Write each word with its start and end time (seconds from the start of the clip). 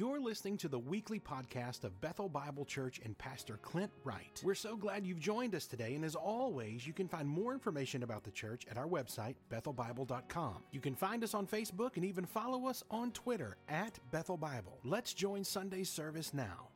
You're 0.00 0.18
listening 0.18 0.56
to 0.56 0.68
the 0.68 0.78
weekly 0.78 1.20
podcast 1.20 1.84
of 1.84 2.00
Bethel 2.00 2.30
Bible 2.30 2.64
Church 2.64 3.02
and 3.04 3.18
Pastor 3.18 3.58
Clint 3.60 3.90
Wright. 4.02 4.40
We're 4.42 4.54
so 4.54 4.74
glad 4.74 5.06
you've 5.06 5.20
joined 5.20 5.54
us 5.54 5.66
today, 5.66 5.94
and 5.94 6.06
as 6.06 6.14
always, 6.14 6.86
you 6.86 6.94
can 6.94 7.06
find 7.06 7.28
more 7.28 7.52
information 7.52 8.02
about 8.02 8.24
the 8.24 8.30
church 8.30 8.64
at 8.70 8.78
our 8.78 8.86
website, 8.86 9.34
bethelbible.com. 9.52 10.54
You 10.70 10.80
can 10.80 10.94
find 10.94 11.22
us 11.22 11.34
on 11.34 11.46
Facebook 11.46 11.96
and 11.96 12.06
even 12.06 12.24
follow 12.24 12.66
us 12.66 12.82
on 12.90 13.12
Twitter 13.12 13.58
at 13.68 13.98
Bethel 14.10 14.38
Bible. 14.38 14.78
Let's 14.84 15.12
join 15.12 15.44
Sunday's 15.44 15.90
service 15.90 16.32
now. 16.32 16.68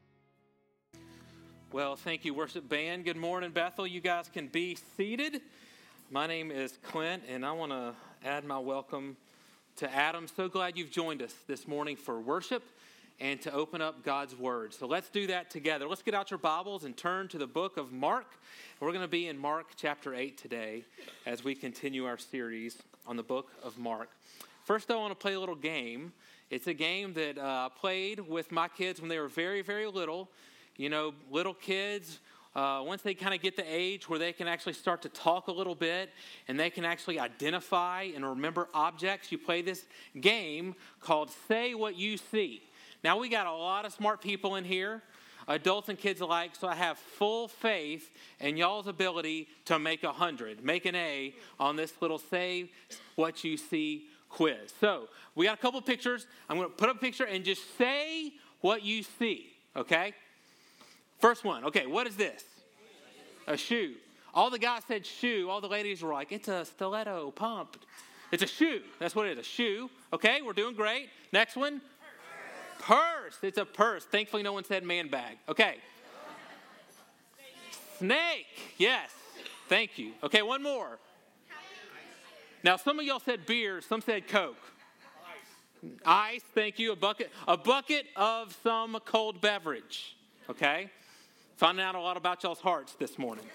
Well, 1.73 1.97
thank 1.97 2.27
you, 2.27 2.35
worship 2.35 2.69
band. 2.69 3.07
Good 3.07 3.17
morning, 3.17 3.53
Bethel. 3.53 3.87
You 3.87 4.03
guys 4.03 4.29
can 4.31 4.49
be 4.49 4.77
seated. 4.99 5.41
My 6.11 6.27
name 6.27 6.51
is 6.51 6.79
Clint, 6.83 7.23
and 7.27 7.47
I 7.47 7.53
want 7.53 7.73
to 7.73 7.95
add 8.23 8.45
my 8.45 8.59
welcome 8.59 9.17
to 9.77 9.91
Adam. 9.91 10.29
So 10.29 10.47
glad 10.51 10.77
you've 10.77 10.91
joined 10.91 11.23
us 11.23 11.35
this 11.47 11.67
morning 11.67 11.97
for 11.97 12.21
worship 12.21 12.63
and 13.21 13.41
to 13.43 13.53
open 13.53 13.81
up 13.81 14.03
God's 14.05 14.37
Word. 14.37 14.75
So 14.75 14.87
let's 14.87 15.09
do 15.09 15.27
that 15.29 15.51
together. 15.51 15.87
Let's 15.87 16.03
get 16.03 16.15
out 16.15 16.31
your 16.31 16.39
Bibles 16.39 16.85
and 16.85 16.97
turn 16.97 17.29
to 17.29 17.39
the 17.39 17.47
book 17.47 17.77
of 17.77 17.93
Mark. 17.93 18.27
We're 18.81 18.91
going 18.91 19.03
to 19.03 19.09
be 19.09 19.29
in 19.29 19.39
Mark 19.39 19.73
chapter 19.77 20.15
8 20.15 20.37
today 20.37 20.85
as 21.27 21.45
we 21.45 21.55
continue 21.55 22.07
our 22.07 22.19
series 22.19 22.77
on 23.07 23.17
the 23.17 23.23
book 23.23 23.51
of 23.63 23.79
Mark. 23.79 24.11
First, 24.65 24.91
I 24.91 24.97
want 24.97 25.13
to 25.13 25.17
play 25.17 25.35
a 25.35 25.41
little 25.41 25.55
game. 25.55 26.13
It's 26.51 26.67
a 26.67 26.75
game 26.75 27.15
that 27.15 27.39
uh, 27.39 27.43
I 27.43 27.79
played 27.79 28.21
with 28.21 28.51
my 28.51 28.69
kids 28.69 29.01
when 29.01 29.09
they 29.09 29.19
were 29.19 29.29
very, 29.29 29.63
very 29.63 29.87
little. 29.87 30.29
You 30.77 30.89
know, 30.89 31.15
little 31.31 31.55
kids, 31.55 32.19
uh, 32.55 32.83
once 32.85 33.03
they 33.03 33.15
kind 33.15 33.35
of 33.35 33.41
get 33.41 33.57
the 33.57 33.65
age 33.67 34.09
where 34.09 34.19
they 34.19 34.33
can 34.33 34.47
actually 34.47 34.75
start 34.75 35.03
to 35.03 35.09
talk 35.09 35.49
a 35.49 35.53
little 35.53 35.75
bit 35.75 36.11
and 36.47 36.59
they 36.59 36.71
can 36.71 36.85
actually 36.85 37.19
identify 37.19 38.09
and 38.15 38.25
remember 38.25 38.69
objects, 38.75 39.33
you 39.33 39.39
play 39.39 39.61
this 39.61 39.87
game 40.21 40.75
called 41.01 41.31
Say 41.49 41.75
What 41.75 41.97
You 41.97 42.17
See. 42.17 42.63
Now, 43.05 43.19
we 43.19 43.29
got 43.29 43.47
a 43.47 43.53
lot 43.53 43.85
of 43.85 43.93
smart 43.93 44.23
people 44.23 44.57
in 44.57 44.65
here, 44.65 45.03
adults 45.47 45.91
and 45.91 45.99
kids 45.99 46.23
alike, 46.23 46.53
so 46.59 46.67
I 46.67 46.75
have 46.75 46.97
full 46.97 47.49
faith 47.49 48.11
in 48.41 48.57
y'all's 48.57 48.87
ability 48.87 49.47
to 49.67 49.79
make 49.79 50.03
a 50.05 50.07
100, 50.07 50.65
make 50.65 50.87
an 50.87 50.95
A 50.95 51.35
on 51.61 51.77
this 51.77 51.93
little 52.01 52.17
Say 52.17 52.71
What 53.15 53.45
You 53.45 53.59
See 53.59 54.07
quiz. 54.31 54.73
So, 54.81 55.09
we 55.35 55.45
got 55.45 55.59
a 55.59 55.61
couple 55.61 55.83
pictures. 55.83 56.27
I'm 56.49 56.57
going 56.57 56.71
to 56.71 56.75
put 56.75 56.89
up 56.89 56.97
a 56.97 56.99
picture 56.99 57.25
and 57.25 57.45
just 57.45 57.77
say 57.77 58.33
what 58.63 58.83
you 58.83 59.03
see, 59.03 59.53
okay? 59.77 60.15
First 61.19 61.45
one, 61.45 61.65
okay, 61.67 61.87
what 61.87 62.07
is 62.07 62.17
this? 62.17 62.43
A 63.47 63.59
shoe. 63.59 63.93
All 64.33 64.49
the 64.49 64.59
guys 64.59 64.83
said 64.89 65.05
shoe. 65.05 65.49
All 65.51 65.61
the 65.61 65.69
ladies 65.69 66.03
were 66.03 66.13
like, 66.13 66.33
it's 66.33 66.49
a 66.49 66.65
stiletto 66.65 67.33
pump. 67.33 67.77
It's 68.33 68.43
a 68.43 68.47
shoe. 68.47 68.81
That's 68.99 69.15
what 69.15 69.27
it 69.27 69.39
is, 69.39 69.47
a 69.47 69.49
shoe. 69.49 69.91
Okay, 70.13 70.41
we're 70.41 70.55
doing 70.55 70.75
great. 70.75 71.11
Next 71.33 71.55
one, 71.55 71.81
Purse. 72.85 73.39
It's 73.41 73.57
a 73.57 73.65
purse. 73.65 74.05
Thankfully, 74.05 74.43
no 74.43 74.53
one 74.53 74.65
said 74.65 74.85
man 74.85 75.09
bag. 75.09 75.39
Okay. 75.49 75.77
Snake. 77.99 78.47
Yes. 78.77 79.11
Thank 79.71 79.99
you. 79.99 80.13
Okay, 80.23 80.43
one 80.43 80.63
more. 80.63 80.99
Now, 82.63 82.77
some 82.77 82.99
of 82.99 83.07
y'all 83.07 83.21
said 83.21 83.47
beer, 83.47 83.81
some 83.81 84.03
said 84.03 84.29
Coke. 84.29 84.57
Ice. 86.05 86.43
thank 86.55 86.79
you. 86.79 86.93
A 86.93 86.97
bucket, 86.97 87.31
a 87.49 87.57
bucket 87.57 88.07
of 88.17 88.55
some 88.63 88.99
cold 89.07 89.41
beverage. 89.41 90.17
Okay? 90.51 90.91
Finding 91.57 91.85
out 91.85 91.95
a 91.95 92.01
lot 92.01 92.19
about 92.19 92.43
y'all's 92.43 92.61
hearts 92.61 92.95
this 92.99 93.19
morning. 93.19 93.47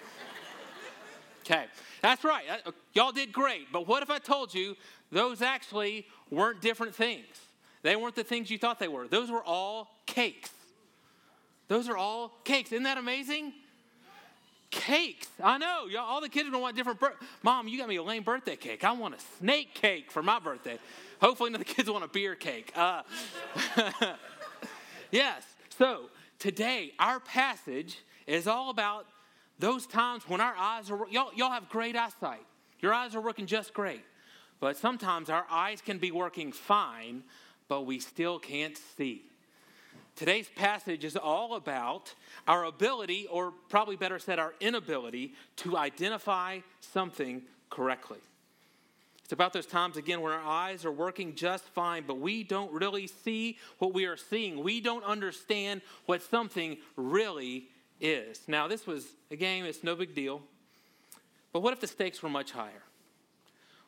Okay, 1.44 1.66
that's 2.02 2.24
right. 2.24 2.44
Uh, 2.66 2.72
y'all 2.94 3.12
did 3.12 3.32
great. 3.32 3.72
But 3.72 3.86
what 3.86 4.02
if 4.02 4.10
I 4.10 4.18
told 4.18 4.52
you 4.52 4.76
those 5.12 5.40
actually 5.40 6.06
weren't 6.30 6.60
different 6.60 6.94
things? 6.94 7.49
They 7.82 7.96
weren't 7.96 8.14
the 8.14 8.24
things 8.24 8.50
you 8.50 8.58
thought 8.58 8.78
they 8.78 8.88
were. 8.88 9.08
Those 9.08 9.30
were 9.30 9.42
all 9.42 9.88
cakes. 10.06 10.50
Those 11.68 11.88
are 11.88 11.96
all 11.96 12.32
cakes. 12.44 12.72
Isn't 12.72 12.84
that 12.84 12.98
amazing? 12.98 13.52
Cakes. 14.70 15.28
I 15.42 15.58
know. 15.58 15.86
Y'all, 15.86 16.02
all 16.02 16.20
the 16.20 16.28
kids 16.28 16.48
are 16.48 16.50
going 16.50 16.60
to 16.60 16.62
want 16.62 16.76
different. 16.76 17.00
Mom, 17.42 17.68
you 17.68 17.78
got 17.78 17.88
me 17.88 17.96
a 17.96 18.02
lame 18.02 18.22
birthday 18.22 18.56
cake. 18.56 18.84
I 18.84 18.92
want 18.92 19.14
a 19.14 19.20
snake 19.38 19.74
cake 19.74 20.10
for 20.10 20.22
my 20.22 20.38
birthday. 20.38 20.78
Hopefully, 21.20 21.50
none 21.50 21.60
of 21.60 21.66
the 21.66 21.72
kids 21.72 21.90
want 21.90 22.04
a 22.04 22.08
beer 22.08 22.34
cake. 22.34 22.72
Uh, 22.76 23.02
yes. 25.10 25.44
So, 25.76 26.10
today, 26.38 26.92
our 26.98 27.20
passage 27.20 27.98
is 28.26 28.46
all 28.46 28.70
about 28.70 29.06
those 29.58 29.86
times 29.86 30.28
when 30.28 30.40
our 30.40 30.54
eyes 30.56 30.90
are, 30.90 31.06
y'all, 31.10 31.30
y'all 31.34 31.50
have 31.50 31.68
great 31.68 31.96
eyesight. 31.96 32.44
Your 32.80 32.94
eyes 32.94 33.14
are 33.14 33.20
working 33.20 33.46
just 33.46 33.74
great. 33.74 34.02
But 34.58 34.76
sometimes 34.76 35.30
our 35.30 35.46
eyes 35.50 35.80
can 35.80 35.98
be 35.98 36.10
working 36.10 36.52
fine, 36.52 37.22
but 37.70 37.86
we 37.86 38.00
still 38.00 38.40
can't 38.40 38.76
see. 38.98 39.22
Today's 40.16 40.48
passage 40.56 41.04
is 41.04 41.16
all 41.16 41.54
about 41.54 42.12
our 42.48 42.64
ability, 42.64 43.28
or 43.30 43.52
probably 43.68 43.94
better 43.94 44.18
said, 44.18 44.40
our 44.40 44.54
inability 44.58 45.34
to 45.56 45.76
identify 45.76 46.58
something 46.80 47.42
correctly. 47.70 48.18
It's 49.22 49.32
about 49.32 49.52
those 49.52 49.66
times, 49.66 49.96
again, 49.96 50.20
when 50.20 50.32
our 50.32 50.42
eyes 50.42 50.84
are 50.84 50.90
working 50.90 51.36
just 51.36 51.62
fine, 51.66 52.02
but 52.08 52.18
we 52.18 52.42
don't 52.42 52.72
really 52.72 53.06
see 53.06 53.56
what 53.78 53.94
we 53.94 54.04
are 54.04 54.16
seeing. 54.16 54.64
We 54.64 54.80
don't 54.80 55.04
understand 55.04 55.80
what 56.06 56.22
something 56.22 56.76
really 56.96 57.68
is. 58.00 58.42
Now, 58.48 58.66
this 58.66 58.84
was 58.84 59.06
a 59.30 59.36
game, 59.36 59.64
it's 59.64 59.84
no 59.84 59.94
big 59.94 60.12
deal. 60.12 60.42
But 61.52 61.60
what 61.60 61.72
if 61.72 61.78
the 61.78 61.86
stakes 61.86 62.20
were 62.20 62.30
much 62.30 62.50
higher? 62.50 62.82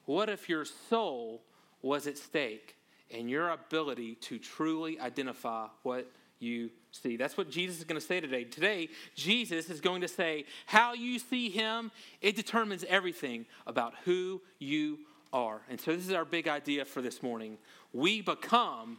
What 0.05 0.29
if 0.29 0.49
your 0.49 0.65
soul 0.65 1.43
was 1.83 2.07
at 2.07 2.17
stake 2.17 2.77
and 3.13 3.29
your 3.31 3.51
ability 3.51 4.17
to 4.17 4.39
truly 4.39 4.99
identify 4.99 5.67
what 5.83 6.11
you 6.39 6.71
see. 6.91 7.17
That's 7.17 7.37
what 7.37 7.51
Jesus 7.51 7.79
is 7.79 7.85
going 7.85 8.01
to 8.01 8.07
say 8.07 8.21
today. 8.21 8.45
Today, 8.45 8.89
Jesus 9.15 9.71
is 9.71 9.81
going 9.81 10.01
to 10.01 10.09
say, 10.09 10.45
How 10.67 10.93
you 10.93 11.19
see 11.19 11.51
him, 11.51 11.91
it 12.21 12.37
determines 12.37 12.85
everything 12.89 13.47
about 13.67 13.95
who 14.05 14.41
you 14.59 14.99
are. 15.33 15.61
And 15.71 15.81
so, 15.81 15.95
this 15.95 16.07
is 16.07 16.13
our 16.13 16.25
big 16.25 16.49
idea 16.49 16.85
for 16.85 17.01
this 17.01 17.23
morning. 17.23 17.59
We 17.93 18.21
become 18.21 18.99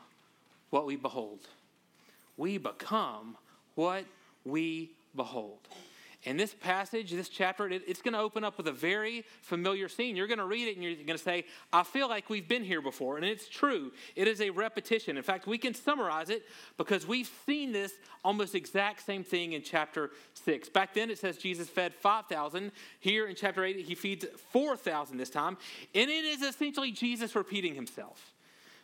what 0.69 0.85
we 0.85 0.95
behold. 0.95 1.47
We 2.37 2.57
become 2.57 3.37
what 3.75 4.05
we 4.45 4.91
behold. 5.15 5.59
And 6.25 6.39
this 6.39 6.53
passage, 6.53 7.11
this 7.11 7.29
chapter, 7.29 7.67
it, 7.67 7.83
it's 7.87 8.01
going 8.01 8.13
to 8.13 8.19
open 8.19 8.43
up 8.43 8.57
with 8.57 8.67
a 8.67 8.71
very 8.71 9.25
familiar 9.41 9.89
scene. 9.89 10.15
You're 10.15 10.27
going 10.27 10.39
to 10.39 10.45
read 10.45 10.69
it 10.69 10.75
and 10.75 10.83
you're 10.83 10.95
going 10.95 11.17
to 11.17 11.17
say, 11.17 11.45
I 11.71 11.83
feel 11.83 12.07
like 12.07 12.29
we've 12.29 12.47
been 12.47 12.63
here 12.63 12.81
before. 12.81 13.17
And 13.17 13.25
it's 13.25 13.49
true, 13.49 13.91
it 14.15 14.27
is 14.27 14.39
a 14.41 14.49
repetition. 14.49 15.17
In 15.17 15.23
fact, 15.23 15.47
we 15.47 15.57
can 15.57 15.73
summarize 15.73 16.29
it 16.29 16.43
because 16.77 17.07
we've 17.07 17.29
seen 17.45 17.71
this 17.71 17.93
almost 18.23 18.55
exact 18.55 19.05
same 19.05 19.23
thing 19.23 19.53
in 19.53 19.61
chapter 19.61 20.11
6. 20.45 20.69
Back 20.69 20.93
then, 20.93 21.09
it 21.09 21.17
says 21.17 21.37
Jesus 21.37 21.67
fed 21.67 21.93
5,000. 21.93 22.71
Here 22.99 23.27
in 23.27 23.35
chapter 23.35 23.63
8, 23.63 23.79
he 23.79 23.95
feeds 23.95 24.25
4,000 24.51 25.17
this 25.17 25.29
time. 25.29 25.57
And 25.93 26.09
it 26.09 26.25
is 26.25 26.41
essentially 26.41 26.91
Jesus 26.91 27.35
repeating 27.35 27.75
himself. 27.75 28.33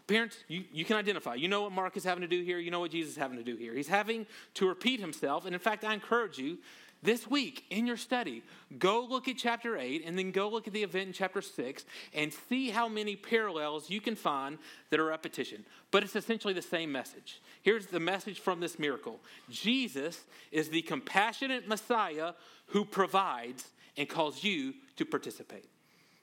Parents, 0.10 0.38
you, 0.48 0.64
you 0.74 0.86
can 0.86 0.98
identify. 0.98 1.36
You 1.36 1.48
know 1.48 1.62
what 1.62 1.72
Mark 1.72 1.96
is 1.96 2.04
having 2.04 2.22
to 2.22 2.28
do 2.28 2.42
here. 2.42 2.58
You 2.58 2.72
know 2.72 2.80
what 2.80 2.90
Jesus 2.90 3.12
is 3.12 3.18
having 3.18 3.38
to 3.38 3.44
do 3.44 3.56
here. 3.56 3.76
He's 3.76 3.88
having 3.88 4.26
to 4.56 4.68
repeat 4.68 5.00
himself. 5.00 5.46
And 5.46 5.54
in 5.54 5.60
fact, 5.60 5.86
I 5.86 5.94
encourage 5.94 6.40
you 6.40 6.58
this 7.02 7.30
week 7.30 7.64
in 7.70 7.88
your 7.88 7.98
study, 7.98 8.44
go 8.78 9.06
look 9.10 9.28
at 9.28 9.38
chapter 9.38 9.78
8 9.78 10.04
and 10.06 10.18
then 10.18 10.32
go 10.32 10.50
look 10.50 10.68
at 10.68 10.74
the 10.74 10.84
event 10.84 11.08
in 11.08 11.14
chapter 11.14 11.42
6 11.42 11.86
and 12.14 12.34
see 12.34 12.70
how 12.70 12.90
many 12.90 13.16
parallels 13.16 13.90
you 13.90 14.02
can 14.02 14.16
find 14.16 14.58
that 14.90 15.00
are 15.00 15.06
repetition. 15.06 15.66
But 15.92 16.04
it's 16.04 16.16
essentially 16.16 16.54
the 16.54 16.62
same 16.62 16.92
message. 16.92 17.42
Here's 17.62 17.86
the 17.86 18.02
message 18.02 18.40
from 18.40 18.60
this 18.60 18.78
miracle 18.78 19.20
Jesus 19.50 20.26
is 20.52 20.70
the 20.70 20.82
compassionate 20.82 21.68
Messiah 21.68 22.34
who 22.68 22.84
provides 22.84 23.66
and 23.98 24.08
calls 24.10 24.44
you 24.44 24.74
to 24.98 25.06
participate. 25.06 25.70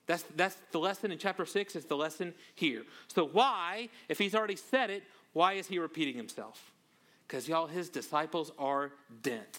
That's, 0.06 0.24
that's 0.36 0.56
the 0.72 0.78
lesson 0.78 1.10
in 1.10 1.18
chapter 1.18 1.46
6, 1.46 1.74
it's 1.74 1.86
the 1.86 1.96
lesson 1.96 2.34
here. 2.54 2.84
So, 3.08 3.26
why, 3.26 3.88
if 4.08 4.18
he's 4.18 4.34
already 4.36 4.56
said 4.56 4.90
it, 4.90 5.02
why 5.32 5.54
is 5.54 5.66
he 5.66 5.78
repeating 5.78 6.14
himself? 6.14 6.70
Because, 7.26 7.48
y'all, 7.48 7.66
his 7.66 7.88
disciples 7.88 8.52
are 8.56 8.92
dense 9.22 9.58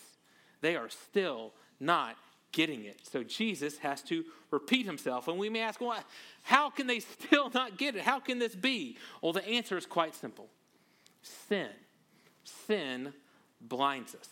they 0.61 0.75
are 0.75 0.89
still 0.89 1.53
not 1.79 2.15
getting 2.51 2.85
it. 2.85 2.99
So 3.11 3.23
Jesus 3.23 3.77
has 3.79 4.01
to 4.03 4.23
repeat 4.51 4.85
himself. 4.85 5.27
And 5.27 5.37
we 5.37 5.49
may 5.49 5.61
ask, 5.61 5.79
well, 5.79 5.97
how 6.43 6.69
can 6.69 6.87
they 6.87 6.99
still 6.99 7.49
not 7.53 7.77
get 7.77 7.95
it? 7.95 8.01
How 8.01 8.19
can 8.19 8.39
this 8.39 8.55
be? 8.55 8.97
Well, 9.21 9.33
the 9.33 9.47
answer 9.47 9.77
is 9.77 9.85
quite 9.85 10.15
simple 10.15 10.47
sin. 11.21 11.69
Sin 12.43 13.13
blinds 13.59 14.15
us. 14.15 14.29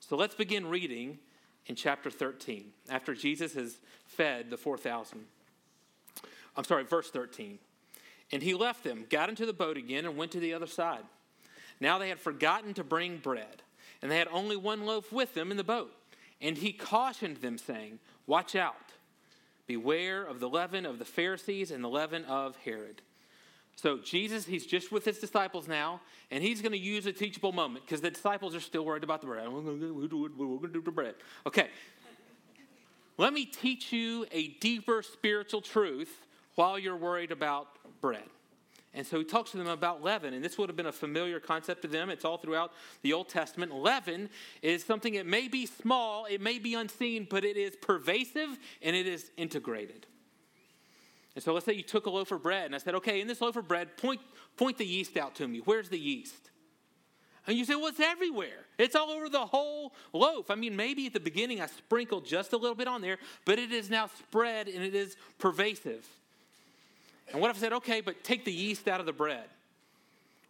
So 0.00 0.16
let's 0.16 0.34
begin 0.34 0.66
reading 0.66 1.18
in 1.66 1.74
chapter 1.74 2.10
13 2.10 2.72
after 2.90 3.14
Jesus 3.14 3.54
has 3.54 3.78
fed 4.06 4.50
the 4.50 4.56
4,000. 4.56 5.24
I'm 6.56 6.64
sorry, 6.64 6.84
verse 6.84 7.10
13. 7.10 7.58
And 8.32 8.42
he 8.42 8.54
left 8.54 8.84
them, 8.84 9.06
got 9.08 9.28
into 9.28 9.46
the 9.46 9.52
boat 9.52 9.76
again, 9.76 10.04
and 10.04 10.16
went 10.16 10.32
to 10.32 10.40
the 10.40 10.54
other 10.54 10.66
side. 10.66 11.04
Now 11.80 11.98
they 11.98 12.08
had 12.08 12.20
forgotten 12.20 12.74
to 12.74 12.84
bring 12.84 13.18
bread 13.18 13.62
and 14.04 14.12
they 14.12 14.18
had 14.18 14.28
only 14.30 14.54
one 14.54 14.84
loaf 14.84 15.10
with 15.10 15.32
them 15.32 15.50
in 15.50 15.56
the 15.56 15.64
boat. 15.64 15.90
And 16.38 16.58
he 16.58 16.74
cautioned 16.74 17.38
them, 17.38 17.56
saying, 17.56 18.00
Watch 18.26 18.54
out, 18.54 18.92
beware 19.66 20.22
of 20.22 20.40
the 20.40 20.48
leaven 20.48 20.84
of 20.84 20.98
the 20.98 21.06
Pharisees 21.06 21.70
and 21.70 21.82
the 21.82 21.88
leaven 21.88 22.22
of 22.26 22.54
Herod. 22.58 23.00
So 23.76 23.96
Jesus, 23.96 24.44
he's 24.44 24.66
just 24.66 24.92
with 24.92 25.06
his 25.06 25.20
disciples 25.20 25.66
now, 25.66 26.02
and 26.30 26.44
he's 26.44 26.60
going 26.60 26.72
to 26.72 26.78
use 26.78 27.06
a 27.06 27.14
teachable 27.14 27.52
moment 27.52 27.86
because 27.86 28.02
the 28.02 28.10
disciples 28.10 28.54
are 28.54 28.60
still 28.60 28.84
worried 28.84 29.04
about 29.04 29.22
the 29.22 29.26
bread. 29.26 29.50
We're 29.50 29.62
going 29.62 29.80
to 29.80 30.68
do 30.68 30.82
the 30.82 30.90
bread. 30.90 31.14
Okay. 31.46 31.68
Let 33.16 33.32
me 33.32 33.46
teach 33.46 33.90
you 33.90 34.26
a 34.32 34.48
deeper 34.60 35.00
spiritual 35.00 35.62
truth 35.62 36.26
while 36.56 36.78
you're 36.78 36.94
worried 36.94 37.32
about 37.32 37.68
bread. 38.02 38.24
And 38.96 39.04
so 39.04 39.18
he 39.18 39.24
talks 39.24 39.50
to 39.50 39.56
them 39.56 39.66
about 39.66 40.04
leaven, 40.04 40.34
and 40.34 40.44
this 40.44 40.56
would 40.56 40.68
have 40.68 40.76
been 40.76 40.86
a 40.86 40.92
familiar 40.92 41.40
concept 41.40 41.82
to 41.82 41.88
them. 41.88 42.10
It's 42.10 42.24
all 42.24 42.38
throughout 42.38 42.72
the 43.02 43.12
Old 43.12 43.28
Testament. 43.28 43.74
Leaven 43.74 44.30
is 44.62 44.84
something 44.84 45.14
that 45.14 45.26
may 45.26 45.48
be 45.48 45.66
small, 45.66 46.26
it 46.26 46.40
may 46.40 46.60
be 46.60 46.74
unseen, 46.74 47.26
but 47.28 47.44
it 47.44 47.56
is 47.56 47.74
pervasive 47.74 48.56
and 48.82 48.94
it 48.94 49.08
is 49.08 49.32
integrated. 49.36 50.06
And 51.34 51.42
so 51.42 51.52
let's 51.52 51.66
say 51.66 51.72
you 51.72 51.82
took 51.82 52.06
a 52.06 52.10
loaf 52.10 52.30
of 52.30 52.44
bread, 52.44 52.66
and 52.66 52.74
I 52.74 52.78
said, 52.78 52.94
okay, 52.94 53.20
in 53.20 53.26
this 53.26 53.40
loaf 53.40 53.56
of 53.56 53.66
bread, 53.66 53.96
point, 53.96 54.20
point 54.56 54.78
the 54.78 54.86
yeast 54.86 55.16
out 55.16 55.34
to 55.36 55.48
me. 55.48 55.60
Where's 55.64 55.88
the 55.88 55.98
yeast? 55.98 56.50
And 57.48 57.58
you 57.58 57.64
say, 57.64 57.74
well, 57.74 57.88
it's 57.88 58.00
everywhere. 58.00 58.66
It's 58.78 58.94
all 58.94 59.10
over 59.10 59.28
the 59.28 59.44
whole 59.44 59.92
loaf. 60.12 60.50
I 60.50 60.54
mean, 60.54 60.76
maybe 60.76 61.06
at 61.06 61.12
the 61.12 61.20
beginning 61.20 61.60
I 61.60 61.66
sprinkled 61.66 62.24
just 62.24 62.52
a 62.52 62.56
little 62.56 62.76
bit 62.76 62.86
on 62.86 63.02
there, 63.02 63.18
but 63.44 63.58
it 63.58 63.72
is 63.72 63.90
now 63.90 64.06
spread 64.06 64.68
and 64.68 64.82
it 64.82 64.94
is 64.94 65.16
pervasive. 65.38 66.06
And 67.32 67.40
what 67.40 67.50
if 67.50 67.56
I 67.56 67.60
said, 67.60 67.72
okay, 67.74 68.00
but 68.00 68.22
take 68.22 68.44
the 68.44 68.52
yeast 68.52 68.88
out 68.88 69.00
of 69.00 69.06
the 69.06 69.12
bread? 69.12 69.44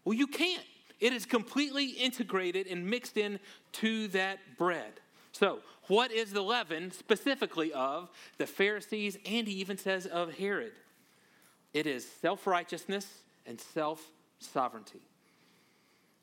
Well, 0.04 0.14
you 0.14 0.26
can't. 0.26 0.64
It 1.00 1.12
is 1.12 1.26
completely 1.26 1.86
integrated 1.86 2.66
and 2.66 2.86
mixed 2.86 3.16
in 3.16 3.38
to 3.72 4.08
that 4.08 4.38
bread. 4.58 4.92
So, 5.32 5.60
what 5.88 6.12
is 6.12 6.32
the 6.32 6.42
leaven 6.42 6.90
specifically 6.92 7.72
of 7.72 8.08
the 8.38 8.46
Pharisees 8.46 9.18
and 9.26 9.46
he 9.46 9.54
even 9.54 9.76
says 9.76 10.06
of 10.06 10.34
Herod? 10.38 10.72
It 11.72 11.86
is 11.86 12.08
self 12.22 12.46
righteousness 12.46 13.06
and 13.44 13.60
self 13.60 14.02
sovereignty. 14.38 15.00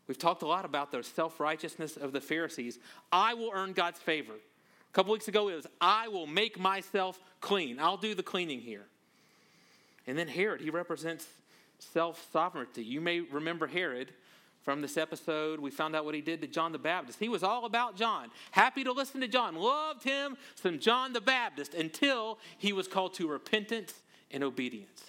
We've 0.08 0.18
talked 0.18 0.42
a 0.42 0.48
lot 0.48 0.66
about 0.66 0.92
the 0.92 1.04
self 1.04 1.40
righteousness 1.40 1.98
of 1.98 2.12
the 2.12 2.22
Pharisees. 2.22 2.80
I 3.12 3.34
will 3.34 3.52
earn 3.54 3.74
God's 3.74 4.00
favor. 4.00 4.34
A 4.34 4.94
couple 4.94 5.14
weeks 5.14 5.28
ago, 5.28 5.48
it 5.50 5.56
was, 5.56 5.68
I 5.80 6.08
will 6.08 6.28
make 6.28 6.60
myself 6.60 7.20
clean. 7.40 7.80
I'll 7.80 7.98
do 7.98 8.14
the 8.14 8.24
cleaning 8.24 8.60
here. 8.60 8.86
And 10.08 10.18
then 10.18 10.28
Herod, 10.28 10.62
he 10.62 10.70
represents 10.70 11.28
self 11.80 12.28
sovereignty. 12.32 12.84
You 12.84 13.02
may 13.02 13.22
remember 13.22 13.68
Herod 13.68 14.12
from 14.64 14.82
this 14.82 14.98
episode. 14.98 15.60
We 15.60 15.72
found 15.72 15.96
out 15.96 16.06
what 16.06 16.16
he 16.16 16.22
did 16.22 16.42
to 16.42 16.48
John 16.48 16.72
the 16.72 16.78
Baptist. 16.78 17.20
He 17.20 17.30
was 17.30 17.44
all 17.44 17.66
about 17.66 17.96
John, 17.96 18.30
happy 18.52 18.84
to 18.84 18.92
listen 18.92 19.22
to 19.22 19.28
John, 19.28 19.56
loved 19.56 20.04
him 20.04 20.38
some 20.56 20.80
John 20.80 21.14
the 21.14 21.22
Baptist 21.22 21.74
until 21.74 22.40
he 22.58 22.74
was 22.74 22.88
called 22.88 23.14
to 23.16 23.28
repentance 23.28 23.94
and 24.30 24.44
obedience. 24.44 25.04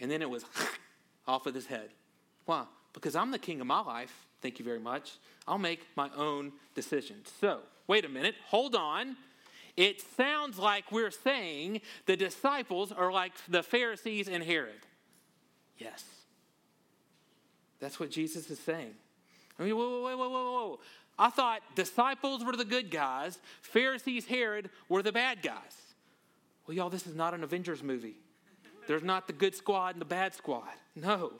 And 0.00 0.10
then 0.10 0.22
it 0.22 0.30
was 0.30 0.44
off 1.26 1.44
with 1.44 1.54
his 1.54 1.66
head. 1.66 1.90
Why? 2.46 2.64
Because 2.92 3.14
I'm 3.14 3.30
the 3.30 3.38
king 3.38 3.60
of 3.60 3.66
my 3.66 3.80
life. 3.80 4.26
Thank 4.42 4.58
you 4.58 4.64
very 4.64 4.80
much. 4.80 5.12
I'll 5.46 5.58
make 5.58 5.86
my 5.96 6.10
own 6.16 6.52
decisions. 6.74 7.30
So, 7.40 7.60
wait 7.86 8.04
a 8.04 8.08
minute, 8.08 8.34
hold 8.46 8.74
on. 8.74 9.16
It 9.80 10.02
sounds 10.14 10.58
like 10.58 10.92
we're 10.92 11.10
saying 11.10 11.80
the 12.04 12.14
disciples 12.14 12.92
are 12.92 13.10
like 13.10 13.32
the 13.48 13.62
Pharisees 13.62 14.28
and 14.28 14.44
Herod. 14.44 14.84
Yes. 15.78 16.04
That's 17.78 17.98
what 17.98 18.10
Jesus 18.10 18.50
is 18.50 18.58
saying. 18.58 18.92
I 19.58 19.62
mean, 19.62 19.74
whoa, 19.74 20.02
whoa, 20.02 20.16
whoa, 20.18 20.28
whoa, 20.28 20.52
whoa. 20.52 20.80
I 21.18 21.30
thought 21.30 21.62
disciples 21.76 22.44
were 22.44 22.56
the 22.56 22.64
good 22.66 22.90
guys, 22.90 23.38
Pharisees, 23.62 24.26
Herod 24.26 24.68
were 24.90 25.02
the 25.02 25.12
bad 25.12 25.40
guys. 25.40 25.94
Well, 26.66 26.76
y'all, 26.76 26.90
this 26.90 27.06
is 27.06 27.14
not 27.14 27.32
an 27.32 27.42
Avengers 27.42 27.82
movie. 27.82 28.16
There's 28.86 29.02
not 29.02 29.28
the 29.28 29.32
good 29.32 29.54
squad 29.54 29.94
and 29.94 30.00
the 30.02 30.04
bad 30.04 30.34
squad. 30.34 30.68
No. 30.94 31.32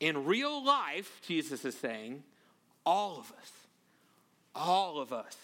In 0.00 0.24
real 0.24 0.64
life, 0.64 1.20
Jesus 1.24 1.64
is 1.64 1.76
saying, 1.76 2.24
all 2.84 3.20
of 3.20 3.32
us, 3.38 3.52
all 4.56 4.98
of 4.98 5.12
us 5.12 5.36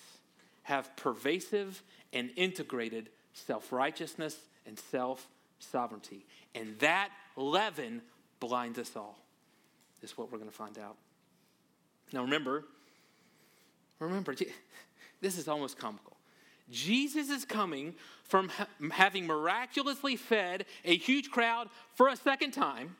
have 0.68 0.94
pervasive 0.96 1.82
and 2.12 2.30
integrated 2.36 3.08
self 3.32 3.72
righteousness 3.72 4.36
and 4.66 4.78
self 4.78 5.26
sovereignty. 5.58 6.26
And 6.54 6.78
that 6.80 7.08
leaven 7.36 8.02
blinds 8.38 8.78
us 8.78 8.94
all, 8.94 9.18
is 10.02 10.16
what 10.18 10.30
we're 10.30 10.36
going 10.36 10.50
to 10.50 10.56
find 10.56 10.78
out. 10.78 10.96
Now, 12.12 12.22
remember, 12.22 12.64
remember, 13.98 14.34
this 15.22 15.38
is 15.38 15.48
almost 15.48 15.78
comical. 15.78 16.16
Jesus 16.70 17.30
is 17.30 17.46
coming 17.46 17.94
from 18.24 18.50
ha- 18.50 18.66
having 18.90 19.26
miraculously 19.26 20.16
fed 20.16 20.66
a 20.84 20.94
huge 20.98 21.30
crowd 21.30 21.68
for 21.94 22.08
a 22.08 22.16
second 22.16 22.50
time. 22.50 22.94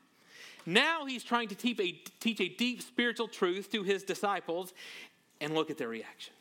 Now 0.65 1.05
he's 1.05 1.23
trying 1.23 1.49
to 1.49 1.55
teach 1.55 1.79
a, 1.81 1.93
teach 2.19 2.41
a 2.41 2.49
deep 2.49 2.81
spiritual 2.81 3.29
truth 3.29 3.70
to 3.73 3.82
his 3.82 4.05
disciples, 4.05 4.73
and 5.41 5.55
look 5.55 5.70
at 5.70 5.76
their 5.76 5.88
reaction. 5.88 6.32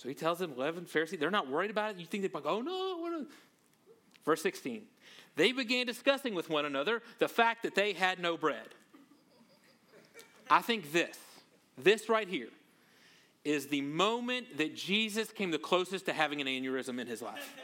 So 0.00 0.08
he 0.08 0.14
tells 0.14 0.38
them, 0.38 0.54
11 0.56 0.86
Pharisees, 0.86 1.20
they're 1.20 1.30
not 1.30 1.50
worried 1.50 1.70
about 1.70 1.90
it. 1.90 1.98
You 1.98 2.06
think 2.06 2.22
they're 2.22 2.30
like, 2.32 2.50
oh 2.50 2.62
no. 2.62 3.26
Verse 4.24 4.40
16. 4.40 4.84
They 5.36 5.52
began 5.52 5.84
discussing 5.84 6.34
with 6.34 6.48
one 6.48 6.64
another 6.64 7.02
the 7.18 7.28
fact 7.28 7.64
that 7.64 7.74
they 7.74 7.92
had 7.92 8.18
no 8.18 8.38
bread. 8.38 8.66
I 10.48 10.62
think 10.62 10.90
this, 10.90 11.18
this 11.76 12.08
right 12.08 12.26
here, 12.26 12.48
is 13.44 13.66
the 13.66 13.82
moment 13.82 14.56
that 14.56 14.74
Jesus 14.74 15.30
came 15.32 15.50
the 15.50 15.58
closest 15.58 16.06
to 16.06 16.14
having 16.14 16.40
an 16.40 16.46
aneurysm 16.46 16.98
in 16.98 17.06
his 17.06 17.20
life. 17.20 17.54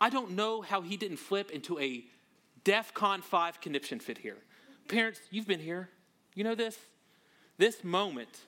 I 0.00 0.10
don't 0.10 0.32
know 0.32 0.62
how 0.62 0.80
he 0.80 0.96
didn't 0.96 1.18
flip 1.18 1.52
into 1.52 1.78
a 1.78 2.04
DEF 2.64 2.92
CON 2.92 3.22
5 3.22 3.60
conniption 3.60 4.00
fit 4.00 4.18
here. 4.18 4.38
Parents, 4.88 5.20
you've 5.30 5.46
been 5.46 5.60
here. 5.60 5.90
You 6.34 6.42
know 6.42 6.56
this? 6.56 6.76
This 7.58 7.82
moment 7.82 8.40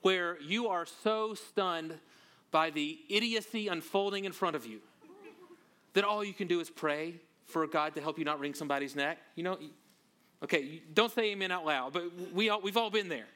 where 0.00 0.40
you 0.40 0.68
are 0.68 0.86
so 0.86 1.34
stunned 1.34 1.94
by 2.50 2.70
the 2.70 2.98
idiocy 3.08 3.68
unfolding 3.68 4.24
in 4.24 4.32
front 4.32 4.56
of 4.56 4.64
you 4.66 4.80
that 5.92 6.04
all 6.04 6.24
you 6.24 6.32
can 6.32 6.48
do 6.48 6.60
is 6.60 6.70
pray 6.70 7.14
for 7.46 7.66
God 7.66 7.94
to 7.94 8.00
help 8.00 8.18
you 8.18 8.24
not 8.24 8.40
wring 8.40 8.54
somebody's 8.54 8.96
neck. 8.96 9.18
You 9.34 9.42
know, 9.42 9.58
okay, 10.42 10.82
don't 10.94 11.12
say 11.12 11.32
amen 11.32 11.50
out 11.50 11.66
loud, 11.66 11.92
but 11.92 12.04
we 12.32 12.48
all, 12.48 12.60
we've 12.60 12.76
all 12.76 12.90
been 12.90 13.08
there. 13.08 13.26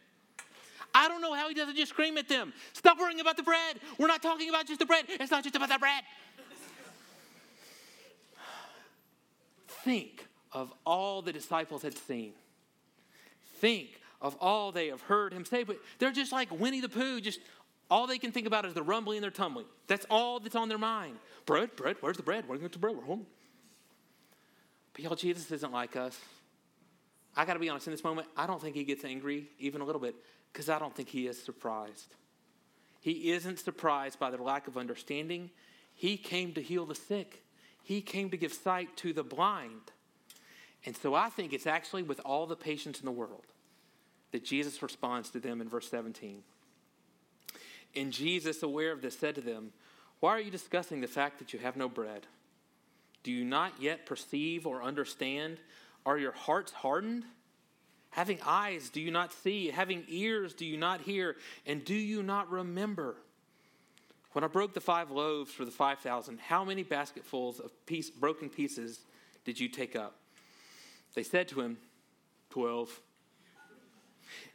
I 0.94 1.08
don't 1.08 1.20
know 1.20 1.34
how 1.34 1.48
he 1.48 1.54
doesn't 1.54 1.76
just 1.76 1.90
scream 1.90 2.18
at 2.18 2.28
them. 2.28 2.52
Stop 2.72 2.98
worrying 2.98 3.20
about 3.20 3.36
the 3.36 3.42
bread. 3.42 3.78
We're 3.98 4.08
not 4.08 4.22
talking 4.22 4.48
about 4.48 4.66
just 4.66 4.80
the 4.80 4.86
bread. 4.86 5.04
It's 5.08 5.30
not 5.30 5.44
just 5.44 5.54
about 5.54 5.68
the 5.68 5.78
bread. 5.78 6.02
Think 9.68 10.26
of 10.52 10.72
all 10.84 11.22
the 11.22 11.32
disciples 11.32 11.82
had 11.82 11.96
seen. 11.96 12.32
Think 13.58 13.99
of 14.20 14.36
all 14.40 14.72
they 14.72 14.88
have 14.88 15.00
heard 15.02 15.32
him 15.32 15.44
say, 15.44 15.62
but 15.62 15.78
they're 15.98 16.12
just 16.12 16.32
like 16.32 16.50
Winnie 16.50 16.80
the 16.80 16.88
Pooh, 16.88 17.20
just 17.20 17.40
all 17.90 18.06
they 18.06 18.18
can 18.18 18.32
think 18.32 18.46
about 18.46 18.64
is 18.64 18.74
the 18.74 18.82
rumbling 18.82 19.18
and 19.18 19.24
their 19.24 19.30
tumbling. 19.30 19.66
That's 19.86 20.06
all 20.10 20.38
that's 20.40 20.54
on 20.54 20.68
their 20.68 20.78
mind. 20.78 21.16
Bread, 21.46 21.74
bread, 21.74 21.96
where's 22.00 22.16
the 22.16 22.22
bread? 22.22 22.44
Where's 22.46 22.60
the 22.60 22.78
bread? 22.78 22.96
We're 22.96 23.02
home. 23.02 23.26
But 24.92 25.02
y'all, 25.02 25.16
Jesus 25.16 25.50
isn't 25.50 25.72
like 25.72 25.96
us. 25.96 26.18
I 27.36 27.44
got 27.44 27.54
to 27.54 27.60
be 27.60 27.68
honest, 27.68 27.86
in 27.86 27.92
this 27.92 28.04
moment, 28.04 28.28
I 28.36 28.46
don't 28.46 28.60
think 28.60 28.76
he 28.76 28.84
gets 28.84 29.04
angry 29.04 29.48
even 29.58 29.80
a 29.80 29.84
little 29.84 30.00
bit 30.00 30.14
because 30.52 30.68
I 30.68 30.78
don't 30.78 30.94
think 30.94 31.08
he 31.08 31.26
is 31.26 31.40
surprised. 31.42 32.14
He 33.00 33.30
isn't 33.32 33.58
surprised 33.58 34.18
by 34.18 34.30
their 34.30 34.40
lack 34.40 34.68
of 34.68 34.76
understanding. 34.76 35.50
He 35.94 36.16
came 36.16 36.52
to 36.54 36.62
heal 36.62 36.86
the 36.86 36.94
sick, 36.94 37.42
he 37.82 38.00
came 38.00 38.30
to 38.30 38.36
give 38.36 38.52
sight 38.52 38.96
to 38.98 39.12
the 39.12 39.24
blind. 39.24 39.92
And 40.86 40.96
so 40.96 41.14
I 41.14 41.28
think 41.28 41.52
it's 41.52 41.66
actually 41.66 42.02
with 42.02 42.20
all 42.24 42.46
the 42.46 42.56
patience 42.56 43.00
in 43.00 43.04
the 43.04 43.12
world 43.12 43.44
that 44.32 44.44
Jesus 44.44 44.82
responds 44.82 45.30
to 45.30 45.40
them 45.40 45.60
in 45.60 45.68
verse 45.68 45.88
17. 45.88 46.42
And 47.96 48.12
Jesus, 48.12 48.62
aware 48.62 48.92
of 48.92 49.02
this, 49.02 49.18
said 49.18 49.34
to 49.34 49.40
them, 49.40 49.72
Why 50.20 50.30
are 50.30 50.40
you 50.40 50.50
discussing 50.50 51.00
the 51.00 51.08
fact 51.08 51.38
that 51.38 51.52
you 51.52 51.58
have 51.58 51.76
no 51.76 51.88
bread? 51.88 52.26
Do 53.22 53.32
you 53.32 53.44
not 53.44 53.72
yet 53.80 54.06
perceive 54.06 54.66
or 54.66 54.82
understand? 54.82 55.58
Are 56.06 56.18
your 56.18 56.32
hearts 56.32 56.72
hardened? 56.72 57.24
Having 58.10 58.38
eyes, 58.44 58.90
do 58.90 59.00
you 59.00 59.10
not 59.10 59.32
see? 59.32 59.68
Having 59.68 60.04
ears, 60.08 60.54
do 60.54 60.64
you 60.64 60.76
not 60.76 61.02
hear? 61.02 61.36
And 61.66 61.84
do 61.84 61.94
you 61.94 62.22
not 62.22 62.50
remember? 62.50 63.16
When 64.32 64.44
I 64.44 64.46
broke 64.46 64.74
the 64.74 64.80
five 64.80 65.10
loaves 65.10 65.52
for 65.52 65.64
the 65.64 65.70
5,000, 65.70 66.38
how 66.38 66.64
many 66.64 66.82
basketfuls 66.82 67.60
of 67.60 67.70
piece, 67.86 68.10
broken 68.10 68.48
pieces 68.48 69.00
did 69.44 69.58
you 69.58 69.68
take 69.68 69.96
up? 69.96 70.16
They 71.14 71.24
said 71.24 71.48
to 71.48 71.60
him, 71.60 71.78
12. 72.50 73.00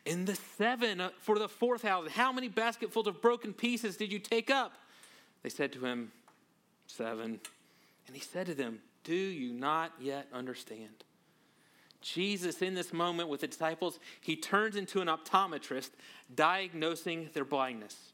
And 0.06 0.28
the 0.28 0.36
seven 0.36 1.02
uh, 1.02 1.10
for 1.20 1.40
the 1.40 1.50
fourth 1.50 1.82
house, 1.82 2.10
How 2.12 2.32
many 2.32 2.48
basketfuls 2.48 3.08
of 3.08 3.22
broken 3.22 3.54
pieces 3.54 3.98
did 3.98 4.12
you 4.12 4.20
take 4.20 4.50
up? 4.50 4.74
They 5.44 5.50
said 5.50 5.72
to 5.74 5.86
him, 5.86 6.12
Seven. 6.88 7.40
And 8.08 8.16
he 8.16 8.22
said 8.22 8.46
to 8.48 8.54
them, 8.54 8.80
Do 9.04 9.16
you 9.16 9.54
not 9.54 9.92
yet 10.00 10.28
understand? 10.34 11.04
Jesus, 12.02 12.62
in 12.62 12.76
this 12.76 12.94
moment 12.94 13.30
with 13.30 13.42
the 13.42 13.48
disciples, 13.48 14.00
he 14.22 14.36
turns 14.36 14.76
into 14.76 15.02
an 15.02 15.08
optometrist 15.08 15.90
diagnosing 16.36 17.30
their 17.34 17.46
blindness. 17.46 18.14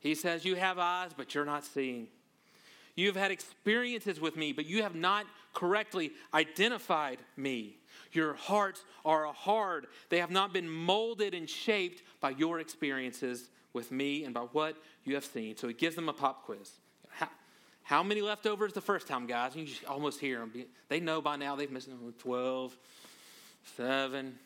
He 0.00 0.16
says, 0.16 0.44
You 0.44 0.56
have 0.56 0.78
eyes, 0.78 1.12
but 1.16 1.34
you're 1.34 1.44
not 1.44 1.64
seeing. 1.64 2.08
You 2.98 3.06
have 3.06 3.14
had 3.14 3.30
experiences 3.30 4.20
with 4.20 4.36
me, 4.36 4.50
but 4.50 4.66
you 4.66 4.82
have 4.82 4.96
not 4.96 5.24
correctly 5.54 6.10
identified 6.34 7.20
me. 7.36 7.76
Your 8.10 8.34
hearts 8.34 8.84
are 9.04 9.26
hard. 9.26 9.86
They 10.08 10.18
have 10.18 10.32
not 10.32 10.52
been 10.52 10.68
molded 10.68 11.32
and 11.32 11.48
shaped 11.48 12.02
by 12.20 12.30
your 12.30 12.58
experiences 12.58 13.50
with 13.72 13.92
me 13.92 14.24
and 14.24 14.34
by 14.34 14.40
what 14.40 14.76
you 15.04 15.14
have 15.14 15.24
seen. 15.24 15.56
So 15.56 15.68
he 15.68 15.74
gives 15.74 15.94
them 15.94 16.08
a 16.08 16.12
pop 16.12 16.44
quiz. 16.44 16.72
How, 17.10 17.28
how 17.84 18.02
many 18.02 18.20
leftovers 18.20 18.72
the 18.72 18.80
first 18.80 19.06
time, 19.06 19.28
guys? 19.28 19.54
You 19.54 19.68
almost 19.86 20.18
hear 20.18 20.40
them. 20.40 20.52
They 20.88 20.98
know 20.98 21.20
by 21.22 21.36
now 21.36 21.54
they've 21.54 21.70
missed 21.70 21.90
12, 22.18 22.76
7. 23.76 24.38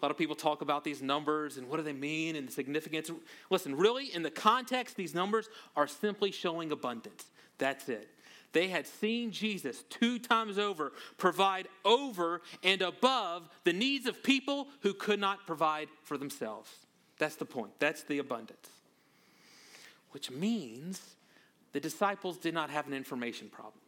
A 0.00 0.04
lot 0.04 0.10
of 0.10 0.16
people 0.16 0.36
talk 0.36 0.62
about 0.62 0.84
these 0.84 1.02
numbers 1.02 1.56
and 1.56 1.68
what 1.68 1.78
do 1.78 1.82
they 1.82 1.92
mean 1.92 2.36
and 2.36 2.46
the 2.48 2.52
significance. 2.52 3.10
Listen, 3.50 3.74
really, 3.76 4.14
in 4.14 4.22
the 4.22 4.30
context, 4.30 4.96
these 4.96 5.14
numbers 5.14 5.48
are 5.76 5.88
simply 5.88 6.30
showing 6.30 6.70
abundance. 6.70 7.24
That's 7.58 7.88
it. 7.88 8.08
They 8.52 8.68
had 8.68 8.86
seen 8.86 9.30
Jesus 9.30 9.84
two 9.90 10.18
times 10.18 10.58
over 10.58 10.92
provide 11.18 11.68
over 11.84 12.42
and 12.62 12.80
above 12.80 13.48
the 13.64 13.72
needs 13.72 14.06
of 14.06 14.22
people 14.22 14.68
who 14.80 14.94
could 14.94 15.20
not 15.20 15.46
provide 15.46 15.88
for 16.04 16.16
themselves. 16.16 16.70
That's 17.18 17.36
the 17.36 17.44
point. 17.44 17.72
That's 17.78 18.04
the 18.04 18.18
abundance. 18.18 18.68
Which 20.12 20.30
means 20.30 21.02
the 21.72 21.80
disciples 21.80 22.38
did 22.38 22.54
not 22.54 22.70
have 22.70 22.86
an 22.86 22.94
information 22.94 23.48
problem. 23.48 23.82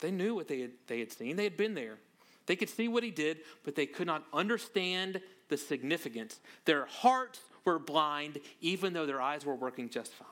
They 0.00 0.10
knew 0.10 0.34
what 0.34 0.48
they 0.48 0.60
had, 0.60 0.70
they 0.86 1.00
had 1.00 1.12
seen, 1.12 1.36
they 1.36 1.44
had 1.44 1.56
been 1.56 1.74
there. 1.74 1.98
They 2.46 2.56
could 2.56 2.68
see 2.68 2.88
what 2.88 3.02
he 3.02 3.10
did, 3.10 3.38
but 3.64 3.74
they 3.74 3.86
could 3.86 4.06
not 4.06 4.24
understand 4.32 5.20
the 5.48 5.56
significance. 5.56 6.40
Their 6.64 6.86
hearts 6.86 7.40
were 7.64 7.78
blind, 7.78 8.38
even 8.60 8.92
though 8.92 9.06
their 9.06 9.20
eyes 9.20 9.44
were 9.44 9.54
working 9.54 9.88
just 9.88 10.12
fine. 10.12 10.28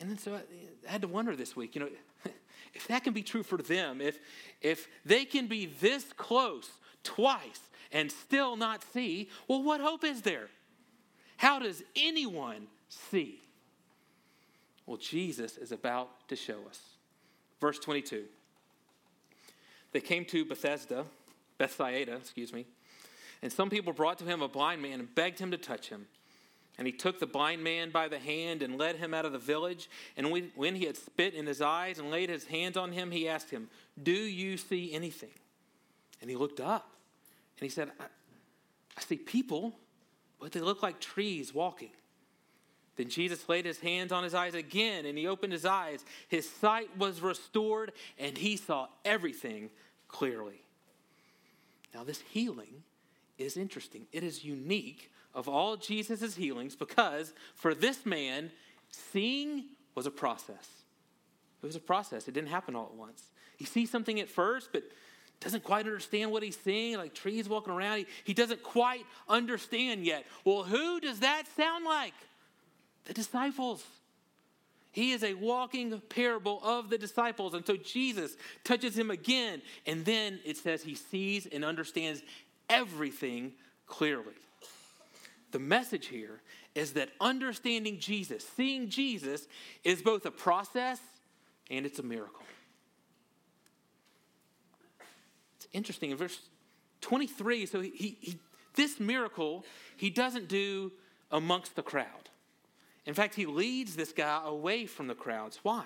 And 0.00 0.10
then 0.10 0.18
so 0.18 0.34
I 0.34 0.90
had 0.90 1.02
to 1.02 1.08
wonder 1.08 1.34
this 1.36 1.56
week, 1.56 1.74
you 1.74 1.80
know, 1.80 1.88
if 2.74 2.86
that 2.88 3.04
can 3.04 3.12
be 3.12 3.22
true 3.22 3.42
for 3.42 3.58
them, 3.58 4.00
if, 4.00 4.18
if 4.60 4.88
they 5.04 5.24
can 5.24 5.46
be 5.46 5.66
this 5.66 6.04
close 6.16 6.70
twice 7.02 7.60
and 7.92 8.10
still 8.10 8.56
not 8.56 8.84
see, 8.92 9.30
well, 9.48 9.62
what 9.62 9.80
hope 9.80 10.04
is 10.04 10.22
there? 10.22 10.48
How 11.36 11.58
does 11.58 11.82
anyone 11.94 12.66
see? 12.88 13.40
Well, 14.86 14.96
Jesus 14.96 15.56
is 15.56 15.72
about 15.72 16.28
to 16.28 16.36
show 16.36 16.58
us. 16.68 16.80
Verse 17.60 17.78
22. 17.78 18.24
They 19.96 20.02
came 20.02 20.26
to 20.26 20.44
Bethesda, 20.44 21.06
Bethsaida, 21.56 22.16
excuse 22.16 22.52
me, 22.52 22.66
and 23.40 23.50
some 23.50 23.70
people 23.70 23.94
brought 23.94 24.18
to 24.18 24.26
him 24.26 24.42
a 24.42 24.46
blind 24.46 24.82
man 24.82 25.00
and 25.00 25.14
begged 25.14 25.38
him 25.38 25.50
to 25.52 25.56
touch 25.56 25.88
him. 25.88 26.04
And 26.76 26.86
he 26.86 26.92
took 26.92 27.18
the 27.18 27.26
blind 27.26 27.64
man 27.64 27.88
by 27.88 28.08
the 28.08 28.18
hand 28.18 28.60
and 28.60 28.76
led 28.76 28.96
him 28.96 29.14
out 29.14 29.24
of 29.24 29.32
the 29.32 29.38
village. 29.38 29.88
And 30.18 30.50
when 30.54 30.74
he 30.74 30.84
had 30.84 30.98
spit 30.98 31.32
in 31.32 31.46
his 31.46 31.62
eyes 31.62 31.98
and 31.98 32.10
laid 32.10 32.28
his 32.28 32.44
hands 32.44 32.76
on 32.76 32.92
him, 32.92 33.10
he 33.10 33.26
asked 33.26 33.48
him, 33.48 33.70
Do 34.02 34.12
you 34.12 34.58
see 34.58 34.92
anything? 34.92 35.32
And 36.20 36.28
he 36.28 36.36
looked 36.36 36.60
up 36.60 36.90
and 37.58 37.62
he 37.62 37.70
said, 37.70 37.90
I, 37.98 38.04
I 38.98 39.00
see 39.00 39.16
people, 39.16 39.72
but 40.38 40.52
they 40.52 40.60
look 40.60 40.82
like 40.82 41.00
trees 41.00 41.54
walking. 41.54 41.92
Then 42.96 43.08
Jesus 43.08 43.48
laid 43.48 43.64
his 43.64 43.78
hands 43.78 44.12
on 44.12 44.24
his 44.24 44.34
eyes 44.34 44.54
again, 44.54 45.06
and 45.06 45.16
he 45.16 45.26
opened 45.26 45.54
his 45.54 45.64
eyes. 45.66 46.04
His 46.28 46.48
sight 46.48 46.90
was 46.98 47.20
restored, 47.20 47.92
and 48.18 48.36
he 48.36 48.56
saw 48.56 48.88
everything 49.04 49.70
clearly. 50.08 50.60
Now, 51.94 52.04
this 52.04 52.20
healing 52.20 52.82
is 53.38 53.56
interesting. 53.56 54.06
It 54.12 54.22
is 54.22 54.44
unique 54.44 55.10
of 55.34 55.48
all 55.48 55.76
Jesus' 55.76 56.34
healings 56.34 56.74
because 56.74 57.32
for 57.54 57.74
this 57.74 58.06
man, 58.06 58.50
seeing 58.90 59.64
was 59.94 60.06
a 60.06 60.10
process. 60.10 60.68
It 61.62 61.66
was 61.66 61.76
a 61.76 61.80
process, 61.80 62.28
it 62.28 62.34
didn't 62.34 62.50
happen 62.50 62.76
all 62.76 62.86
at 62.86 62.94
once. 62.94 63.30
He 63.56 63.64
sees 63.64 63.90
something 63.90 64.20
at 64.20 64.28
first, 64.28 64.70
but 64.72 64.84
doesn't 65.40 65.64
quite 65.64 65.86
understand 65.86 66.30
what 66.30 66.42
he's 66.42 66.58
seeing, 66.58 66.96
like 66.96 67.14
trees 67.14 67.48
walking 67.48 67.72
around. 67.72 67.98
He, 67.98 68.06
he 68.24 68.34
doesn't 68.34 68.62
quite 68.62 69.04
understand 69.28 70.04
yet. 70.04 70.24
Well, 70.44 70.62
who 70.62 71.00
does 71.00 71.20
that 71.20 71.44
sound 71.56 71.84
like? 71.84 72.14
The 73.04 73.12
disciples. 73.12 73.84
He 74.96 75.12
is 75.12 75.22
a 75.22 75.34
walking 75.34 76.00
parable 76.08 76.58
of 76.64 76.88
the 76.88 76.96
disciples. 76.96 77.52
And 77.52 77.66
so 77.66 77.76
Jesus 77.76 78.34
touches 78.64 78.96
him 78.96 79.10
again. 79.10 79.60
And 79.84 80.06
then 80.06 80.40
it 80.42 80.56
says 80.56 80.82
he 80.82 80.94
sees 80.94 81.44
and 81.44 81.66
understands 81.66 82.22
everything 82.70 83.52
clearly. 83.86 84.32
The 85.50 85.58
message 85.58 86.06
here 86.06 86.40
is 86.74 86.94
that 86.94 87.10
understanding 87.20 87.98
Jesus, 87.98 88.48
seeing 88.56 88.88
Jesus, 88.88 89.48
is 89.84 90.00
both 90.00 90.24
a 90.24 90.30
process 90.30 90.98
and 91.70 91.84
it's 91.84 91.98
a 91.98 92.02
miracle. 92.02 92.46
It's 95.56 95.68
interesting. 95.74 96.10
In 96.10 96.16
verse 96.16 96.40
23, 97.02 97.66
so 97.66 97.82
he, 97.82 98.16
he, 98.18 98.38
this 98.74 98.98
miracle 98.98 99.66
he 99.98 100.08
doesn't 100.08 100.48
do 100.48 100.90
amongst 101.30 101.76
the 101.76 101.82
crowd. 101.82 102.30
In 103.06 103.14
fact, 103.14 103.34
he 103.34 103.46
leads 103.46 103.94
this 103.94 104.12
guy 104.12 104.42
away 104.44 104.86
from 104.86 105.06
the 105.06 105.14
crowds. 105.14 105.60
Why? 105.62 105.84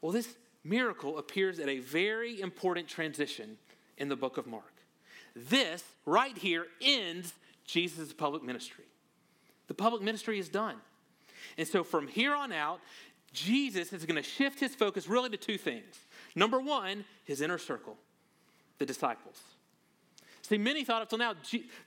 Well, 0.00 0.12
this 0.12 0.36
miracle 0.62 1.18
appears 1.18 1.58
at 1.58 1.68
a 1.68 1.78
very 1.78 2.40
important 2.40 2.88
transition 2.88 3.56
in 3.96 4.08
the 4.08 4.16
book 4.16 4.36
of 4.36 4.46
Mark. 4.46 4.74
This 5.34 5.82
right 6.04 6.36
here 6.36 6.66
ends 6.80 7.32
Jesus' 7.64 8.12
public 8.12 8.42
ministry. 8.42 8.84
The 9.68 9.74
public 9.74 10.02
ministry 10.02 10.38
is 10.38 10.48
done. 10.48 10.76
And 11.58 11.66
so 11.66 11.82
from 11.82 12.08
here 12.08 12.34
on 12.34 12.52
out, 12.52 12.80
Jesus 13.32 13.92
is 13.92 14.04
going 14.06 14.16
to 14.16 14.22
shift 14.22 14.60
his 14.60 14.74
focus 14.74 15.08
really 15.08 15.30
to 15.30 15.36
two 15.36 15.58
things. 15.58 15.98
Number 16.34 16.60
one, 16.60 17.04
his 17.24 17.40
inner 17.40 17.58
circle, 17.58 17.96
the 18.78 18.86
disciples. 18.86 19.40
See, 20.46 20.58
many 20.58 20.84
thought 20.84 21.02
up 21.02 21.08
till 21.08 21.18
now, 21.18 21.34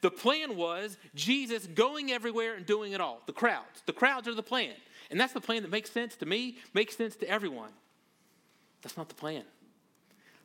the 0.01 0.12
plan 0.12 0.58
was 0.58 0.98
Jesus 1.16 1.66
going 1.66 2.12
everywhere 2.12 2.56
and 2.56 2.66
doing 2.66 2.92
it 2.92 3.00
all. 3.00 3.22
The 3.25 3.32
crowds. 3.32 3.84
The 3.86 3.94
crowds 3.94 4.28
are 4.28 4.36
the 4.36 4.44
plan. 4.44 4.74
And 5.10 5.20
that's 5.20 5.32
the 5.32 5.39
plan 5.39 5.62
that 5.62 5.72
makes 5.72 5.92
sense 5.92 6.18
to 6.18 6.25
me, 6.25 6.58
makes 6.74 6.98
sense 6.98 7.16
to 7.18 7.30
everyone. 7.30 7.72
That's 8.82 8.98
not 8.98 9.08
the 9.08 9.16
plan. 9.16 9.44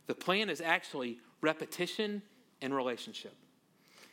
The 0.07 0.15
plan 0.15 0.49
is 0.49 0.61
actually 0.61 1.19
repetition 1.41 2.23
and 2.63 2.73
relationship. 2.75 3.35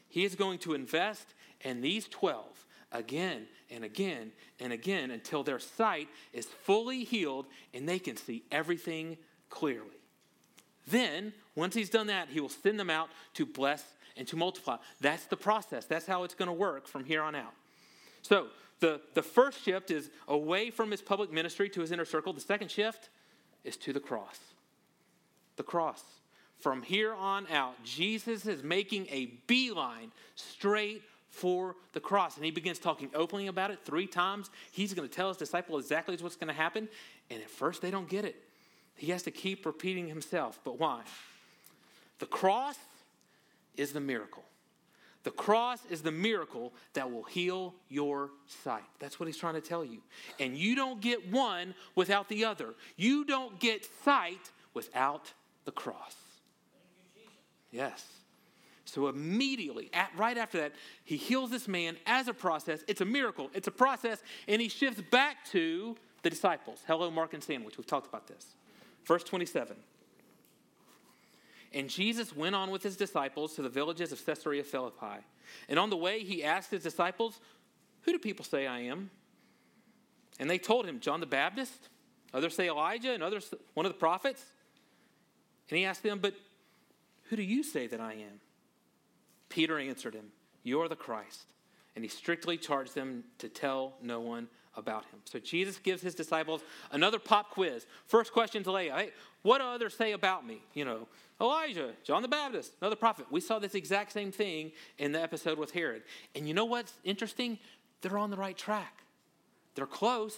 He 0.09 0.25
is 0.25 0.33
going 0.35 0.57
to 0.59 0.73
invest 0.73 1.35
in 1.61 1.81
these 1.81 2.07
12 2.07 2.65
again 2.91 3.45
and 3.69 3.83
again 3.83 4.31
and 4.59 4.73
again 4.73 5.11
until 5.11 5.43
their 5.43 5.59
sight 5.59 6.09
is 6.33 6.47
fully 6.47 7.03
healed 7.03 7.45
and 7.73 7.87
they 7.87 7.99
can 7.99 8.17
see 8.17 8.43
everything 8.51 9.17
clearly. 9.49 10.01
Then, 10.87 11.33
once 11.55 11.75
he's 11.75 11.89
done 11.89 12.07
that, 12.07 12.29
he 12.29 12.39
will 12.39 12.49
send 12.49 12.79
them 12.79 12.89
out 12.89 13.09
to 13.35 13.45
bless 13.45 13.83
and 14.17 14.27
to 14.27 14.35
multiply. 14.35 14.77
That's 14.99 15.25
the 15.25 15.37
process. 15.37 15.85
That's 15.85 16.05
how 16.05 16.23
it's 16.23 16.33
going 16.33 16.47
to 16.47 16.53
work 16.53 16.87
from 16.87 17.03
here 17.03 17.21
on 17.21 17.35
out. 17.35 17.53
So, 18.21 18.47
the, 18.79 18.99
the 19.13 19.21
first 19.21 19.63
shift 19.63 19.91
is 19.91 20.09
away 20.27 20.71
from 20.71 20.89
his 20.89 21.03
public 21.03 21.31
ministry 21.31 21.69
to 21.69 21.81
his 21.81 21.91
inner 21.91 22.05
circle. 22.05 22.33
The 22.33 22.41
second 22.41 22.71
shift 22.71 23.09
is 23.63 23.77
to 23.77 23.93
the 23.93 23.99
cross. 23.99 24.39
The 25.55 25.63
cross. 25.63 26.03
From 26.59 26.81
here 26.81 27.13
on 27.13 27.47
out, 27.51 27.83
Jesus 27.83 28.47
is 28.47 28.63
making 28.63 29.07
a 29.11 29.27
beeline 29.45 30.11
straight 30.35 31.03
for 31.29 31.75
the 31.93 31.99
cross. 31.99 32.35
And 32.35 32.45
he 32.45 32.51
begins 32.51 32.79
talking 32.79 33.09
openly 33.13 33.47
about 33.47 33.71
it 33.71 33.79
three 33.85 34.07
times. 34.07 34.49
He's 34.71 34.93
going 34.93 35.07
to 35.07 35.13
tell 35.13 35.29
his 35.29 35.37
disciples 35.37 35.83
exactly 35.83 36.17
what's 36.19 36.35
going 36.35 36.47
to 36.47 36.53
happen. 36.53 36.89
And 37.29 37.41
at 37.41 37.49
first, 37.49 37.81
they 37.81 37.91
don't 37.91 38.09
get 38.09 38.25
it. 38.25 38.35
He 38.95 39.11
has 39.11 39.23
to 39.23 39.31
keep 39.31 39.65
repeating 39.65 40.07
himself. 40.07 40.59
But 40.63 40.79
why? 40.79 41.01
The 42.21 42.27
cross 42.27 42.77
is 43.75 43.93
the 43.93 43.99
miracle. 43.99 44.43
The 45.23 45.31
cross 45.31 45.79
is 45.89 46.03
the 46.03 46.11
miracle 46.11 46.71
that 46.93 47.11
will 47.11 47.23
heal 47.23 47.73
your 47.89 48.29
sight. 48.63 48.83
That's 48.99 49.19
what 49.19 49.25
he's 49.25 49.37
trying 49.37 49.55
to 49.55 49.61
tell 49.61 49.83
you. 49.83 50.03
And 50.39 50.55
you 50.55 50.75
don't 50.75 51.01
get 51.01 51.31
one 51.31 51.73
without 51.95 52.29
the 52.29 52.45
other. 52.45 52.75
You 52.95 53.25
don't 53.25 53.59
get 53.59 53.87
sight 54.05 54.51
without 54.75 55.33
the 55.65 55.71
cross. 55.71 56.15
Yes. 57.71 58.05
So 58.85 59.07
immediately, 59.07 59.89
at, 59.91 60.11
right 60.15 60.37
after 60.37 60.59
that, 60.59 60.73
he 61.03 61.17
heals 61.17 61.49
this 61.49 61.67
man 61.67 61.97
as 62.05 62.27
a 62.27 62.35
process. 62.35 62.83
It's 62.87 63.01
a 63.01 63.05
miracle. 63.05 63.49
It's 63.55 63.67
a 63.67 63.71
process, 63.71 64.21
and 64.47 64.61
he 64.61 64.69
shifts 64.69 65.01
back 65.09 65.43
to 65.53 65.97
the 66.21 66.29
disciples. 66.29 66.83
Hello, 66.85 67.09
Markan 67.09 67.41
Sandwich. 67.41 67.79
We've 67.79 67.87
talked 67.87 68.07
about 68.07 68.27
this. 68.27 68.45
Verse 69.05 69.23
27. 69.23 69.75
And 71.73 71.89
Jesus 71.89 72.35
went 72.35 72.55
on 72.55 72.69
with 72.69 72.83
his 72.83 72.97
disciples 72.97 73.53
to 73.55 73.61
the 73.61 73.69
villages 73.69 74.11
of 74.11 74.25
Caesarea 74.25 74.63
Philippi. 74.63 75.23
And 75.69 75.79
on 75.79 75.89
the 75.89 75.97
way, 75.97 76.23
he 76.23 76.43
asked 76.43 76.71
his 76.71 76.83
disciples, 76.83 77.39
Who 78.01 78.11
do 78.11 78.19
people 78.19 78.43
say 78.43 78.67
I 78.67 78.81
am? 78.81 79.09
And 80.39 80.49
they 80.49 80.57
told 80.57 80.85
him, 80.85 80.99
John 80.99 81.19
the 81.19 81.25
Baptist. 81.25 81.89
Others 82.33 82.55
say 82.55 82.67
Elijah, 82.67 83.13
and 83.13 83.23
others 83.23 83.53
one 83.73 83.85
of 83.85 83.91
the 83.91 83.97
prophets. 83.97 84.43
And 85.69 85.77
he 85.77 85.85
asked 85.85 86.03
them, 86.03 86.19
But 86.19 86.35
who 87.29 87.35
do 87.35 87.43
you 87.43 87.63
say 87.63 87.87
that 87.87 88.01
I 88.01 88.13
am? 88.13 88.41
Peter 89.49 89.79
answered 89.79 90.13
him, 90.13 90.27
You 90.63 90.81
are 90.81 90.89
the 90.89 90.95
Christ. 90.95 91.45
And 91.95 92.03
he 92.03 92.09
strictly 92.09 92.57
charged 92.57 92.95
them 92.95 93.23
to 93.39 93.49
tell 93.49 93.93
no 94.01 94.19
one 94.19 94.47
about 94.75 95.03
him. 95.05 95.19
So 95.25 95.39
Jesus 95.39 95.77
gives 95.77 96.01
his 96.01 96.15
disciples 96.15 96.61
another 96.91 97.19
pop 97.19 97.51
quiz. 97.51 97.85
First 98.05 98.31
question 98.31 98.63
to 98.63 98.71
Leah, 98.71 98.95
hey, 98.95 99.11
what 99.41 99.57
do 99.59 99.65
others 99.65 99.95
say 99.95 100.13
about 100.13 100.45
me? 100.45 100.61
You 100.73 100.85
know, 100.85 101.07
Elijah, 101.39 101.91
John 102.03 102.21
the 102.21 102.27
Baptist, 102.27 102.73
another 102.81 102.95
prophet. 102.95 103.25
We 103.29 103.41
saw 103.41 103.59
this 103.59 103.75
exact 103.75 104.11
same 104.11 104.31
thing 104.31 104.71
in 104.97 105.11
the 105.11 105.21
episode 105.21 105.57
with 105.57 105.71
Herod. 105.71 106.03
And 106.35 106.47
you 106.47 106.53
know 106.53 106.65
what's 106.65 106.93
interesting? 107.03 107.59
They're 108.01 108.17
on 108.17 108.29
the 108.29 108.37
right 108.37 108.57
track. 108.57 109.03
They're 109.75 109.85
close. 109.85 110.37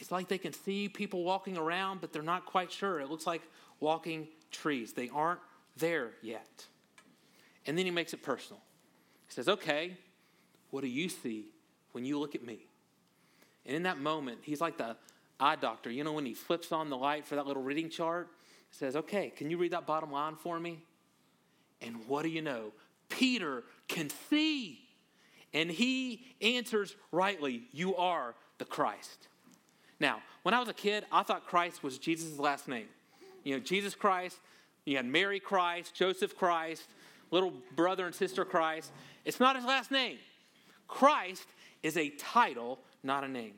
It's 0.00 0.10
like 0.10 0.28
they 0.28 0.38
can 0.38 0.52
see 0.52 0.88
people 0.88 1.24
walking 1.24 1.56
around, 1.56 2.00
but 2.00 2.12
they're 2.12 2.22
not 2.22 2.46
quite 2.46 2.72
sure. 2.72 3.00
It 3.00 3.10
looks 3.10 3.26
like 3.26 3.42
walking 3.80 4.28
trees. 4.50 4.92
They 4.92 5.08
aren't 5.08 5.40
there 5.76 6.10
yet. 6.22 6.66
And 7.66 7.76
then 7.76 7.84
he 7.84 7.90
makes 7.90 8.12
it 8.12 8.22
personal. 8.22 8.60
He 9.26 9.32
says, 9.32 9.48
Okay, 9.48 9.96
what 10.70 10.82
do 10.82 10.88
you 10.88 11.08
see 11.08 11.46
when 11.92 12.04
you 12.04 12.18
look 12.18 12.34
at 12.34 12.44
me? 12.44 12.66
And 13.66 13.76
in 13.76 13.82
that 13.84 13.98
moment, 13.98 14.38
he's 14.42 14.60
like 14.60 14.76
the 14.76 14.96
eye 15.40 15.56
doctor. 15.56 15.90
You 15.90 16.04
know, 16.04 16.12
when 16.12 16.26
he 16.26 16.34
flips 16.34 16.72
on 16.72 16.90
the 16.90 16.96
light 16.96 17.26
for 17.26 17.36
that 17.36 17.46
little 17.46 17.62
reading 17.62 17.88
chart, 17.90 18.28
says, 18.70 18.96
Okay, 18.96 19.32
can 19.34 19.50
you 19.50 19.58
read 19.58 19.72
that 19.72 19.86
bottom 19.86 20.10
line 20.10 20.36
for 20.36 20.58
me? 20.58 20.82
And 21.80 21.96
what 22.06 22.22
do 22.22 22.28
you 22.28 22.42
know? 22.42 22.72
Peter 23.08 23.64
can 23.88 24.10
see. 24.30 24.80
And 25.52 25.70
he 25.70 26.24
answers 26.40 26.96
rightly, 27.12 27.64
You 27.72 27.96
are 27.96 28.34
the 28.58 28.64
Christ. 28.64 29.28
Now, 30.00 30.20
when 30.42 30.54
I 30.54 30.60
was 30.60 30.68
a 30.68 30.74
kid, 30.74 31.04
I 31.12 31.22
thought 31.22 31.46
Christ 31.46 31.82
was 31.82 31.98
Jesus' 31.98 32.38
last 32.38 32.68
name. 32.68 32.88
You 33.44 33.54
know, 33.54 33.60
Jesus 33.60 33.94
Christ, 33.94 34.38
you 34.84 34.96
had 34.96 35.06
Mary 35.06 35.38
Christ, 35.38 35.94
Joseph 35.94 36.36
Christ, 36.36 36.82
little 37.30 37.52
brother 37.76 38.06
and 38.06 38.14
sister 38.14 38.44
Christ. 38.44 38.90
It's 39.24 39.40
not 39.40 39.56
his 39.56 39.64
last 39.64 39.90
name. 39.90 40.18
Christ 40.88 41.46
is 41.82 41.96
a 41.96 42.10
title, 42.10 42.78
not 43.04 43.24
a 43.24 43.28
name. 43.28 43.54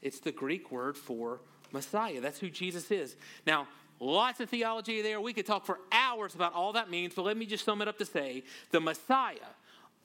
It's 0.00 0.20
the 0.20 0.32
Greek 0.32 0.72
word 0.72 0.96
for 0.96 1.40
Messiah. 1.72 2.20
That's 2.20 2.38
who 2.38 2.50
Jesus 2.50 2.90
is. 2.90 3.16
Now, 3.46 3.68
lots 4.00 4.40
of 4.40 4.50
theology 4.50 5.00
there. 5.02 5.20
We 5.20 5.32
could 5.32 5.46
talk 5.46 5.64
for 5.64 5.78
hours 5.92 6.34
about 6.34 6.54
all 6.54 6.72
that 6.72 6.90
means, 6.90 7.14
but 7.14 7.24
let 7.24 7.36
me 7.36 7.46
just 7.46 7.64
sum 7.64 7.80
it 7.82 7.88
up 7.88 7.98
to 7.98 8.04
say 8.04 8.42
the 8.70 8.80
Messiah, 8.80 9.36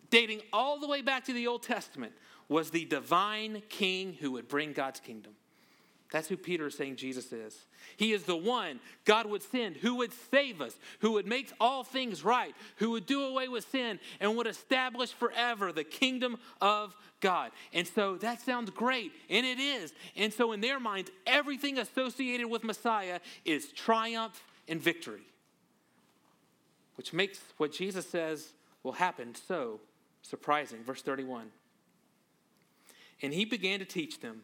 dating 0.10 0.42
all 0.54 0.80
the 0.80 0.88
way 0.88 1.02
back 1.02 1.26
to 1.26 1.34
the 1.34 1.48
Old 1.48 1.64
Testament, 1.64 2.14
was 2.48 2.70
the 2.70 2.86
divine 2.86 3.62
king 3.70 4.14
who 4.20 4.32
would 4.32 4.48
bring 4.48 4.72
God's 4.72 5.00
kingdom. 5.00 5.34
That's 6.12 6.28
who 6.30 6.38
Peter 6.38 6.68
is 6.68 6.76
saying 6.76 6.96
Jesus 6.96 7.34
is. 7.34 7.66
He 7.98 8.14
is 8.14 8.24
the 8.24 8.38
one 8.38 8.80
God 9.04 9.26
would 9.26 9.44
send 9.44 9.76
who 9.78 9.96
would 9.96 10.14
save 10.32 10.62
us, 10.62 10.76
who 11.00 11.14
would 11.14 11.28
make 11.28 11.52
all 11.60 11.84
things 11.84 12.24
right, 12.24 12.56
who 12.78 12.92
would 12.92 13.06
do 13.06 13.24
away 13.24 13.50
with 13.50 13.70
sin 13.70 14.00
and 14.20 14.38
would 14.38 14.48
establish 14.48 15.12
forever 15.12 15.72
the 15.72 15.84
kingdom 15.84 16.38
of 16.62 16.96
God. 17.20 17.52
And 17.74 17.86
so 17.86 18.16
that 18.18 18.40
sounds 18.42 18.70
great, 18.70 19.12
and 19.30 19.46
it 19.46 19.60
is. 19.60 19.94
And 20.16 20.32
so 20.32 20.54
in 20.54 20.62
their 20.62 20.80
minds, 20.80 21.12
everything 21.26 21.78
associated 21.78 22.48
with 22.48 22.64
Messiah 22.64 23.20
is 23.44 23.72
triumph 23.74 24.44
and 24.68 24.80
victory, 24.82 25.26
which 26.96 27.12
makes 27.12 27.40
what 27.58 27.74
Jesus 27.74 28.08
says 28.08 28.54
will 28.84 28.94
happen 28.94 29.36
so 29.48 29.82
surprising. 30.22 30.84
Verse 30.84 31.02
31. 31.02 31.48
And 33.22 33.34
he 33.34 33.46
began 33.46 33.80
to 33.80 33.86
teach 33.86 34.22
them 34.22 34.44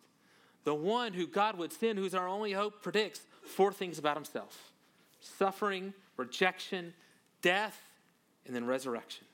the 0.63 0.75
one 0.75 1.13
who 1.13 1.27
God 1.27 1.57
would 1.57 1.73
send, 1.73 1.97
who's 1.97 2.13
our 2.13 2.27
only 2.27 2.51
hope, 2.51 2.81
predicts 2.81 3.21
four 3.43 3.71
things 3.71 3.97
about 3.97 4.15
himself 4.15 4.71
suffering, 5.19 5.93
rejection, 6.17 6.93
death, 7.41 7.79
and 8.45 8.55
then 8.55 8.65
resurrection. 8.65 9.25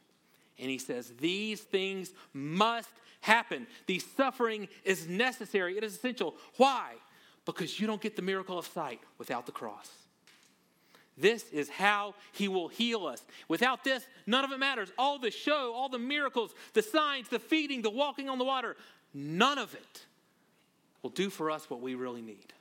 And 0.60 0.70
he 0.70 0.78
says, 0.78 1.14
These 1.20 1.62
things 1.62 2.12
must 2.34 2.90
happen. 3.22 3.68
The 3.86 4.00
suffering 4.00 4.68
is 4.84 5.08
necessary, 5.08 5.78
it 5.78 5.84
is 5.84 5.96
essential. 5.96 6.36
Why? 6.58 6.94
Because 7.46 7.80
you 7.80 7.88
don't 7.88 8.02
get 8.02 8.16
the 8.16 8.22
miracle 8.22 8.60
of 8.60 8.68
sight 8.68 9.00
without 9.18 9.46
the 9.46 9.52
cross. 9.52 9.90
This 11.18 11.50
is 11.50 11.70
how 11.70 12.14
he 12.32 12.48
will 12.48 12.68
heal 12.68 13.08
us. 13.08 13.24
Without 13.48 13.84
this, 13.84 14.06
none 14.28 14.46
of 14.46 14.52
it 14.52 14.60
matters. 14.60 14.92
All 15.00 15.18
the 15.18 15.32
show, 15.32 15.74
all 15.74 15.90
the 15.90 15.98
miracles, 15.98 16.54
the 16.74 16.84
signs, 16.84 17.28
the 17.30 17.40
feeding, 17.40 17.82
the 17.82 17.90
walking 17.90 18.30
on 18.30 18.38
the 18.38 18.44
water, 18.46 18.76
none 19.14 19.58
of 19.58 19.74
it 19.74 20.06
will 21.02 21.10
do 21.10 21.30
for 21.30 21.52
us 21.52 21.70
what 21.70 21.82
we 21.82 21.96
really 21.96 22.22
need. 22.22 22.54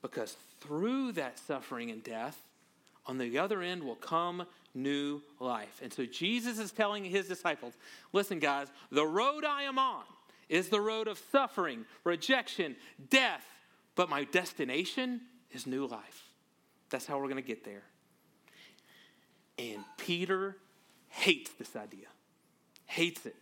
Because 0.00 0.36
through 0.60 1.12
that 1.12 1.38
suffering 1.38 1.90
and 1.90 2.02
death, 2.02 2.38
on 3.06 3.18
the 3.18 3.38
other 3.38 3.62
end 3.62 3.82
will 3.82 3.96
come 3.96 4.46
new 4.74 5.20
life. 5.40 5.80
And 5.82 5.92
so 5.92 6.06
Jesus 6.06 6.58
is 6.58 6.72
telling 6.72 7.04
his 7.04 7.28
disciples 7.28 7.74
listen, 8.12 8.38
guys, 8.38 8.68
the 8.90 9.06
road 9.06 9.44
I 9.44 9.62
am 9.62 9.78
on 9.78 10.04
is 10.48 10.68
the 10.68 10.80
road 10.80 11.08
of 11.08 11.20
suffering, 11.30 11.84
rejection, 12.04 12.76
death, 13.10 13.44
but 13.94 14.08
my 14.08 14.24
destination 14.24 15.22
is 15.50 15.66
new 15.66 15.86
life. 15.86 16.28
That's 16.90 17.06
how 17.06 17.18
we're 17.18 17.24
going 17.24 17.36
to 17.36 17.42
get 17.42 17.64
there. 17.64 17.84
And 19.58 19.84
Peter 19.98 20.56
hates 21.08 21.50
this 21.52 21.76
idea, 21.76 22.06
hates 22.86 23.26
it. 23.26 23.36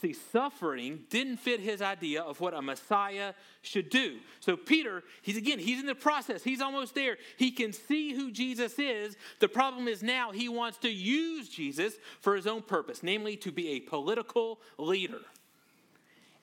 See, 0.00 0.14
suffering 0.14 1.04
didn't 1.10 1.38
fit 1.38 1.60
his 1.60 1.82
idea 1.82 2.22
of 2.22 2.40
what 2.40 2.54
a 2.54 2.62
Messiah 2.62 3.34
should 3.60 3.90
do. 3.90 4.16
So, 4.40 4.56
Peter, 4.56 5.02
he's 5.20 5.36
again, 5.36 5.58
he's 5.58 5.78
in 5.78 5.84
the 5.84 5.94
process. 5.94 6.42
He's 6.42 6.62
almost 6.62 6.94
there. 6.94 7.18
He 7.36 7.50
can 7.50 7.74
see 7.74 8.14
who 8.14 8.30
Jesus 8.30 8.78
is. 8.78 9.16
The 9.40 9.48
problem 9.48 9.88
is 9.88 10.02
now 10.02 10.32
he 10.32 10.48
wants 10.48 10.78
to 10.78 10.88
use 10.88 11.50
Jesus 11.50 11.94
for 12.20 12.34
his 12.34 12.46
own 12.46 12.62
purpose, 12.62 13.02
namely 13.02 13.36
to 13.38 13.52
be 13.52 13.72
a 13.72 13.80
political 13.80 14.60
leader. 14.78 15.20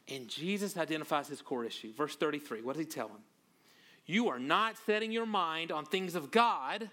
And 0.08 0.28
Jesus 0.28 0.78
identifies 0.78 1.28
his 1.28 1.42
core 1.42 1.66
issue. 1.66 1.94
Verse 1.94 2.16
33, 2.16 2.62
what 2.62 2.74
does 2.74 2.86
he 2.86 2.86
tell 2.86 3.08
him? 3.08 3.24
You 4.06 4.30
are 4.30 4.40
not 4.40 4.76
setting 4.86 5.12
your 5.12 5.26
mind 5.26 5.72
on 5.72 5.84
things 5.84 6.14
of 6.14 6.30
God, 6.30 6.90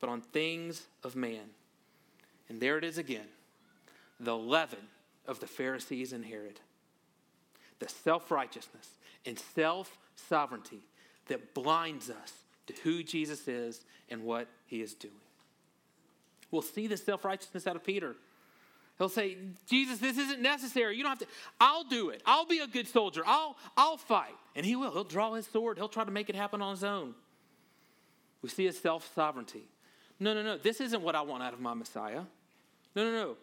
but 0.00 0.10
on 0.10 0.22
things 0.22 0.88
of 1.04 1.14
man. 1.14 1.50
And 2.48 2.60
there 2.60 2.78
it 2.78 2.84
is 2.84 2.98
again 2.98 3.28
the 4.18 4.36
leaven 4.36 4.80
of 5.30 5.38
the 5.38 5.46
Pharisees 5.46 6.12
and 6.12 6.24
Herod. 6.24 6.60
The 7.78 7.88
self 7.88 8.30
righteousness 8.30 8.88
and 9.24 9.38
self 9.38 9.96
sovereignty 10.16 10.80
that 11.28 11.54
blinds 11.54 12.10
us 12.10 12.32
to 12.66 12.74
who 12.82 13.02
Jesus 13.02 13.46
is 13.46 13.84
and 14.10 14.24
what 14.24 14.48
he 14.66 14.82
is 14.82 14.92
doing. 14.94 15.14
We'll 16.50 16.62
see 16.62 16.88
the 16.88 16.96
self 16.96 17.24
righteousness 17.24 17.66
out 17.66 17.76
of 17.76 17.84
Peter. 17.84 18.16
He'll 18.98 19.08
say, 19.08 19.38
Jesus, 19.66 19.98
this 19.98 20.18
isn't 20.18 20.42
necessary. 20.42 20.96
You 20.96 21.04
don't 21.04 21.10
have 21.10 21.20
to. 21.20 21.26
I'll 21.58 21.84
do 21.84 22.10
it. 22.10 22.20
I'll 22.26 22.44
be 22.44 22.58
a 22.58 22.66
good 22.66 22.86
soldier. 22.86 23.22
I'll, 23.24 23.56
I'll 23.74 23.96
fight. 23.96 24.34
And 24.54 24.66
he 24.66 24.76
will. 24.76 24.90
He'll 24.90 25.04
draw 25.04 25.32
his 25.32 25.46
sword. 25.46 25.78
He'll 25.78 25.88
try 25.88 26.04
to 26.04 26.10
make 26.10 26.28
it 26.28 26.34
happen 26.34 26.60
on 26.60 26.72
his 26.72 26.84
own. 26.84 27.14
We 28.42 28.50
see 28.50 28.66
his 28.66 28.78
self 28.78 29.10
sovereignty. 29.14 29.62
No, 30.18 30.34
no, 30.34 30.42
no. 30.42 30.58
This 30.58 30.82
isn't 30.82 31.00
what 31.00 31.14
I 31.14 31.22
want 31.22 31.42
out 31.42 31.54
of 31.54 31.60
my 31.60 31.72
Messiah. 31.72 32.24
No, 32.94 33.04
no, 33.04 33.12
no. 33.12 33.36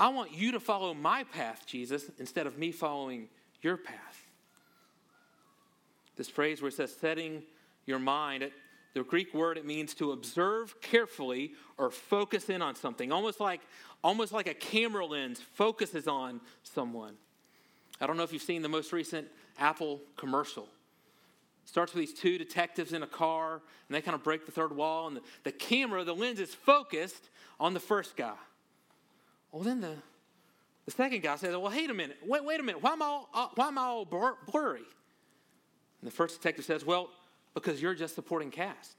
I 0.00 0.08
want 0.08 0.32
you 0.32 0.52
to 0.52 0.60
follow 0.60 0.94
my 0.94 1.24
path, 1.24 1.66
Jesus, 1.66 2.10
instead 2.18 2.46
of 2.46 2.56
me 2.56 2.72
following 2.72 3.28
your 3.60 3.76
path. 3.76 4.26
This 6.16 6.28
phrase 6.28 6.62
where 6.62 6.70
it 6.70 6.74
says 6.74 6.96
setting 6.98 7.42
your 7.84 7.98
mind, 7.98 8.42
it, 8.42 8.54
the 8.94 9.04
Greek 9.04 9.34
word 9.34 9.58
it 9.58 9.66
means 9.66 9.92
to 9.94 10.12
observe 10.12 10.80
carefully 10.80 11.52
or 11.76 11.90
focus 11.90 12.48
in 12.48 12.62
on 12.62 12.74
something, 12.74 13.12
almost 13.12 13.40
like 13.40 13.60
almost 14.02 14.32
like 14.32 14.48
a 14.48 14.54
camera 14.54 15.04
lens 15.04 15.42
focuses 15.52 16.08
on 16.08 16.40
someone. 16.62 17.14
I 18.00 18.06
don't 18.06 18.16
know 18.16 18.22
if 18.22 18.32
you've 18.32 18.40
seen 18.40 18.62
the 18.62 18.68
most 18.70 18.94
recent 18.94 19.28
Apple 19.58 20.00
commercial. 20.16 20.64
It 20.64 21.68
starts 21.68 21.92
with 21.92 22.06
these 22.06 22.18
two 22.18 22.38
detectives 22.38 22.94
in 22.94 23.02
a 23.02 23.06
car, 23.06 23.52
and 23.54 23.94
they 23.94 24.00
kind 24.00 24.14
of 24.14 24.24
break 24.24 24.46
the 24.46 24.52
third 24.52 24.74
wall, 24.74 25.08
and 25.08 25.18
the, 25.18 25.22
the 25.44 25.52
camera, 25.52 26.02
the 26.04 26.14
lens 26.14 26.40
is 26.40 26.54
focused 26.54 27.28
on 27.58 27.74
the 27.74 27.80
first 27.80 28.16
guy. 28.16 28.32
Well, 29.52 29.62
then 29.62 29.80
the, 29.80 29.96
the 30.84 30.90
second 30.90 31.22
guy 31.22 31.36
says, 31.36 31.52
Well, 31.56 31.70
wait 31.70 31.90
a 31.90 31.94
minute, 31.94 32.18
wait, 32.26 32.44
wait 32.44 32.60
a 32.60 32.62
minute, 32.62 32.82
why 32.82 32.92
am 32.92 33.02
I 33.02 33.06
all, 33.06 33.28
uh, 33.34 33.48
why 33.54 33.68
am 33.68 33.78
I 33.78 33.82
all 33.82 34.04
blurry? 34.04 34.82
And 36.00 36.10
the 36.10 36.14
first 36.14 36.40
detective 36.40 36.64
says, 36.64 36.84
Well, 36.84 37.10
because 37.54 37.82
you're 37.82 37.94
just 37.94 38.14
supporting 38.14 38.50
cast. 38.50 38.96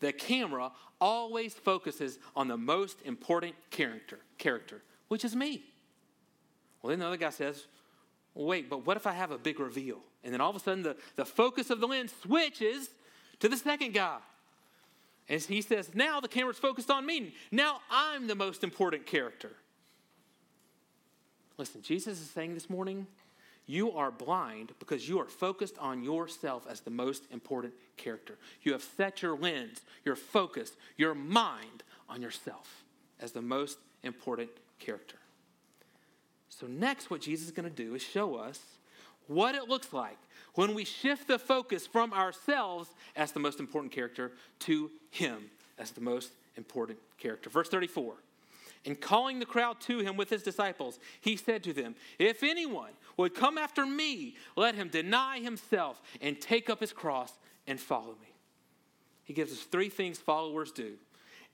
The 0.00 0.12
camera 0.12 0.72
always 1.00 1.54
focuses 1.54 2.18
on 2.34 2.48
the 2.48 2.56
most 2.56 2.98
important 3.04 3.54
character, 3.70 4.18
character, 4.38 4.82
which 5.08 5.24
is 5.24 5.36
me. 5.36 5.62
Well, 6.82 6.90
then 6.90 6.98
the 6.98 7.06
other 7.06 7.16
guy 7.16 7.30
says, 7.30 7.66
Wait, 8.34 8.68
but 8.68 8.84
what 8.86 8.96
if 8.96 9.06
I 9.06 9.12
have 9.12 9.30
a 9.30 9.38
big 9.38 9.60
reveal 9.60 10.00
And 10.24 10.32
then 10.32 10.40
all 10.40 10.50
of 10.50 10.56
a 10.56 10.60
sudden, 10.60 10.82
the, 10.82 10.96
the 11.16 11.24
focus 11.24 11.70
of 11.70 11.80
the 11.80 11.86
lens 11.86 12.12
switches 12.22 12.90
to 13.40 13.48
the 13.48 13.56
second 13.56 13.94
guy. 13.94 14.18
And 15.28 15.40
he 15.40 15.62
says, 15.62 15.94
Now 15.94 16.20
the 16.20 16.28
camera's 16.28 16.58
focused 16.58 16.90
on 16.90 17.06
me. 17.06 17.34
Now 17.50 17.80
I'm 17.90 18.26
the 18.26 18.34
most 18.34 18.64
important 18.64 19.06
character. 19.06 19.52
Listen, 21.56 21.82
Jesus 21.82 22.20
is 22.20 22.30
saying 22.30 22.54
this 22.54 22.68
morning, 22.68 23.06
you 23.66 23.92
are 23.92 24.10
blind 24.10 24.72
because 24.78 25.08
you 25.08 25.18
are 25.20 25.28
focused 25.28 25.78
on 25.78 26.02
yourself 26.02 26.66
as 26.68 26.80
the 26.80 26.90
most 26.90 27.24
important 27.30 27.72
character. 27.96 28.36
You 28.62 28.72
have 28.72 28.82
set 28.82 29.22
your 29.22 29.36
lens, 29.36 29.80
your 30.04 30.16
focus, 30.16 30.72
your 30.96 31.14
mind 31.14 31.82
on 32.08 32.20
yourself 32.20 32.84
as 33.20 33.32
the 33.32 33.42
most 33.42 33.78
important 34.02 34.50
character. 34.78 35.16
So, 36.50 36.66
next, 36.66 37.10
what 37.10 37.20
Jesus 37.20 37.46
is 37.46 37.52
going 37.52 37.68
to 37.68 37.74
do 37.74 37.94
is 37.94 38.02
show 38.02 38.36
us 38.36 38.60
what 39.26 39.54
it 39.54 39.68
looks 39.68 39.92
like 39.92 40.18
when 40.54 40.74
we 40.74 40.84
shift 40.84 41.26
the 41.26 41.38
focus 41.38 41.86
from 41.86 42.12
ourselves 42.12 42.90
as 43.16 43.32
the 43.32 43.40
most 43.40 43.58
important 43.58 43.92
character 43.92 44.32
to 44.60 44.90
Him 45.10 45.50
as 45.78 45.90
the 45.92 46.00
most 46.00 46.30
important 46.56 46.98
character. 47.18 47.50
Verse 47.50 47.68
34 47.68 48.14
and 48.86 49.00
calling 49.00 49.38
the 49.38 49.46
crowd 49.46 49.80
to 49.82 50.00
him 50.00 50.16
with 50.16 50.30
his 50.30 50.42
disciples, 50.42 50.98
he 51.20 51.36
said 51.36 51.62
to 51.64 51.72
them, 51.72 51.94
If 52.18 52.42
anyone 52.42 52.92
would 53.16 53.34
come 53.34 53.58
after 53.58 53.86
me, 53.86 54.36
let 54.56 54.74
him 54.74 54.88
deny 54.88 55.40
himself 55.40 56.02
and 56.20 56.40
take 56.40 56.68
up 56.68 56.80
his 56.80 56.92
cross 56.92 57.32
and 57.66 57.80
follow 57.80 58.16
me. 58.20 58.34
He 59.24 59.32
gives 59.32 59.52
us 59.52 59.60
three 59.60 59.88
things 59.88 60.18
followers 60.18 60.70
do. 60.70 60.94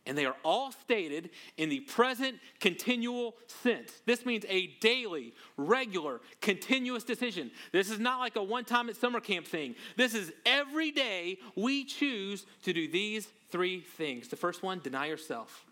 And 0.07 0.17
they 0.17 0.25
are 0.25 0.37
all 0.45 0.73
stated 0.73 1.29
in 1.59 1.69
the 1.69 1.81
present 1.81 2.39
continual 2.59 3.37
sense. 3.47 3.93
This 4.07 4.25
means 4.25 4.47
a 4.49 4.69
daily, 4.81 5.35
regular, 5.59 6.23
continuous 6.41 7.05
decision. 7.05 7.51
This 7.71 7.91
is 7.91 7.99
not 7.99 8.19
like 8.19 8.37
a 8.37 8.43
one 8.43 8.65
time 8.65 8.89
at 8.89 8.97
summer 8.97 9.21
camp 9.21 9.47
thing. 9.47 9.75
This 9.97 10.15
is 10.15 10.33
every 10.47 10.91
day 10.91 11.39
we 11.55 11.85
choose 11.85 12.47
to 12.63 12.73
do 12.73 12.89
these 12.89 13.29
three 13.51 13.81
things. 13.81 14.29
The 14.29 14.37
first 14.37 14.63
one, 14.63 14.81
deny 14.81 15.07
yourself. 15.07 15.67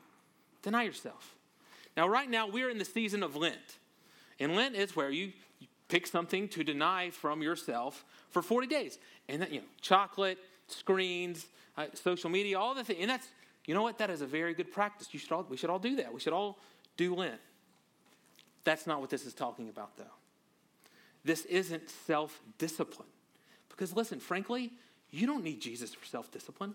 Deny 0.62 0.82
yourself. 0.82 1.37
Now, 1.98 2.08
right 2.08 2.30
now, 2.30 2.46
we're 2.46 2.70
in 2.70 2.78
the 2.78 2.84
season 2.84 3.24
of 3.24 3.34
Lent. 3.34 3.78
And 4.38 4.54
Lent 4.54 4.76
is 4.76 4.94
where 4.94 5.10
you 5.10 5.32
pick 5.88 6.06
something 6.06 6.46
to 6.50 6.62
deny 6.62 7.10
from 7.10 7.42
yourself 7.42 8.04
for 8.30 8.40
40 8.40 8.68
days. 8.68 9.00
And 9.28 9.42
that, 9.42 9.50
you 9.50 9.58
know, 9.58 9.66
chocolate, 9.80 10.38
screens, 10.68 11.46
uh, 11.76 11.86
social 11.94 12.30
media, 12.30 12.56
all 12.56 12.72
the 12.72 12.84
things. 12.84 13.00
And 13.00 13.10
that's, 13.10 13.26
you 13.66 13.74
know 13.74 13.82
what? 13.82 13.98
That 13.98 14.10
is 14.10 14.20
a 14.20 14.26
very 14.26 14.54
good 14.54 14.70
practice. 14.70 15.08
You 15.10 15.18
should 15.18 15.32
all, 15.32 15.44
we 15.48 15.56
should 15.56 15.70
all 15.70 15.80
do 15.80 15.96
that. 15.96 16.14
We 16.14 16.20
should 16.20 16.32
all 16.32 16.60
do 16.96 17.16
Lent. 17.16 17.40
That's 18.62 18.86
not 18.86 19.00
what 19.00 19.10
this 19.10 19.26
is 19.26 19.34
talking 19.34 19.68
about, 19.68 19.96
though. 19.96 20.04
This 21.24 21.46
isn't 21.46 21.90
self 22.06 22.40
discipline. 22.58 23.08
Because 23.70 23.96
listen, 23.96 24.20
frankly, 24.20 24.70
you 25.10 25.26
don't 25.26 25.42
need 25.42 25.60
Jesus 25.60 25.94
for 25.94 26.06
self 26.06 26.30
discipline. 26.30 26.74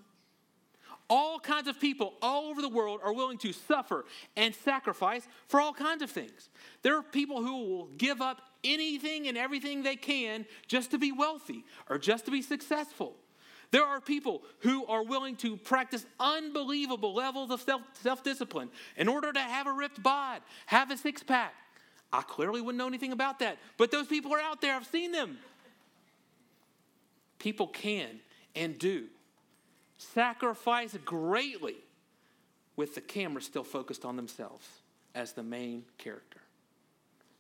All 1.10 1.39
kinds 1.39 1.68
of 1.68 1.80
people 1.80 2.13
all 2.22 2.46
over 2.46 2.62
the 2.62 2.70
world 2.70 3.02
are 3.04 3.13
willing 3.13 3.38
to 3.39 3.52
suffer 3.52 4.06
and 4.38 4.56
sacrifice 4.56 5.28
for 5.48 5.60
all 5.60 5.74
kinds 5.74 6.02
of 6.02 6.10
things. 6.10 6.50
There 6.82 6.98
are 6.98 7.04
people 7.04 7.42
who 7.44 7.66
will 7.66 7.86
give 7.98 8.22
up 8.22 8.42
anything 8.63 9.28
and 9.28 9.38
everything 9.38 9.84
they 9.84 9.96
can 9.96 10.46
just 10.68 10.92
to 10.92 10.98
be 10.98 11.12
wealthy 11.12 11.66
or 11.89 11.98
just 11.98 12.26
to 12.26 12.32
be 12.32 12.42
successful. 12.42 13.16
There 13.72 13.84
are 13.84 14.00
people 14.00 14.44
who 14.60 14.86
are 14.86 15.04
willing 15.04 15.36
to 15.38 15.58
practice 15.58 16.06
unbelievable 16.20 17.13
levels 17.13 17.50
of 17.50 17.60
self 18.02 18.24
discipline 18.24 18.70
in 18.96 19.08
order 19.08 19.34
to 19.34 19.39
have 19.39 19.68
a 19.68 19.74
ripped 19.74 20.02
bod, 20.02 20.42
have 20.68 20.92
a 20.92 20.98
six 20.98 21.24
pack. 21.24 21.54
I 22.12 22.22
clearly 22.22 22.62
wouldn't 22.62 22.78
know 22.78 22.88
anything 22.88 23.12
about 23.12 23.39
that, 23.39 23.58
but 23.78 23.89
those 23.89 24.06
people 24.06 24.32
are 24.34 24.39
out 24.39 24.62
there. 24.62 24.76
I've 24.76 24.86
seen 24.86 25.12
them. 25.12 25.39
People 27.39 27.68
can 27.68 28.20
and 28.56 28.78
do 28.78 29.08
sacrifice 30.04 30.98
greatly 31.06 31.76
with 32.76 32.96
the 32.96 33.02
camera 33.02 33.42
still 33.42 33.63
focused 33.63 34.06
on 34.06 34.16
themselves 34.16 34.68
as 35.16 35.34
the 35.34 35.44
main 35.44 35.84
character. 35.98 36.39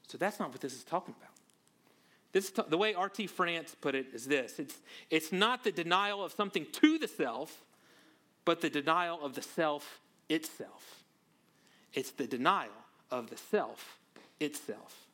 So 0.07 0.17
that's 0.17 0.39
not 0.39 0.51
what 0.51 0.61
this 0.61 0.73
is 0.73 0.83
talking 0.83 1.15
about. 1.17 1.31
This, 2.31 2.51
the 2.67 2.77
way 2.77 2.93
R.T. 2.93 3.27
France 3.27 3.75
put 3.79 3.93
it 3.93 4.07
is 4.13 4.25
this 4.25 4.59
it's, 4.59 4.75
it's 5.09 5.31
not 5.31 5.63
the 5.63 5.71
denial 5.71 6.23
of 6.23 6.31
something 6.31 6.65
to 6.73 6.97
the 6.97 7.07
self, 7.07 7.63
but 8.43 8.61
the 8.61 8.69
denial 8.69 9.23
of 9.23 9.35
the 9.35 9.41
self 9.41 9.99
itself. 10.29 11.03
It's 11.93 12.11
the 12.11 12.27
denial 12.27 12.71
of 13.11 13.29
the 13.29 13.37
self 13.37 13.99
itself. 14.39 15.07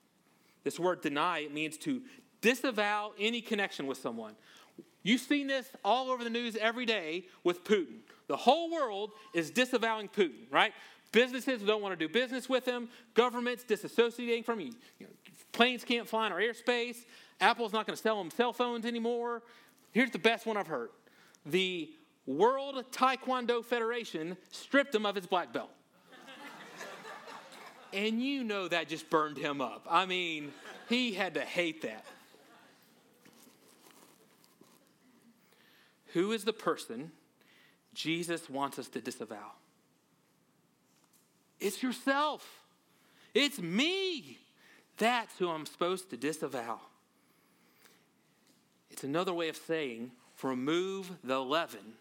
This 0.63 0.79
word 0.79 1.01
deny 1.01 1.47
means 1.51 1.77
to 1.79 2.01
disavow 2.41 3.11
any 3.19 3.41
connection 3.41 3.85
with 3.85 3.97
someone 3.97 4.35
You've 5.03 5.21
seen 5.21 5.47
this 5.47 5.69
all 5.83 6.11
over 6.11 6.23
the 6.23 6.29
news 6.29 6.55
every 6.55 6.85
day 6.85 7.25
with 7.43 7.63
Putin. 7.63 7.99
The 8.27 8.37
whole 8.37 8.71
world 8.71 9.11
is 9.33 9.49
disavowing 9.49 10.07
Putin, 10.09 10.51
right? 10.51 10.73
Businesses 11.11 11.61
don't 11.61 11.81
want 11.81 11.97
to 11.97 12.07
do 12.07 12.11
business 12.11 12.47
with 12.47 12.65
him. 12.65 12.89
Governments 13.13 13.63
disassociating 13.67 14.45
from 14.45 14.59
him. 14.59 14.75
You 14.99 15.07
know, 15.07 15.13
planes 15.51 15.83
can't 15.83 16.07
fly 16.07 16.27
in 16.27 16.31
our 16.31 16.39
airspace. 16.39 16.97
Apple's 17.41 17.73
not 17.73 17.87
going 17.87 17.95
to 17.95 18.01
sell 18.01 18.17
them 18.17 18.29
cell 18.29 18.53
phones 18.53 18.85
anymore. 18.85 19.41
Here's 19.91 20.11
the 20.11 20.19
best 20.19 20.45
one 20.45 20.57
I've 20.57 20.67
heard 20.67 20.89
the 21.45 21.89
World 22.27 22.83
Taekwondo 22.91 23.65
Federation 23.65 24.37
stripped 24.51 24.93
him 24.93 25.05
of 25.05 25.15
his 25.15 25.25
black 25.25 25.51
belt. 25.51 25.71
and 27.93 28.21
you 28.21 28.43
know 28.43 28.67
that 28.67 28.87
just 28.87 29.09
burned 29.09 29.37
him 29.37 29.61
up. 29.61 29.87
I 29.89 30.05
mean, 30.05 30.51
he 30.89 31.13
had 31.13 31.33
to 31.33 31.41
hate 31.41 31.81
that. 31.81 32.05
Who 36.13 36.31
is 36.31 36.43
the 36.43 36.53
person 36.53 37.11
Jesus 37.93 38.49
wants 38.49 38.79
us 38.79 38.87
to 38.89 39.01
disavow? 39.01 39.53
It's 41.59 41.83
yourself. 41.83 42.47
It's 43.33 43.59
me. 43.59 44.39
That's 44.97 45.37
who 45.37 45.49
I'm 45.49 45.65
supposed 45.65 46.09
to 46.09 46.17
disavow. 46.17 46.79
It's 48.89 49.03
another 49.03 49.33
way 49.33 49.49
of 49.49 49.57
saying 49.57 50.11
remove 50.43 51.11
the 51.23 51.39
leaven 51.39 51.93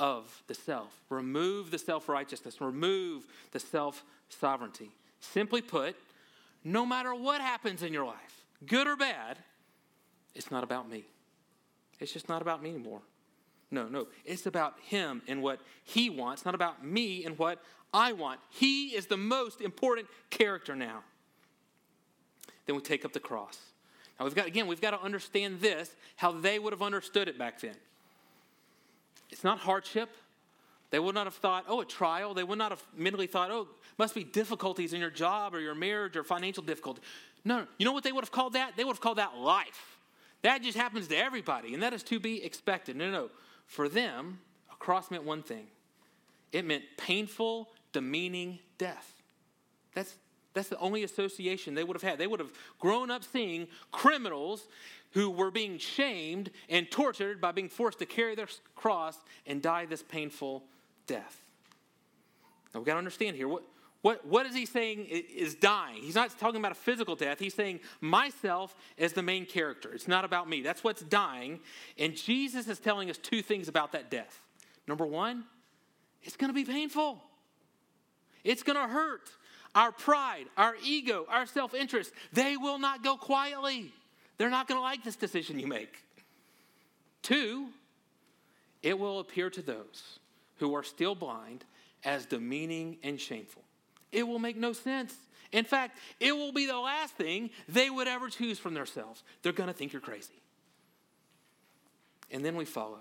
of 0.00 0.42
the 0.48 0.54
self, 0.54 1.00
remove 1.08 1.70
the 1.70 1.78
self 1.78 2.08
righteousness, 2.08 2.60
remove 2.60 3.26
the 3.52 3.60
self 3.60 4.04
sovereignty. 4.28 4.90
Simply 5.20 5.62
put, 5.62 5.96
no 6.64 6.84
matter 6.84 7.14
what 7.14 7.40
happens 7.40 7.82
in 7.82 7.92
your 7.92 8.04
life, 8.04 8.44
good 8.66 8.86
or 8.86 8.96
bad, 8.96 9.38
it's 10.34 10.50
not 10.50 10.64
about 10.64 10.88
me. 10.88 11.04
It's 12.00 12.12
just 12.12 12.28
not 12.28 12.42
about 12.42 12.62
me 12.62 12.70
anymore. 12.70 13.00
No, 13.74 13.88
no. 13.88 14.06
It's 14.24 14.46
about 14.46 14.76
him 14.86 15.20
and 15.26 15.42
what 15.42 15.60
he 15.82 16.08
wants, 16.08 16.44
not 16.44 16.54
about 16.54 16.84
me 16.84 17.24
and 17.24 17.36
what 17.36 17.60
I 17.92 18.12
want. 18.12 18.38
He 18.50 18.88
is 18.88 19.06
the 19.06 19.16
most 19.16 19.60
important 19.60 20.06
character 20.30 20.76
now. 20.76 21.02
Then 22.66 22.76
we 22.76 22.82
take 22.82 23.04
up 23.04 23.12
the 23.12 23.20
cross. 23.20 23.58
Now 24.18 24.26
we've 24.26 24.34
got 24.34 24.46
again, 24.46 24.68
we've 24.68 24.80
got 24.80 24.92
to 24.92 25.02
understand 25.02 25.60
this, 25.60 25.90
how 26.16 26.30
they 26.30 26.60
would 26.60 26.72
have 26.72 26.82
understood 26.82 27.28
it 27.28 27.36
back 27.36 27.60
then. 27.60 27.74
It's 29.30 29.42
not 29.42 29.58
hardship. 29.58 30.08
They 30.90 31.00
would 31.00 31.16
not 31.16 31.26
have 31.26 31.34
thought, 31.34 31.64
oh, 31.66 31.80
a 31.80 31.84
trial. 31.84 32.34
They 32.34 32.44
would 32.44 32.58
not 32.58 32.70
have 32.70 32.82
mentally 32.96 33.26
thought, 33.26 33.50
oh, 33.50 33.66
must 33.98 34.14
be 34.14 34.22
difficulties 34.22 34.92
in 34.92 35.00
your 35.00 35.10
job 35.10 35.52
or 35.52 35.58
your 35.60 35.74
marriage 35.74 36.16
or 36.16 36.22
financial 36.22 36.62
difficulty. 36.62 37.02
No, 37.44 37.66
you 37.78 37.84
know 37.84 37.90
what 37.90 38.04
they 38.04 38.12
would 38.12 38.22
have 38.22 38.30
called 38.30 38.52
that? 38.52 38.76
They 38.76 38.84
would 38.84 38.92
have 38.92 39.00
called 39.00 39.18
that 39.18 39.36
life. 39.36 39.98
That 40.42 40.62
just 40.62 40.78
happens 40.78 41.08
to 41.08 41.16
everybody, 41.16 41.74
and 41.74 41.82
that 41.82 41.92
is 41.92 42.02
to 42.04 42.20
be 42.20 42.44
expected. 42.44 42.96
No, 42.96 43.10
no. 43.10 43.30
For 43.66 43.88
them, 43.88 44.40
a 44.72 44.76
cross 44.76 45.10
meant 45.10 45.24
one 45.24 45.42
thing 45.42 45.66
it 46.52 46.64
meant 46.64 46.84
painful, 46.96 47.68
demeaning 47.92 48.60
death. 48.78 49.12
That's, 49.92 50.14
that's 50.52 50.68
the 50.68 50.78
only 50.78 51.02
association 51.02 51.74
they 51.74 51.82
would 51.82 51.96
have 51.96 52.08
had. 52.08 52.18
They 52.18 52.28
would 52.28 52.38
have 52.38 52.52
grown 52.78 53.10
up 53.10 53.24
seeing 53.24 53.66
criminals 53.90 54.68
who 55.10 55.30
were 55.30 55.50
being 55.50 55.78
shamed 55.78 56.50
and 56.68 56.88
tortured 56.90 57.40
by 57.40 57.50
being 57.52 57.68
forced 57.68 57.98
to 58.00 58.06
carry 58.06 58.36
their 58.36 58.48
cross 58.76 59.16
and 59.46 59.60
die 59.60 59.86
this 59.86 60.02
painful 60.02 60.62
death. 61.06 61.40
Now 62.72 62.80
we've 62.80 62.86
got 62.86 62.94
to 62.94 62.98
understand 62.98 63.36
here 63.36 63.48
what, 63.48 63.64
what, 64.04 64.26
what 64.26 64.44
is 64.44 64.54
he 64.54 64.66
saying 64.66 65.06
is 65.06 65.54
dying? 65.54 66.02
He's 66.02 66.14
not 66.14 66.38
talking 66.38 66.60
about 66.60 66.72
a 66.72 66.74
physical 66.74 67.16
death. 67.16 67.38
He's 67.38 67.54
saying 67.54 67.80
myself 68.02 68.76
is 68.98 69.14
the 69.14 69.22
main 69.22 69.46
character. 69.46 69.94
It's 69.94 70.06
not 70.06 70.26
about 70.26 70.46
me. 70.46 70.60
That's 70.60 70.84
what's 70.84 71.00
dying. 71.00 71.60
And 71.98 72.14
Jesus 72.14 72.68
is 72.68 72.78
telling 72.78 73.08
us 73.08 73.16
two 73.16 73.40
things 73.40 73.66
about 73.66 73.92
that 73.92 74.10
death. 74.10 74.42
Number 74.86 75.06
one, 75.06 75.44
it's 76.22 76.36
going 76.36 76.50
to 76.50 76.54
be 76.54 76.66
painful, 76.66 77.18
it's 78.44 78.62
going 78.62 78.76
to 78.76 78.92
hurt. 78.92 79.30
Our 79.74 79.90
pride, 79.90 80.44
our 80.58 80.76
ego, 80.84 81.24
our 81.30 81.46
self 81.46 81.72
interest, 81.72 82.12
they 82.30 82.58
will 82.58 82.78
not 82.78 83.02
go 83.02 83.16
quietly. 83.16 83.90
They're 84.36 84.50
not 84.50 84.68
going 84.68 84.78
to 84.78 84.82
like 84.82 85.02
this 85.02 85.16
decision 85.16 85.58
you 85.58 85.66
make. 85.66 85.96
Two, 87.22 87.68
it 88.82 88.98
will 88.98 89.20
appear 89.20 89.48
to 89.48 89.62
those 89.62 90.18
who 90.56 90.74
are 90.74 90.82
still 90.82 91.14
blind 91.14 91.64
as 92.04 92.26
demeaning 92.26 92.98
and 93.02 93.18
shameful. 93.18 93.64
It 94.14 94.26
will 94.26 94.38
make 94.38 94.56
no 94.56 94.72
sense. 94.72 95.14
In 95.52 95.64
fact, 95.64 95.98
it 96.20 96.34
will 96.34 96.52
be 96.52 96.66
the 96.66 96.78
last 96.78 97.14
thing 97.14 97.50
they 97.68 97.90
would 97.90 98.08
ever 98.08 98.28
choose 98.28 98.58
from 98.58 98.74
themselves. 98.74 99.22
They're 99.42 99.52
going 99.52 99.68
to 99.68 99.74
think 99.74 99.92
you're 99.92 100.00
crazy. 100.00 100.40
and 102.30 102.44
then 102.44 102.56
we 102.56 102.64
follow. 102.64 102.98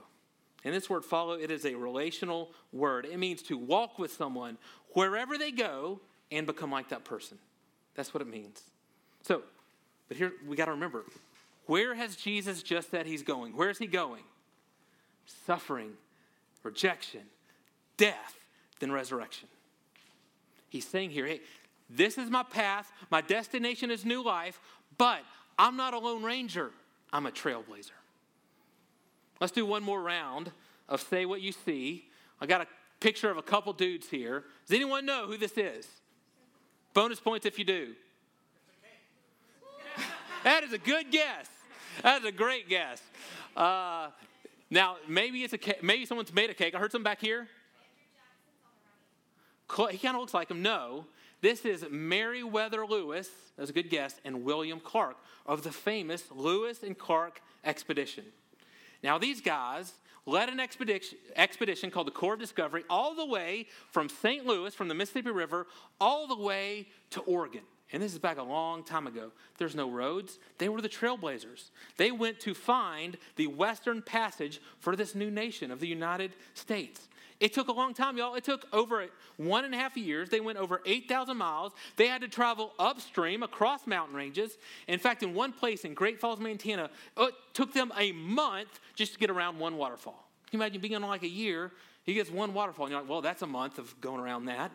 And 0.64 0.74
this 0.74 0.90
word 0.90 1.04
follow, 1.04 1.34
it 1.34 1.52
is 1.52 1.66
a 1.66 1.76
relational 1.76 2.52
word. 2.72 3.06
It 3.06 3.18
means 3.18 3.42
to 3.44 3.58
walk 3.58 4.00
with 4.00 4.14
someone 4.14 4.58
wherever 4.94 5.38
they 5.38 5.52
go 5.52 6.00
and 6.32 6.46
become 6.48 6.72
like 6.72 6.90
that 6.90 7.04
person. 7.04 7.38
That's 7.96 8.14
what 8.14 8.22
it 8.22 8.28
means. 8.28 8.62
So, 9.24 9.44
but 10.08 10.18
here 10.18 10.34
we 10.48 10.56
got 10.56 10.66
to 10.66 10.72
remember 10.72 11.04
where 11.66 11.96
has 11.96 12.16
Jesus 12.16 12.62
just 12.62 12.92
said 12.92 13.06
he's 13.08 13.24
going? 13.24 13.56
Where 13.56 13.70
is 13.70 13.78
he 13.78 13.88
going? 13.88 14.24
Suffering, 15.48 15.94
rejection, 16.64 17.22
death, 17.98 18.36
then 18.80 18.92
resurrection. 18.92 19.48
He's 20.74 20.88
saying 20.88 21.12
here, 21.12 21.28
hey, 21.28 21.42
this 21.88 22.18
is 22.18 22.32
my 22.32 22.42
path. 22.42 22.92
My 23.12 23.22
destination 23.22 23.92
is 23.92 24.04
new 24.04 24.24
life, 24.24 24.60
but 24.98 25.20
I'm 25.56 25.78
not 25.78 25.94
a 25.94 26.00
lone 26.00 26.24
ranger. 26.24 26.72
I'm 27.14 27.28
a 27.28 27.32
trailblazer. 27.32 27.92
Let's 29.40 29.54
do 29.54 29.68
one 29.68 29.84
more 29.84 30.02
round 30.02 30.52
of 30.90 31.00
say 31.00 31.28
what 31.28 31.42
you 31.42 31.52
see. 31.52 32.10
I 32.42 32.48
got 32.48 32.62
a 32.62 32.68
picture 33.00 33.30
of 33.30 33.38
a 33.38 33.44
couple 33.44 33.72
dudes 33.74 34.10
here. 34.10 34.46
Does 34.66 34.76
anyone 34.76 35.06
know 35.06 35.28
who 35.28 35.38
this 35.38 35.60
is? 35.60 35.88
Bonus 36.96 37.20
points 37.20 37.46
if 37.46 37.60
you 37.60 37.66
do. 37.66 37.94
that 40.44 40.64
is 40.64 40.74
a 40.74 40.80
good 40.80 41.12
guess. 41.12 41.50
That 42.02 42.24
is 42.24 42.28
a 42.28 42.32
great 42.32 42.68
guess. 42.68 43.00
Uh, 43.56 44.08
now, 44.72 44.98
maybe 45.08 45.44
it's 45.44 45.54
a 45.54 45.60
maybe 45.84 46.08
someone's 46.08 46.34
made 46.34 46.50
a 46.50 46.56
cake. 46.56 46.74
I 46.74 46.80
heard 46.80 46.92
some 46.92 47.04
back 47.04 47.22
here. 47.22 47.48
He 49.70 49.98
kind 49.98 50.16
of 50.16 50.22
looks 50.22 50.34
like 50.34 50.50
him. 50.50 50.62
No, 50.62 51.06
this 51.42 51.66
is 51.66 51.86
Meriwether 51.90 52.86
Lewis. 52.86 53.30
That's 53.58 53.70
a 53.70 53.74
good 53.74 53.90
guess, 53.90 54.20
and 54.24 54.44
William 54.44 54.80
Clark 54.80 55.18
of 55.46 55.64
the 55.64 55.72
famous 55.72 56.24
Lewis 56.32 56.84
and 56.84 56.98
Clark 56.98 57.42
expedition. 57.64 58.26
Now, 59.04 59.18
these 59.18 59.42
guys 59.42 59.94
led 60.26 60.50
an 60.50 60.60
expedition, 60.60 61.18
expedition 61.36 61.92
called 61.92 62.08
the 62.08 62.12
Corps 62.12 62.36
of 62.36 62.40
Discovery 62.40 62.84
all 62.90 63.14
the 63.14 63.26
way 63.26 63.68
from 63.92 64.08
St. 64.10 64.46
Louis, 64.46 64.74
from 64.74 64.88
the 64.88 64.96
Mississippi 64.96 65.32
River, 65.32 65.68
all 66.00 66.28
the 66.28 66.38
way 66.38 66.88
to 67.10 67.22
Oregon. 67.22 67.64
And 67.92 68.02
this 68.02 68.14
is 68.14 68.20
back 68.20 68.40
a 68.40 68.44
long 68.44 68.84
time 68.84 69.06
ago. 69.06 69.32
There's 69.58 69.76
no 69.76 69.90
roads. 69.90 70.40
They 70.58 70.68
were 70.68 70.82
the 70.82 70.90
trailblazers. 70.90 71.70
They 71.98 72.12
went 72.12 72.40
to 72.40 72.56
find 72.56 73.18
the 73.36 73.48
Western 73.48 74.02
Passage 74.02 74.62
for 74.80 74.96
this 74.96 75.14
new 75.14 75.30
nation 75.30 75.70
of 75.70 75.80
the 75.80 75.88
United 75.88 76.32
States. 76.56 77.08
It 77.40 77.54
took 77.54 77.68
a 77.68 77.72
long 77.72 77.94
time, 77.94 78.18
y'all. 78.18 78.36
It 78.36 78.44
took 78.44 78.66
over 78.72 79.06
one 79.38 79.66
and 79.66 79.74
a 79.74 79.78
half 79.78 79.98
years. 79.98 80.30
They 80.30 80.40
went 80.40 80.58
over 80.58 80.82
8,000 80.86 81.36
miles. 81.38 81.74
They 81.96 82.08
had 82.08 82.22
to 82.22 82.28
travel 82.28 82.74
upstream 82.80 83.44
across 83.44 83.86
mountain 83.88 84.16
ranges. 84.16 84.58
In 84.88 85.00
fact, 85.00 85.24
in 85.24 85.34
one 85.34 85.52
place 85.52 85.86
in 85.86 85.94
Great 85.94 86.20
Falls, 86.20 86.40
Montana, 86.40 86.90
oh, 87.18 87.28
it 87.28 87.36
took 87.54 87.74
them 87.74 87.92
a 87.98 88.12
month 88.12 88.80
just 88.96 89.14
to 89.14 89.20
get 89.20 89.30
around 89.30 89.60
one 89.60 89.78
waterfall. 89.78 90.28
Can 90.50 90.60
you 90.60 90.64
imagine 90.64 90.82
being 90.82 90.96
on 90.96 91.02
like 91.02 91.24
a 91.24 91.28
year? 91.28 91.72
He 92.04 92.14
gets 92.14 92.30
one 92.30 92.54
waterfall, 92.54 92.86
and 92.86 92.92
you're 92.92 93.02
like, 93.02 93.10
well, 93.10 93.22
that's 93.22 93.42
a 93.42 93.48
month 93.48 93.80
of 93.80 94.00
going 94.02 94.20
around 94.20 94.46
that. 94.46 94.72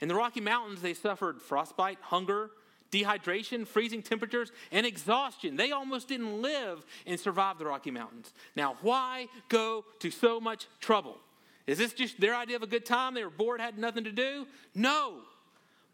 In 0.00 0.08
the 0.08 0.14
Rocky 0.14 0.40
Mountains, 0.40 0.82
they 0.82 0.94
suffered 0.94 1.42
frostbite, 1.42 1.98
hunger, 2.00 2.50
dehydration, 2.90 3.66
freezing 3.66 4.02
temperatures, 4.02 4.52
and 4.70 4.86
exhaustion. 4.86 5.56
They 5.56 5.72
almost 5.72 6.08
didn't 6.08 6.40
live 6.40 6.84
and 7.06 7.18
survive 7.18 7.58
the 7.58 7.66
Rocky 7.66 7.90
Mountains. 7.90 8.32
Now, 8.54 8.76
why 8.82 9.28
go 9.48 9.84
to 9.98 10.10
so 10.10 10.40
much 10.40 10.66
trouble? 10.80 11.18
Is 11.66 11.78
this 11.78 11.92
just 11.92 12.20
their 12.20 12.34
idea 12.34 12.56
of 12.56 12.62
a 12.62 12.66
good 12.66 12.84
time? 12.84 13.14
They 13.14 13.24
were 13.24 13.30
bored, 13.30 13.60
had 13.60 13.78
nothing 13.78 14.04
to 14.04 14.12
do? 14.12 14.46
No, 14.74 15.18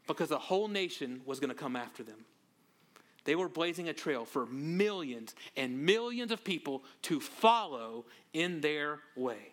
because 0.07 0.31
a 0.31 0.39
whole 0.39 0.69
nation 0.69 1.21
was 1.25 1.39
going 1.39 1.51
to 1.51 1.55
come 1.55 1.77
after 1.77 2.03
them. 2.03 2.25
They 3.25 3.35
were 3.35 3.49
blazing 3.49 3.89
a 3.89 3.93
trail 3.93 4.25
for 4.25 4.47
millions 4.47 5.35
and 5.57 5.85
millions 5.85 6.33
of 6.33 6.43
people 6.43 6.83
to 7.03 7.21
follow 7.21 8.07
in 8.33 8.61
their 8.61 9.01
way. 9.15 9.53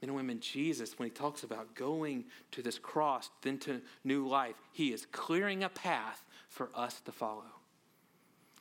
Men 0.00 0.08
and 0.08 0.14
women, 0.16 0.40
Jesus, 0.40 0.98
when 0.98 1.08
he 1.08 1.14
talks 1.14 1.42
about 1.42 1.74
going 1.74 2.24
to 2.52 2.62
this 2.62 2.78
cross, 2.78 3.30
then 3.42 3.58
to 3.58 3.80
new 4.04 4.26
life, 4.26 4.56
he 4.72 4.92
is 4.92 5.06
clearing 5.12 5.62
a 5.62 5.68
path 5.68 6.24
for 6.48 6.70
us 6.74 7.00
to 7.02 7.12
follow. 7.12 7.44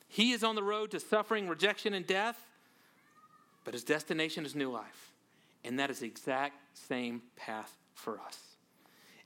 He 0.07 0.33
is 0.33 0.43
on 0.43 0.55
the 0.55 0.63
road 0.63 0.91
to 0.91 0.99
suffering, 0.99 1.47
rejection, 1.47 1.93
and 1.93 2.05
death, 2.05 2.37
but 3.63 3.73
his 3.73 3.83
destination 3.83 4.45
is 4.45 4.55
new 4.55 4.69
life. 4.69 5.10
And 5.63 5.79
that 5.79 5.89
is 5.89 5.99
the 5.99 6.07
exact 6.07 6.55
same 6.73 7.21
path 7.35 7.77
for 7.93 8.19
us. 8.19 8.39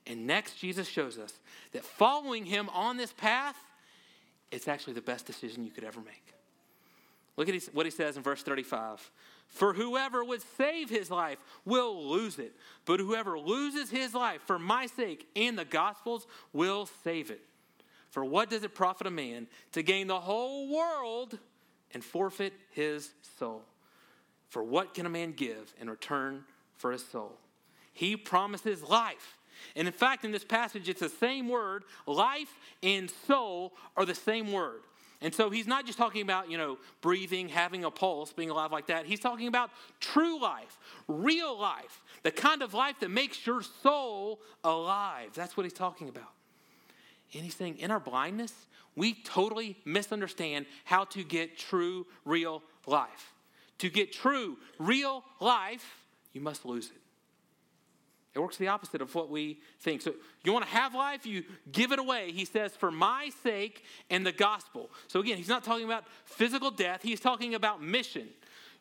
And 0.07 0.27
next, 0.27 0.59
Jesus 0.59 0.87
shows 0.87 1.17
us 1.17 1.33
that 1.71 1.83
following 1.83 2.45
him 2.45 2.69
on 2.69 2.97
this 2.97 3.13
path, 3.13 3.55
it's 4.51 4.67
actually 4.67 4.93
the 4.93 5.01
best 5.01 5.25
decision 5.25 5.63
you 5.63 5.71
could 5.71 5.83
ever 5.83 5.99
make. 5.99 6.33
Look 7.37 7.49
at 7.49 7.63
what 7.73 7.85
he 7.85 7.91
says 7.91 8.17
in 8.17 8.23
verse 8.23 8.43
35. 8.43 9.11
For 9.47 9.73
whoever 9.73 10.23
would 10.23 10.41
save 10.57 10.89
his 10.89 11.11
life 11.11 11.37
will 11.65 12.09
lose 12.09 12.39
it, 12.39 12.53
but 12.85 12.99
whoever 12.99 13.37
loses 13.39 13.89
his 13.89 14.13
life 14.13 14.41
for 14.41 14.59
my 14.59 14.85
sake 14.87 15.27
and 15.35 15.57
the 15.57 15.65
gospel's 15.65 16.27
will 16.53 16.87
save 17.03 17.31
it. 17.31 17.41
For 18.09 18.23
what 18.23 18.49
does 18.49 18.63
it 18.63 18.73
profit 18.73 19.07
a 19.07 19.11
man 19.11 19.47
to 19.73 19.83
gain 19.83 20.07
the 20.07 20.19
whole 20.19 20.73
world 20.73 21.37
and 21.93 22.03
forfeit 22.03 22.53
his 22.71 23.11
soul? 23.37 23.63
For 24.55 24.63
what 24.63 24.93
can 24.93 25.05
a 25.05 25.09
man 25.09 25.33
give 25.33 25.73
in 25.81 25.89
return 25.89 26.45
for 26.77 26.93
his 26.93 27.05
soul? 27.05 27.33
He 27.91 28.15
promises 28.15 28.81
life. 28.81 29.37
And 29.75 29.85
in 29.85 29.93
fact, 29.93 30.23
in 30.23 30.31
this 30.31 30.45
passage, 30.45 30.87
it's 30.87 31.01
the 31.01 31.09
same 31.09 31.49
word. 31.49 31.83
Life 32.07 32.57
and 32.81 33.11
soul 33.27 33.73
are 33.97 34.05
the 34.05 34.15
same 34.15 34.53
word. 34.53 34.79
And 35.19 35.35
so 35.35 35.49
he's 35.49 35.67
not 35.67 35.85
just 35.85 35.97
talking 35.97 36.21
about, 36.21 36.49
you 36.49 36.57
know, 36.57 36.77
breathing, 37.01 37.49
having 37.49 37.83
a 37.83 37.91
pulse, 37.91 38.31
being 38.31 38.49
alive 38.49 38.71
like 38.71 38.87
that. 38.87 39.05
He's 39.05 39.19
talking 39.19 39.49
about 39.49 39.71
true 39.99 40.41
life, 40.41 40.79
real 41.09 41.59
life, 41.59 42.01
the 42.23 42.31
kind 42.31 42.61
of 42.61 42.73
life 42.73 43.01
that 43.01 43.11
makes 43.11 43.45
your 43.45 43.61
soul 43.61 44.39
alive. 44.63 45.31
That's 45.33 45.57
what 45.57 45.63
he's 45.63 45.73
talking 45.73 46.07
about. 46.07 46.31
And 47.33 47.43
he's 47.43 47.55
saying, 47.55 47.79
in 47.79 47.91
our 47.91 47.99
blindness, 47.99 48.53
we 48.95 49.15
totally 49.15 49.75
misunderstand 49.83 50.65
how 50.85 51.03
to 51.03 51.25
get 51.25 51.57
true, 51.57 52.07
real 52.23 52.63
life. 52.87 53.34
To 53.79 53.89
get 53.89 54.11
true, 54.11 54.57
real 54.79 55.23
life, 55.39 55.99
you 56.33 56.41
must 56.41 56.65
lose 56.65 56.87
it. 56.87 57.01
It 58.33 58.39
works 58.39 58.57
the 58.57 58.67
opposite 58.67 59.01
of 59.01 59.15
what 59.15 59.29
we 59.29 59.61
think. 59.79 60.01
So, 60.01 60.13
you 60.43 60.51
want 60.51 60.65
to 60.65 60.71
have 60.71 60.93
life, 60.93 61.25
you 61.25 61.45
give 61.71 61.93
it 61.93 61.99
away. 61.99 62.31
He 62.33 62.43
says, 62.43 62.75
for 62.75 62.91
my 62.91 63.31
sake 63.43 63.85
and 64.09 64.25
the 64.25 64.33
gospel. 64.33 64.91
So, 65.07 65.21
again, 65.21 65.37
he's 65.37 65.47
not 65.47 65.63
talking 65.63 65.85
about 65.85 66.03
physical 66.25 66.69
death, 66.69 67.01
he's 67.01 67.21
talking 67.21 67.55
about 67.55 67.81
mission. 67.81 68.27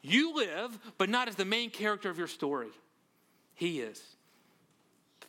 You 0.03 0.35
live, 0.35 0.79
but 0.99 1.09
not 1.09 1.29
as 1.29 1.37
the 1.37 1.45
main 1.45 1.71
character 1.71 2.11
of 2.11 2.19
your 2.19 2.27
story. 2.27 2.69
He 3.55 3.81
is. 3.81 4.03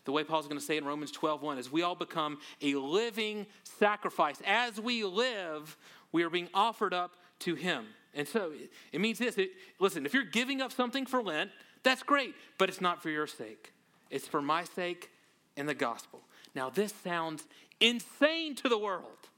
The 0.06 0.12
way 0.12 0.24
Paul's 0.24 0.48
going 0.48 0.60
to 0.60 0.66
say 0.66 0.78
in 0.78 0.86
Romans 0.86 1.12
12 1.12 1.42
1 1.42 1.58
is 1.60 1.72
we 1.72 1.84
all 1.84 1.96
become 1.96 2.40
a 2.62 2.76
living 2.76 3.46
sacrifice. 3.64 4.38
As 4.46 4.80
we 4.80 5.04
live, 5.04 5.78
we 6.12 6.24
are 6.24 6.30
being 6.30 6.50
offered 6.54 6.94
up 6.94 7.14
to 7.40 7.56
Him. 7.56 7.86
And 8.16 8.28
so 8.28 8.52
it 8.92 9.02
means 9.02 9.20
this 9.20 9.38
it, 9.38 9.52
listen, 9.80 10.06
if 10.06 10.14
you're 10.14 10.24
giving 10.24 10.62
up 10.62 10.72
something 10.72 11.06
for 11.06 11.22
Lent, 11.22 11.52
that's 11.84 12.02
great, 12.02 12.34
but 12.58 12.70
it's 12.70 12.82
not 12.82 13.04
for 13.04 13.10
your 13.10 13.28
sake. 13.28 13.74
It's 14.10 14.28
for 14.28 14.42
my 14.42 14.64
sake 14.64 15.12
and 15.58 15.68
the 15.68 15.76
gospel. 15.76 16.22
Now, 16.56 16.70
this 16.70 16.94
sounds 17.04 17.44
insane 17.80 18.56
to 18.56 18.70
the 18.70 18.78
world, 18.78 19.30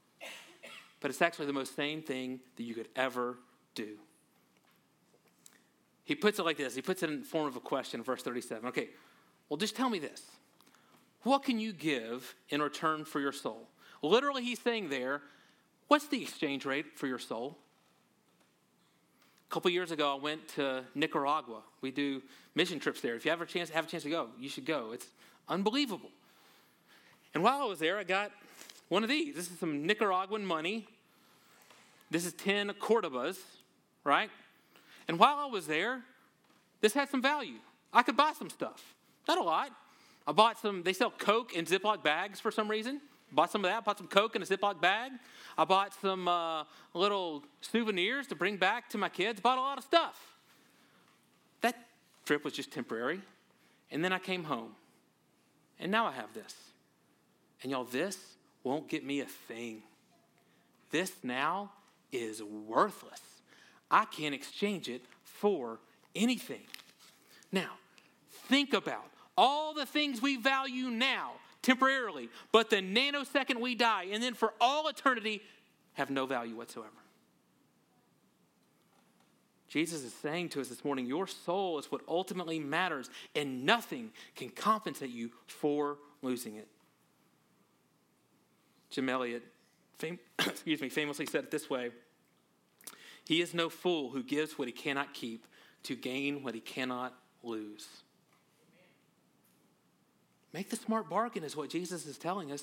but 1.00 1.10
it's 1.10 1.20
actually 1.20 1.46
the 1.46 1.52
most 1.52 1.74
sane 1.74 2.02
thing 2.02 2.40
that 2.56 2.62
you 2.62 2.74
could 2.74 2.88
ever 2.94 3.36
do. 3.74 3.96
He 6.04 6.14
puts 6.14 6.38
it 6.38 6.44
like 6.44 6.56
this 6.56 6.74
he 6.74 6.80
puts 6.80 7.02
it 7.02 7.10
in 7.10 7.20
the 7.20 7.26
form 7.26 7.46
of 7.46 7.56
a 7.56 7.60
question, 7.60 8.02
verse 8.02 8.22
37. 8.22 8.68
Okay, 8.68 8.88
well, 9.48 9.56
just 9.56 9.76
tell 9.76 9.90
me 9.90 9.98
this. 9.98 10.22
What 11.22 11.42
can 11.42 11.58
you 11.58 11.72
give 11.72 12.34
in 12.48 12.62
return 12.62 13.04
for 13.04 13.20
your 13.20 13.32
soul? 13.32 13.68
Literally, 14.02 14.44
he's 14.44 14.60
saying 14.60 14.88
there, 14.88 15.20
what's 15.88 16.06
the 16.06 16.22
exchange 16.22 16.64
rate 16.64 16.96
for 16.96 17.06
your 17.06 17.18
soul? 17.18 17.58
A 19.48 19.54
couple 19.54 19.70
years 19.70 19.90
ago, 19.90 20.12
I 20.12 20.20
went 20.20 20.46
to 20.56 20.84
Nicaragua. 20.94 21.62
We 21.80 21.90
do 21.90 22.22
mission 22.54 22.78
trips 22.78 23.00
there. 23.00 23.14
If 23.14 23.24
you 23.24 23.30
have 23.30 23.40
a 23.40 23.46
chance, 23.46 23.70
have 23.70 23.86
a 23.86 23.88
chance 23.88 24.02
to 24.02 24.10
go, 24.10 24.28
you 24.38 24.48
should 24.48 24.66
go. 24.66 24.92
It's 24.92 25.06
unbelievable. 25.48 26.10
And 27.32 27.42
while 27.42 27.62
I 27.62 27.64
was 27.64 27.78
there, 27.78 27.96
I 27.98 28.04
got 28.04 28.30
one 28.88 29.02
of 29.02 29.08
these. 29.08 29.34
This 29.34 29.50
is 29.50 29.58
some 29.58 29.86
Nicaraguan 29.86 30.44
money. 30.44 30.86
This 32.10 32.26
is 32.26 32.34
10 32.34 32.70
Cordobas, 32.80 33.38
right? 34.04 34.30
And 35.08 35.18
while 35.18 35.38
I 35.38 35.46
was 35.46 35.66
there, 35.66 36.02
this 36.80 36.92
had 36.92 37.08
some 37.08 37.22
value. 37.22 37.58
I 37.92 38.02
could 38.02 38.16
buy 38.16 38.32
some 38.38 38.50
stuff. 38.50 38.94
Not 39.26 39.38
a 39.38 39.42
lot. 39.42 39.70
I 40.26 40.32
bought 40.32 40.58
some, 40.58 40.82
they 40.82 40.92
sell 40.92 41.10
Coke 41.10 41.54
in 41.54 41.64
Ziploc 41.64 42.02
bags 42.02 42.38
for 42.38 42.50
some 42.50 42.68
reason. 42.68 43.00
Bought 43.30 43.50
some 43.50 43.64
of 43.64 43.70
that, 43.70 43.84
bought 43.84 43.98
some 43.98 44.08
Coke 44.08 44.36
in 44.36 44.42
a 44.42 44.46
Ziploc 44.46 44.80
bag. 44.80 45.12
I 45.56 45.64
bought 45.64 45.92
some 46.00 46.28
uh, 46.28 46.64
little 46.94 47.44
souvenirs 47.60 48.26
to 48.28 48.34
bring 48.34 48.56
back 48.56 48.88
to 48.90 48.98
my 48.98 49.08
kids. 49.08 49.40
Bought 49.40 49.58
a 49.58 49.60
lot 49.60 49.78
of 49.78 49.84
stuff. 49.84 50.18
That 51.60 51.76
trip 52.24 52.44
was 52.44 52.54
just 52.54 52.72
temporary. 52.72 53.20
And 53.90 54.04
then 54.04 54.12
I 54.12 54.18
came 54.18 54.44
home. 54.44 54.72
And 55.78 55.92
now 55.92 56.06
I 56.06 56.12
have 56.12 56.32
this. 56.34 56.54
And 57.62 57.70
y'all, 57.72 57.84
this 57.84 58.18
won't 58.64 58.88
get 58.88 59.04
me 59.04 59.20
a 59.20 59.26
thing. 59.26 59.82
This 60.90 61.12
now 61.22 61.72
is 62.12 62.42
worthless. 62.42 63.20
I 63.90 64.04
can't 64.06 64.34
exchange 64.34 64.88
it 64.88 65.02
for 65.24 65.78
anything. 66.14 66.62
Now, 67.52 67.72
think 68.30 68.72
about 68.74 69.06
all 69.36 69.74
the 69.74 69.86
things 69.86 70.20
we 70.20 70.36
value 70.36 70.90
now 70.90 71.32
temporarily, 71.62 72.28
but 72.52 72.70
the 72.70 72.76
nanosecond 72.76 73.60
we 73.60 73.74
die, 73.74 74.06
and 74.12 74.22
then 74.22 74.34
for 74.34 74.54
all 74.60 74.88
eternity, 74.88 75.42
have 75.94 76.10
no 76.10 76.26
value 76.26 76.54
whatsoever. 76.54 76.92
Jesus 79.68 80.02
is 80.02 80.14
saying 80.14 80.48
to 80.50 80.60
us 80.60 80.68
this 80.68 80.84
morning, 80.84 81.06
Your 81.06 81.26
soul 81.26 81.78
is 81.78 81.92
what 81.92 82.00
ultimately 82.08 82.58
matters, 82.58 83.10
and 83.34 83.64
nothing 83.64 84.10
can 84.34 84.48
compensate 84.48 85.10
you 85.10 85.30
for 85.46 85.98
losing 86.22 86.56
it. 86.56 86.68
Jim 88.90 89.08
Elliot, 89.08 89.42
fam- 89.98 90.18
excuse 90.38 90.80
me, 90.80 90.88
famously 90.88 91.26
said 91.26 91.44
it 91.44 91.50
this 91.50 91.68
way 91.68 91.90
He 93.24 93.42
is 93.42 93.52
no 93.52 93.68
fool 93.68 94.10
who 94.10 94.22
gives 94.22 94.58
what 94.58 94.68
he 94.68 94.72
cannot 94.72 95.12
keep 95.12 95.46
to 95.84 95.94
gain 95.94 96.42
what 96.42 96.54
he 96.54 96.60
cannot 96.60 97.14
lose. 97.42 97.86
Make 100.52 100.70
the 100.70 100.76
smart 100.76 101.08
bargain, 101.08 101.44
is 101.44 101.56
what 101.56 101.70
Jesus 101.70 102.06
is 102.06 102.18
telling 102.18 102.52
us. 102.52 102.62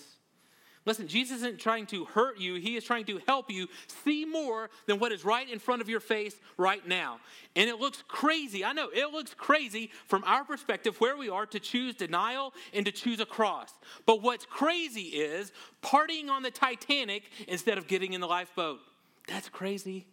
Listen, 0.86 1.08
Jesus 1.08 1.38
isn't 1.38 1.60
trying 1.60 1.88
to 1.88 2.06
hurt 2.06 2.40
you, 2.40 2.56
He 2.56 2.76
is 2.76 2.84
trying 2.84 3.06
to 3.06 3.20
help 3.26 3.50
you 3.50 3.68
see 4.04 4.24
more 4.24 4.70
than 4.86 5.00
what 5.00 5.12
is 5.12 5.26
right 5.26 5.50
in 5.50 5.58
front 5.58 5.82
of 5.82 5.90
your 5.90 6.00
face 6.00 6.36
right 6.58 6.88
now. 6.88 7.20
And 7.56 7.68
it 7.70 7.80
looks 7.80 8.04
crazy. 8.08 8.64
I 8.64 8.74
know 8.74 8.90
it 8.94 9.12
looks 9.12 9.34
crazy 9.34 9.90
from 10.06 10.24
our 10.26 10.44
perspective 10.44 11.00
where 11.02 11.18
we 11.18 11.28
are 11.28 11.48
to 11.48 11.60
choose 11.60 11.96
denial 11.96 12.54
and 12.72 12.86
to 12.86 12.92
choose 12.92 13.20
a 13.20 13.26
cross. 13.26 13.74
But 14.06 14.22
what's 14.22 14.46
crazy 14.46 15.02
is 15.02 15.52
partying 15.84 16.30
on 16.30 16.44
the 16.44 16.52
Titanic 16.52 17.24
instead 17.48 17.80
of 17.80 17.88
getting 17.88 18.14
in 18.14 18.22
the 18.22 18.28
lifeboat. 18.28 18.80
That's 19.28 19.50
crazy. 19.50 20.06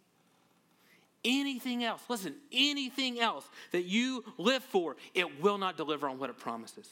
Anything 1.23 1.83
else, 1.83 2.01
listen, 2.09 2.35
anything 2.51 3.19
else 3.19 3.47
that 3.71 3.83
you 3.83 4.25
live 4.37 4.63
for, 4.63 4.97
it 5.13 5.41
will 5.41 5.57
not 5.57 5.77
deliver 5.77 6.09
on 6.09 6.19
what 6.19 6.29
it 6.29 6.37
promises. 6.37 6.89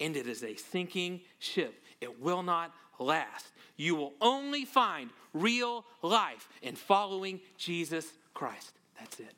And 0.00 0.16
it 0.16 0.26
is 0.26 0.42
a 0.42 0.56
sinking 0.56 1.20
ship. 1.38 1.82
It 2.00 2.20
will 2.20 2.42
not 2.42 2.72
last. 2.98 3.46
You 3.76 3.94
will 3.94 4.14
only 4.20 4.64
find 4.64 5.10
real 5.32 5.84
life 6.02 6.48
in 6.62 6.76
following 6.76 7.40
Jesus 7.58 8.12
Christ. 8.34 8.72
That's 8.98 9.20
it. 9.20 9.34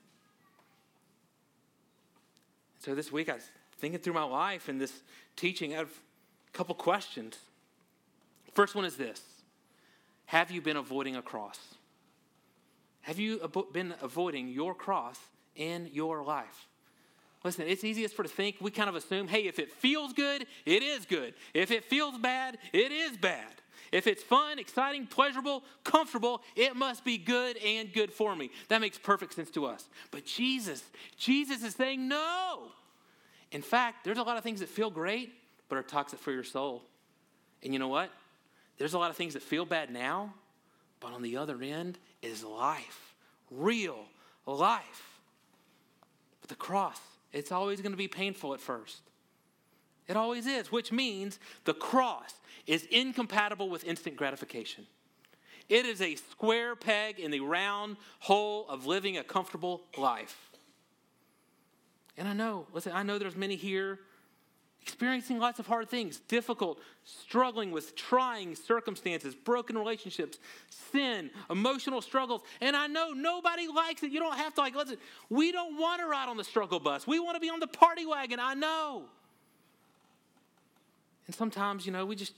So 2.80 2.94
this 2.94 3.10
week 3.10 3.28
I 3.28 3.34
was 3.34 3.50
thinking 3.78 4.00
through 4.00 4.14
my 4.14 4.22
life 4.22 4.68
and 4.68 4.80
this 4.80 5.02
teaching, 5.36 5.74
I 5.74 5.78
have 5.78 5.90
a 6.48 6.56
couple 6.56 6.74
questions. 6.74 7.36
First 8.54 8.74
one 8.74 8.84
is 8.84 8.96
this 8.96 9.22
Have 10.26 10.50
you 10.50 10.60
been 10.60 10.76
avoiding 10.76 11.16
a 11.16 11.22
cross? 11.22 11.58
Have 13.02 13.18
you 13.18 13.40
been 13.72 13.94
avoiding 14.02 14.48
your 14.48 14.74
cross 14.74 15.18
in 15.54 15.88
your 15.92 16.22
life? 16.22 16.67
Listen, 17.44 17.66
it's 17.68 17.84
easiest 17.84 18.16
for 18.16 18.24
to 18.24 18.28
think, 18.28 18.56
we 18.60 18.70
kind 18.70 18.88
of 18.88 18.96
assume, 18.96 19.28
hey, 19.28 19.46
if 19.46 19.58
it 19.58 19.72
feels 19.72 20.12
good, 20.12 20.46
it 20.66 20.82
is 20.82 21.06
good. 21.06 21.34
If 21.54 21.70
it 21.70 21.84
feels 21.84 22.18
bad, 22.18 22.58
it 22.72 22.90
is 22.90 23.16
bad. 23.16 23.46
If 23.92 24.06
it's 24.06 24.22
fun, 24.22 24.58
exciting, 24.58 25.06
pleasurable, 25.06 25.62
comfortable, 25.84 26.42
it 26.56 26.76
must 26.76 27.04
be 27.04 27.16
good 27.16 27.56
and 27.58 27.92
good 27.92 28.12
for 28.12 28.34
me. 28.36 28.50
That 28.68 28.80
makes 28.80 28.98
perfect 28.98 29.34
sense 29.34 29.50
to 29.52 29.66
us. 29.66 29.88
But 30.10 30.26
Jesus, 30.26 30.82
Jesus 31.16 31.62
is 31.62 31.74
saying 31.74 32.06
no. 32.08 32.72
In 33.50 33.62
fact, 33.62 34.04
there's 34.04 34.18
a 34.18 34.22
lot 34.22 34.36
of 34.36 34.42
things 34.42 34.60
that 34.60 34.68
feel 34.68 34.90
great, 34.90 35.32
but 35.68 35.78
are 35.78 35.82
toxic 35.82 36.18
for 36.18 36.32
your 36.32 36.44
soul. 36.44 36.82
And 37.62 37.72
you 37.72 37.78
know 37.78 37.88
what? 37.88 38.10
There's 38.76 38.94
a 38.94 38.98
lot 38.98 39.10
of 39.10 39.16
things 39.16 39.34
that 39.34 39.42
feel 39.42 39.64
bad 39.64 39.90
now, 39.90 40.34
but 41.00 41.12
on 41.12 41.22
the 41.22 41.36
other 41.36 41.60
end 41.62 41.98
is 42.20 42.44
life, 42.44 43.14
real 43.50 44.04
life. 44.44 45.20
But 46.40 46.50
the 46.50 46.56
cross, 46.56 47.00
it's 47.32 47.52
always 47.52 47.80
going 47.80 47.92
to 47.92 47.98
be 47.98 48.08
painful 48.08 48.54
at 48.54 48.60
first. 48.60 49.00
It 50.06 50.16
always 50.16 50.46
is, 50.46 50.72
which 50.72 50.90
means 50.90 51.38
the 51.64 51.74
cross 51.74 52.34
is 52.66 52.84
incompatible 52.90 53.68
with 53.68 53.84
instant 53.84 54.16
gratification. 54.16 54.86
It 55.68 55.84
is 55.84 56.00
a 56.00 56.16
square 56.16 56.74
peg 56.74 57.20
in 57.20 57.30
the 57.30 57.40
round 57.40 57.98
hole 58.20 58.66
of 58.68 58.86
living 58.86 59.18
a 59.18 59.24
comfortable 59.24 59.82
life. 59.98 60.48
And 62.16 62.26
I 62.26 62.32
know, 62.32 62.66
listen, 62.72 62.92
I 62.94 63.02
know 63.02 63.18
there's 63.18 63.36
many 63.36 63.56
here 63.56 64.00
experiencing 64.88 65.38
lots 65.38 65.58
of 65.58 65.66
hard 65.66 65.90
things, 65.90 66.20
difficult, 66.28 66.80
struggling 67.04 67.70
with 67.70 67.94
trying 67.94 68.54
circumstances, 68.54 69.34
broken 69.34 69.76
relationships, 69.76 70.38
sin, 70.92 71.28
emotional 71.50 72.00
struggles. 72.00 72.40
And 72.62 72.74
I 72.74 72.86
know 72.86 73.12
nobody 73.12 73.68
likes 73.68 74.02
it. 74.02 74.10
You 74.10 74.18
don't 74.18 74.38
have 74.38 74.54
to 74.54 74.60
like, 74.62 74.74
listen, 74.74 74.96
we 75.28 75.52
don't 75.52 75.78
want 75.78 76.00
to 76.00 76.06
ride 76.06 76.30
on 76.30 76.38
the 76.38 76.44
struggle 76.44 76.80
bus. 76.80 77.06
We 77.06 77.20
want 77.20 77.36
to 77.36 77.40
be 77.40 77.50
on 77.50 77.60
the 77.60 77.66
party 77.66 78.06
wagon. 78.06 78.40
I 78.40 78.54
know. 78.54 79.02
And 81.26 81.36
sometimes, 81.36 81.84
you 81.84 81.92
know, 81.92 82.06
we 82.06 82.16
just, 82.16 82.32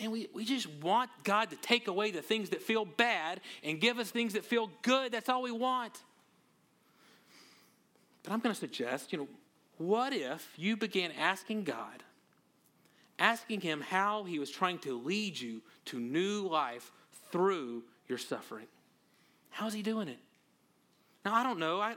man, 0.00 0.10
we, 0.10 0.28
we 0.34 0.44
just 0.44 0.68
want 0.82 1.08
God 1.22 1.50
to 1.50 1.56
take 1.56 1.86
away 1.86 2.10
the 2.10 2.20
things 2.20 2.50
that 2.50 2.62
feel 2.62 2.84
bad 2.84 3.40
and 3.62 3.80
give 3.80 4.00
us 4.00 4.10
things 4.10 4.32
that 4.32 4.44
feel 4.44 4.72
good. 4.82 5.12
That's 5.12 5.28
all 5.28 5.42
we 5.42 5.52
want. 5.52 6.02
But 8.24 8.32
I'm 8.32 8.40
going 8.40 8.52
to 8.52 8.58
suggest, 8.58 9.12
you 9.12 9.18
know, 9.18 9.28
what 9.78 10.12
if 10.12 10.52
you 10.56 10.76
began 10.76 11.12
asking 11.12 11.64
God, 11.64 12.02
asking 13.18 13.60
Him 13.60 13.80
how 13.80 14.24
He 14.24 14.38
was 14.38 14.50
trying 14.50 14.78
to 14.80 14.98
lead 14.98 15.38
you 15.38 15.62
to 15.86 15.98
new 15.98 16.48
life 16.48 16.92
through 17.30 17.84
your 18.08 18.18
suffering? 18.18 18.66
How's 19.50 19.72
He 19.72 19.82
doing 19.82 20.08
it? 20.08 20.18
Now, 21.24 21.34
I 21.34 21.42
don't 21.42 21.58
know. 21.58 21.80
I, 21.80 21.96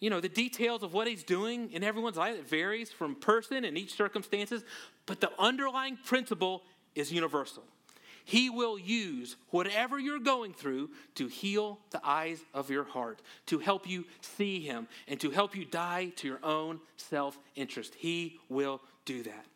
you 0.00 0.10
know, 0.10 0.20
the 0.20 0.28
details 0.28 0.82
of 0.82 0.94
what 0.94 1.06
He's 1.06 1.24
doing 1.24 1.70
in 1.72 1.82
everyone's 1.82 2.16
life, 2.16 2.36
it 2.36 2.48
varies 2.48 2.90
from 2.90 3.14
person 3.14 3.64
and 3.64 3.76
each 3.76 3.94
circumstances, 3.94 4.64
but 5.06 5.20
the 5.20 5.30
underlying 5.38 5.98
principle 6.04 6.62
is 6.94 7.12
universal. 7.12 7.64
He 8.28 8.50
will 8.50 8.78
use 8.78 9.36
whatever 9.48 9.98
you're 9.98 10.18
going 10.18 10.52
through 10.52 10.90
to 11.14 11.28
heal 11.28 11.78
the 11.92 12.00
eyes 12.06 12.38
of 12.52 12.68
your 12.68 12.84
heart, 12.84 13.22
to 13.46 13.58
help 13.58 13.88
you 13.88 14.04
see 14.20 14.60
Him, 14.60 14.86
and 15.06 15.18
to 15.20 15.30
help 15.30 15.56
you 15.56 15.64
die 15.64 16.12
to 16.16 16.28
your 16.28 16.44
own 16.44 16.78
self 16.98 17.38
interest. 17.56 17.94
He 17.94 18.38
will 18.50 18.82
do 19.06 19.22
that. 19.22 19.46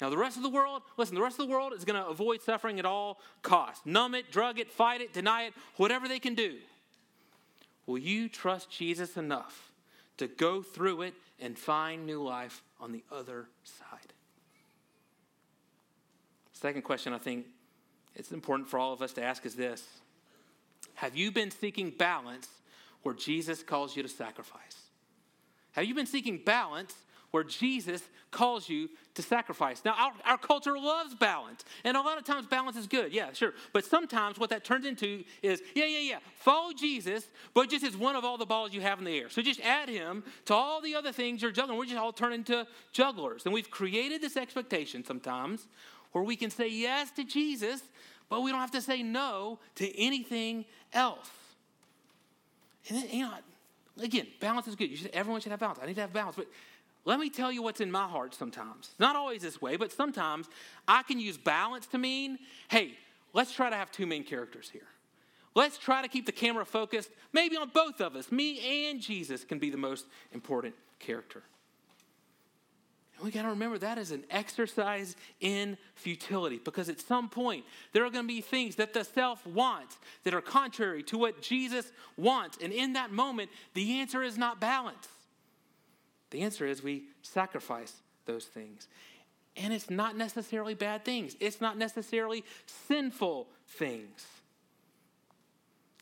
Now, 0.00 0.10
the 0.10 0.16
rest 0.16 0.36
of 0.36 0.44
the 0.44 0.48
world, 0.48 0.82
listen, 0.96 1.16
the 1.16 1.22
rest 1.22 1.40
of 1.40 1.48
the 1.48 1.52
world 1.52 1.72
is 1.72 1.84
going 1.84 2.00
to 2.00 2.06
avoid 2.06 2.40
suffering 2.40 2.78
at 2.78 2.84
all 2.86 3.18
costs. 3.42 3.84
Numb 3.84 4.14
it, 4.14 4.30
drug 4.30 4.60
it, 4.60 4.70
fight 4.70 5.00
it, 5.00 5.12
deny 5.12 5.46
it, 5.46 5.54
whatever 5.76 6.06
they 6.06 6.20
can 6.20 6.36
do. 6.36 6.58
Will 7.84 7.98
you 7.98 8.28
trust 8.28 8.70
Jesus 8.70 9.16
enough 9.16 9.72
to 10.18 10.28
go 10.28 10.62
through 10.62 11.02
it 11.02 11.14
and 11.40 11.58
find 11.58 12.06
new 12.06 12.22
life 12.22 12.62
on 12.80 12.92
the 12.92 13.02
other 13.10 13.48
side? 13.64 14.12
Second 16.52 16.82
question 16.82 17.12
I 17.12 17.18
think 17.18 17.46
it's 18.14 18.32
important 18.32 18.68
for 18.68 18.78
all 18.78 18.92
of 18.92 19.02
us 19.02 19.12
to 19.14 19.22
ask 19.22 19.44
is 19.46 19.54
this 19.54 19.84
Have 20.94 21.16
you 21.16 21.30
been 21.30 21.50
seeking 21.50 21.90
balance 21.90 22.48
where 23.02 23.14
Jesus 23.14 23.62
calls 23.62 23.96
you 23.96 24.02
to 24.02 24.08
sacrifice? 24.08 24.76
Have 25.72 25.84
you 25.84 25.94
been 25.94 26.06
seeking 26.06 26.38
balance 26.44 26.94
where 27.34 27.42
Jesus 27.42 28.00
calls 28.30 28.68
you 28.68 28.88
to 29.14 29.20
sacrifice. 29.20 29.84
Now, 29.84 29.96
our, 29.98 30.12
our, 30.24 30.38
culture 30.38 30.78
loves 30.78 31.16
balance, 31.16 31.64
and 31.82 31.96
a 31.96 32.00
lot 32.00 32.16
of 32.16 32.22
times 32.22 32.46
balance 32.46 32.76
is 32.76 32.86
good, 32.86 33.12
yeah, 33.12 33.32
sure. 33.32 33.54
But 33.72 33.84
sometimes 33.84 34.38
what 34.38 34.50
that 34.50 34.64
turns 34.64 34.86
into 34.86 35.24
is, 35.42 35.60
yeah, 35.74 35.86
yeah, 35.86 35.98
yeah, 35.98 36.18
follow 36.36 36.72
Jesus, 36.72 37.26
but 37.52 37.68
just 37.68 37.84
as 37.84 37.96
one 37.96 38.14
of 38.14 38.24
all 38.24 38.38
the 38.38 38.46
balls 38.46 38.72
you 38.72 38.80
have 38.82 39.00
in 39.00 39.04
the 39.04 39.18
air. 39.18 39.30
So 39.30 39.42
just 39.42 39.58
add 39.62 39.88
him 39.88 40.22
to 40.44 40.54
all 40.54 40.80
the 40.80 40.94
other 40.94 41.10
things 41.10 41.42
you're 41.42 41.50
juggling. 41.50 41.76
We're 41.76 41.86
just 41.86 41.96
all 41.96 42.12
turn 42.12 42.32
into 42.32 42.68
jugglers. 42.92 43.46
And 43.46 43.52
we've 43.52 43.68
created 43.68 44.22
this 44.22 44.36
expectation 44.36 45.04
sometimes 45.04 45.66
where 46.14 46.22
we 46.22 46.36
can 46.36 46.48
say 46.48 46.68
yes 46.68 47.10
to 47.10 47.24
Jesus, 47.24 47.82
but 48.30 48.40
we 48.40 48.52
don't 48.52 48.60
have 48.60 48.70
to 48.70 48.80
say 48.80 49.02
no 49.02 49.58
to 49.74 50.00
anything 50.00 50.64
else. 50.92 51.28
And 52.88 53.02
then, 53.02 53.08
you 53.10 53.22
know, 53.24 53.32
again, 54.00 54.28
balance 54.38 54.68
is 54.68 54.76
good. 54.76 54.96
Should, 54.96 55.10
everyone 55.12 55.40
should 55.40 55.50
have 55.50 55.58
balance. 55.58 55.80
I 55.82 55.86
need 55.86 55.96
to 55.96 56.02
have 56.02 56.12
balance. 56.12 56.36
But 56.36 56.46
let 57.04 57.18
me 57.18 57.30
tell 57.30 57.50
you 57.50 57.62
what's 57.62 57.80
in 57.80 57.90
my 57.90 58.06
heart 58.06 58.32
sometimes. 58.32 58.92
Not 59.00 59.16
always 59.16 59.42
this 59.42 59.60
way, 59.60 59.76
but 59.76 59.90
sometimes 59.90 60.48
I 60.86 61.02
can 61.02 61.18
use 61.18 61.36
balance 61.36 61.88
to 61.88 61.98
mean, 61.98 62.38
hey, 62.68 62.92
let's 63.32 63.52
try 63.52 63.68
to 63.68 63.76
have 63.76 63.90
two 63.90 64.06
main 64.06 64.22
characters 64.22 64.70
here. 64.70 64.86
Let's 65.56 65.78
try 65.78 66.00
to 66.00 66.08
keep 66.08 66.26
the 66.26 66.32
camera 66.32 66.64
focused, 66.64 67.10
maybe 67.32 67.56
on 67.56 67.70
both 67.74 68.00
of 68.00 68.14
us. 68.14 68.30
Me 68.30 68.88
and 68.88 69.00
Jesus 69.00 69.42
can 69.42 69.58
be 69.58 69.70
the 69.70 69.76
most 69.76 70.06
important 70.32 70.76
character. 71.00 71.42
And 73.16 73.24
we 73.24 73.30
got 73.30 73.42
to 73.42 73.48
remember 73.48 73.78
that 73.78 73.98
is 73.98 74.10
an 74.10 74.24
exercise 74.30 75.16
in 75.40 75.76
futility 75.94 76.60
because 76.62 76.88
at 76.88 77.00
some 77.00 77.28
point 77.28 77.64
there 77.92 78.04
are 78.04 78.10
going 78.10 78.24
to 78.24 78.28
be 78.28 78.40
things 78.40 78.76
that 78.76 78.92
the 78.92 79.04
self 79.04 79.46
wants 79.46 79.96
that 80.24 80.34
are 80.34 80.40
contrary 80.40 81.02
to 81.04 81.18
what 81.18 81.40
Jesus 81.40 81.92
wants. 82.16 82.58
And 82.60 82.72
in 82.72 82.94
that 82.94 83.12
moment, 83.12 83.50
the 83.74 84.00
answer 84.00 84.22
is 84.22 84.36
not 84.36 84.60
balance. 84.60 85.08
The 86.30 86.42
answer 86.42 86.66
is 86.66 86.82
we 86.82 87.04
sacrifice 87.22 87.92
those 88.26 88.46
things. 88.46 88.88
And 89.56 89.72
it's 89.72 89.88
not 89.88 90.16
necessarily 90.16 90.74
bad 90.74 91.04
things, 91.04 91.36
it's 91.38 91.60
not 91.60 91.78
necessarily 91.78 92.44
sinful 92.88 93.46
things. 93.68 94.26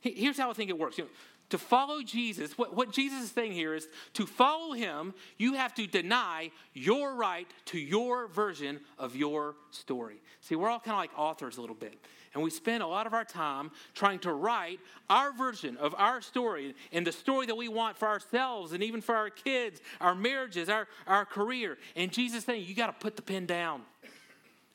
Here's 0.01 0.37
how 0.37 0.51
I 0.51 0.53
think 0.53 0.69
it 0.69 0.79
works. 0.79 0.99
You 0.99 1.05
know, 1.05 1.11
to 1.53 1.59
follow 1.59 2.01
Jesus, 2.03 2.57
what, 2.57 2.75
what 2.75 2.91
Jesus 2.93 3.25
is 3.25 3.31
saying 3.31 3.53
here 3.53 3.75
is 3.75 3.87
to 4.15 4.25
follow 4.25 4.73
him, 4.73 5.13
you 5.37 5.53
have 5.53 5.75
to 5.75 5.87
deny 5.87 6.51
your 6.73 7.15
right 7.15 7.47
to 7.67 7.79
your 7.79 8.27
version 8.27 8.81
of 8.99 9.15
your 9.15 9.57
story. 9.71 10.23
See, 10.41 10.57
we're 10.57 10.71
all 10.71 10.81
kind 10.81 10.95
of 10.95 10.99
like 10.99 11.11
authors 11.15 11.59
a 11.59 11.61
little 11.61 11.77
bit. 11.77 11.95
And 12.33 12.43
we 12.43 12.49
spend 12.49 12.83
a 12.83 12.87
lot 12.87 13.07
of 13.07 13.13
our 13.13 13.27
time 13.27 13.71
trying 13.93 14.19
to 14.21 14.33
write 14.33 14.81
our 15.11 15.31
version 15.31 15.77
of 15.77 15.95
our 15.99 16.23
story 16.23 16.75
and 16.91 17.07
the 17.07 17.13
story 17.13 17.45
that 17.45 17.55
we 17.55 17.69
want 17.69 17.99
for 17.99 18.09
ourselves 18.09 18.73
and 18.73 18.83
even 18.83 19.03
for 19.03 19.15
our 19.15 19.29
kids, 19.29 19.83
our 20.01 20.15
marriages, 20.15 20.71
our, 20.71 20.89
our 21.07 21.27
career. 21.27 21.77
And 21.97 22.11
Jesus 22.11 22.39
is 22.39 22.45
saying, 22.45 22.65
you 22.65 22.75
got 22.75 22.87
to 22.87 22.95
put 22.95 23.17
the 23.17 23.23
pen 23.23 23.45
down 23.45 23.83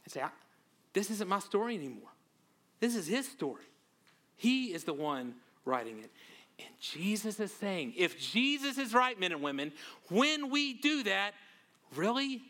and 0.05 0.13
say, 0.13 0.21
This 0.93 1.09
isn't 1.09 1.27
my 1.27 1.39
story 1.39 1.73
anymore. 1.73 2.11
This 2.79 2.95
is 2.95 3.07
his 3.07 3.27
story. 3.27 3.65
He 4.35 4.65
is 4.65 4.83
the 4.83 4.93
one 4.93 5.33
writing 5.65 5.97
it. 5.97 6.11
And 6.59 6.69
Jesus 6.79 7.39
is 7.39 7.51
saying, 7.51 7.93
if 7.95 8.19
Jesus 8.19 8.77
is 8.77 8.93
right, 8.93 9.19
men 9.19 9.31
and 9.31 9.41
women, 9.41 9.71
when 10.09 10.49
we 10.49 10.73
do 10.73 11.03
that, 11.03 11.33
really, 11.95 12.41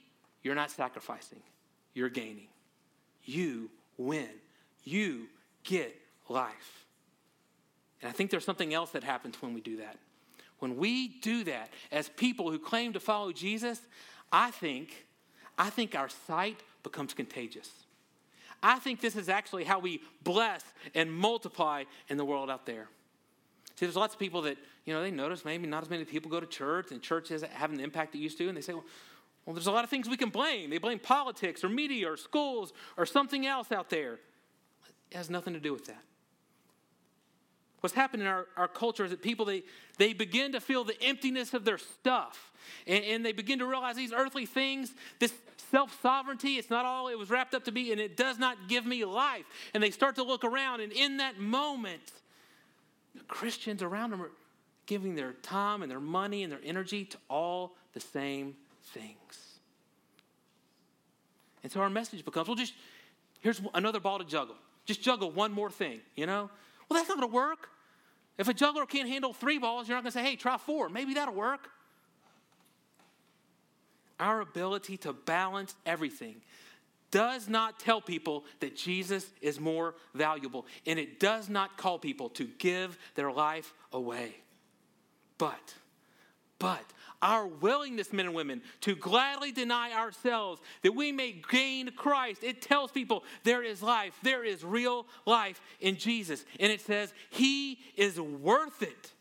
you're 0.43 0.55
not 0.55 0.71
sacrificing, 0.71 1.41
you're 1.93 2.09
gaining. 2.09 2.47
You 3.23 3.69
win. 3.97 4.29
You 4.83 5.27
get 5.63 5.93
life. 6.29 6.85
And 8.01 8.09
I 8.09 8.13
think 8.13 8.31
there's 8.31 8.45
something 8.45 8.73
else 8.73 8.91
that 8.91 9.03
happens 9.03 9.41
when 9.41 9.53
we 9.53 9.61
do 9.61 9.77
that. 9.77 9.97
When 10.59 10.77
we 10.77 11.07
do 11.19 11.43
that 11.43 11.69
as 11.91 12.09
people 12.09 12.49
who 12.49 12.59
claim 12.59 12.93
to 12.93 12.99
follow 12.99 13.31
Jesus, 13.31 13.81
I 14.31 14.51
think, 14.51 15.05
I 15.57 15.69
think 15.69 15.95
our 15.95 16.09
sight 16.09 16.61
becomes 16.83 17.13
contagious. 17.13 17.69
I 18.63 18.79
think 18.79 19.01
this 19.01 19.15
is 19.15 19.29
actually 19.29 19.65
how 19.65 19.79
we 19.79 20.01
bless 20.23 20.63
and 20.95 21.11
multiply 21.11 21.83
in 22.07 22.17
the 22.17 22.25
world 22.25 22.49
out 22.49 22.65
there. 22.65 22.87
See, 23.77 23.85
there's 23.85 23.95
lots 23.95 24.15
of 24.15 24.19
people 24.19 24.41
that, 24.43 24.57
you 24.85 24.93
know, 24.93 25.03
they 25.03 25.11
notice 25.11 25.45
maybe 25.45 25.67
not 25.67 25.83
as 25.83 25.89
many 25.89 26.03
people 26.03 26.31
go 26.31 26.39
to 26.39 26.47
church 26.47 26.91
and 26.91 26.99
church 26.99 27.29
isn't 27.29 27.51
having 27.51 27.77
the 27.77 27.83
impact 27.83 28.15
it 28.15 28.17
used 28.17 28.37
to, 28.39 28.47
and 28.47 28.57
they 28.57 28.61
say, 28.61 28.73
well, 28.73 28.85
well, 29.45 29.53
there's 29.53 29.67
a 29.67 29.71
lot 29.71 29.83
of 29.83 29.89
things 29.89 30.09
we 30.09 30.17
can 30.17 30.29
blame. 30.29 30.69
They 30.69 30.77
blame 30.77 30.99
politics 30.99 31.63
or 31.63 31.69
media 31.69 32.11
or 32.11 32.17
schools 32.17 32.73
or 32.97 33.05
something 33.05 33.45
else 33.45 33.71
out 33.71 33.89
there. 33.89 34.19
It 35.11 35.15
has 35.15 35.29
nothing 35.29 35.53
to 35.53 35.59
do 35.59 35.71
with 35.71 35.85
that. 35.85 36.01
What's 37.79 37.95
happened 37.95 38.23
in 38.23 38.27
our, 38.27 38.47
our 38.57 38.67
culture 38.67 39.05
is 39.05 39.11
that 39.11 39.21
people, 39.21 39.45
they, 39.45 39.63
they 39.97 40.11
begin 40.11 40.51
to 40.53 40.59
feel 40.59 40.83
the 40.83 41.01
emptiness 41.01 41.53
of 41.53 41.63
their 41.63 41.77
stuff. 41.77 42.51
And, 42.87 43.03
and 43.05 43.25
they 43.25 43.31
begin 43.31 43.59
to 43.59 43.65
realize 43.65 43.95
these 43.95 44.11
earthly 44.11 44.45
things, 44.45 44.93
this 45.19 45.33
self 45.71 45.97
sovereignty, 46.01 46.55
it's 46.55 46.69
not 46.69 46.85
all 46.85 47.07
it 47.07 47.17
was 47.17 47.29
wrapped 47.29 47.53
up 47.53 47.63
to 47.65 47.71
be, 47.71 47.91
and 47.91 48.01
it 48.01 48.17
does 48.17 48.39
not 48.39 48.67
give 48.67 48.85
me 48.85 49.05
life. 49.05 49.45
And 49.73 49.81
they 49.81 49.91
start 49.91 50.15
to 50.15 50.23
look 50.23 50.43
around, 50.43 50.81
and 50.81 50.91
in 50.91 51.17
that 51.17 51.39
moment, 51.39 52.11
the 53.17 53.23
Christians 53.25 53.81
around 53.81 54.11
them 54.11 54.21
are 54.21 54.31
giving 54.85 55.15
their 55.15 55.33
time 55.33 55.81
and 55.81 55.91
their 55.91 55.99
money 55.99 56.43
and 56.43 56.51
their 56.51 56.61
energy 56.63 57.05
to 57.05 57.17
all 57.29 57.75
the 57.93 57.99
same 57.99 58.55
things. 58.83 59.59
And 61.63 61.71
so 61.71 61.81
our 61.81 61.89
message 61.89 62.23
becomes 62.23 62.47
well, 62.47 62.55
just 62.55 62.73
here's 63.41 63.61
another 63.73 63.99
ball 63.99 64.19
to 64.19 64.25
juggle. 64.25 64.55
Just 64.85 65.01
juggle 65.01 65.31
one 65.31 65.51
more 65.51 65.69
thing, 65.69 65.99
you 66.15 66.25
know? 66.25 66.49
Well, 66.87 66.97
that's 66.97 67.09
not 67.09 67.17
going 67.17 67.29
to 67.29 67.35
work. 67.35 67.69
If 68.37 68.47
a 68.47 68.53
juggler 68.53 68.85
can't 68.85 69.09
handle 69.09 69.33
three 69.33 69.57
balls, 69.57 69.87
you're 69.87 69.97
not 69.97 70.03
going 70.03 70.11
to 70.11 70.17
say, 70.17 70.23
hey, 70.23 70.35
try 70.35 70.57
four. 70.57 70.89
Maybe 70.89 71.15
that'll 71.15 71.33
work. 71.33 71.69
Our 74.19 74.41
ability 74.41 74.97
to 74.97 75.13
balance 75.13 75.75
everything 75.85 76.41
does 77.11 77.47
not 77.47 77.79
tell 77.79 78.01
people 78.01 78.45
that 78.59 78.75
Jesus 78.75 79.25
is 79.41 79.59
more 79.59 79.95
valuable, 80.13 80.65
and 80.85 80.99
it 80.99 81.19
does 81.19 81.49
not 81.49 81.77
call 81.77 81.99
people 81.99 82.29
to 82.29 82.45
give 82.57 82.97
their 83.15 83.31
life 83.31 83.73
away. 83.91 84.35
But, 85.37 85.75
but, 86.59 86.83
our 87.21 87.47
willingness, 87.47 88.13
men 88.13 88.27
and 88.27 88.35
women, 88.35 88.61
to 88.81 88.95
gladly 88.95 89.51
deny 89.51 89.93
ourselves 89.93 90.61
that 90.83 90.93
we 90.93 91.11
may 91.11 91.41
gain 91.49 91.91
Christ. 91.95 92.43
It 92.43 92.61
tells 92.61 92.91
people 92.91 93.23
there 93.43 93.63
is 93.63 93.81
life, 93.81 94.17
there 94.21 94.43
is 94.43 94.63
real 94.63 95.07
life 95.25 95.61
in 95.79 95.95
Jesus. 95.95 96.45
And 96.59 96.71
it 96.71 96.81
says, 96.81 97.13
He 97.29 97.79
is 97.95 98.19
worth 98.19 98.83
it. 98.83 99.11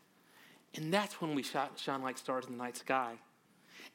And 0.75 0.93
that's 0.93 1.19
when 1.21 1.33
we 1.33 1.43
shine 1.43 2.03
like 2.03 2.17
stars 2.17 2.45
in 2.45 2.51
the 2.51 2.63
night 2.63 2.77
sky. 2.77 3.15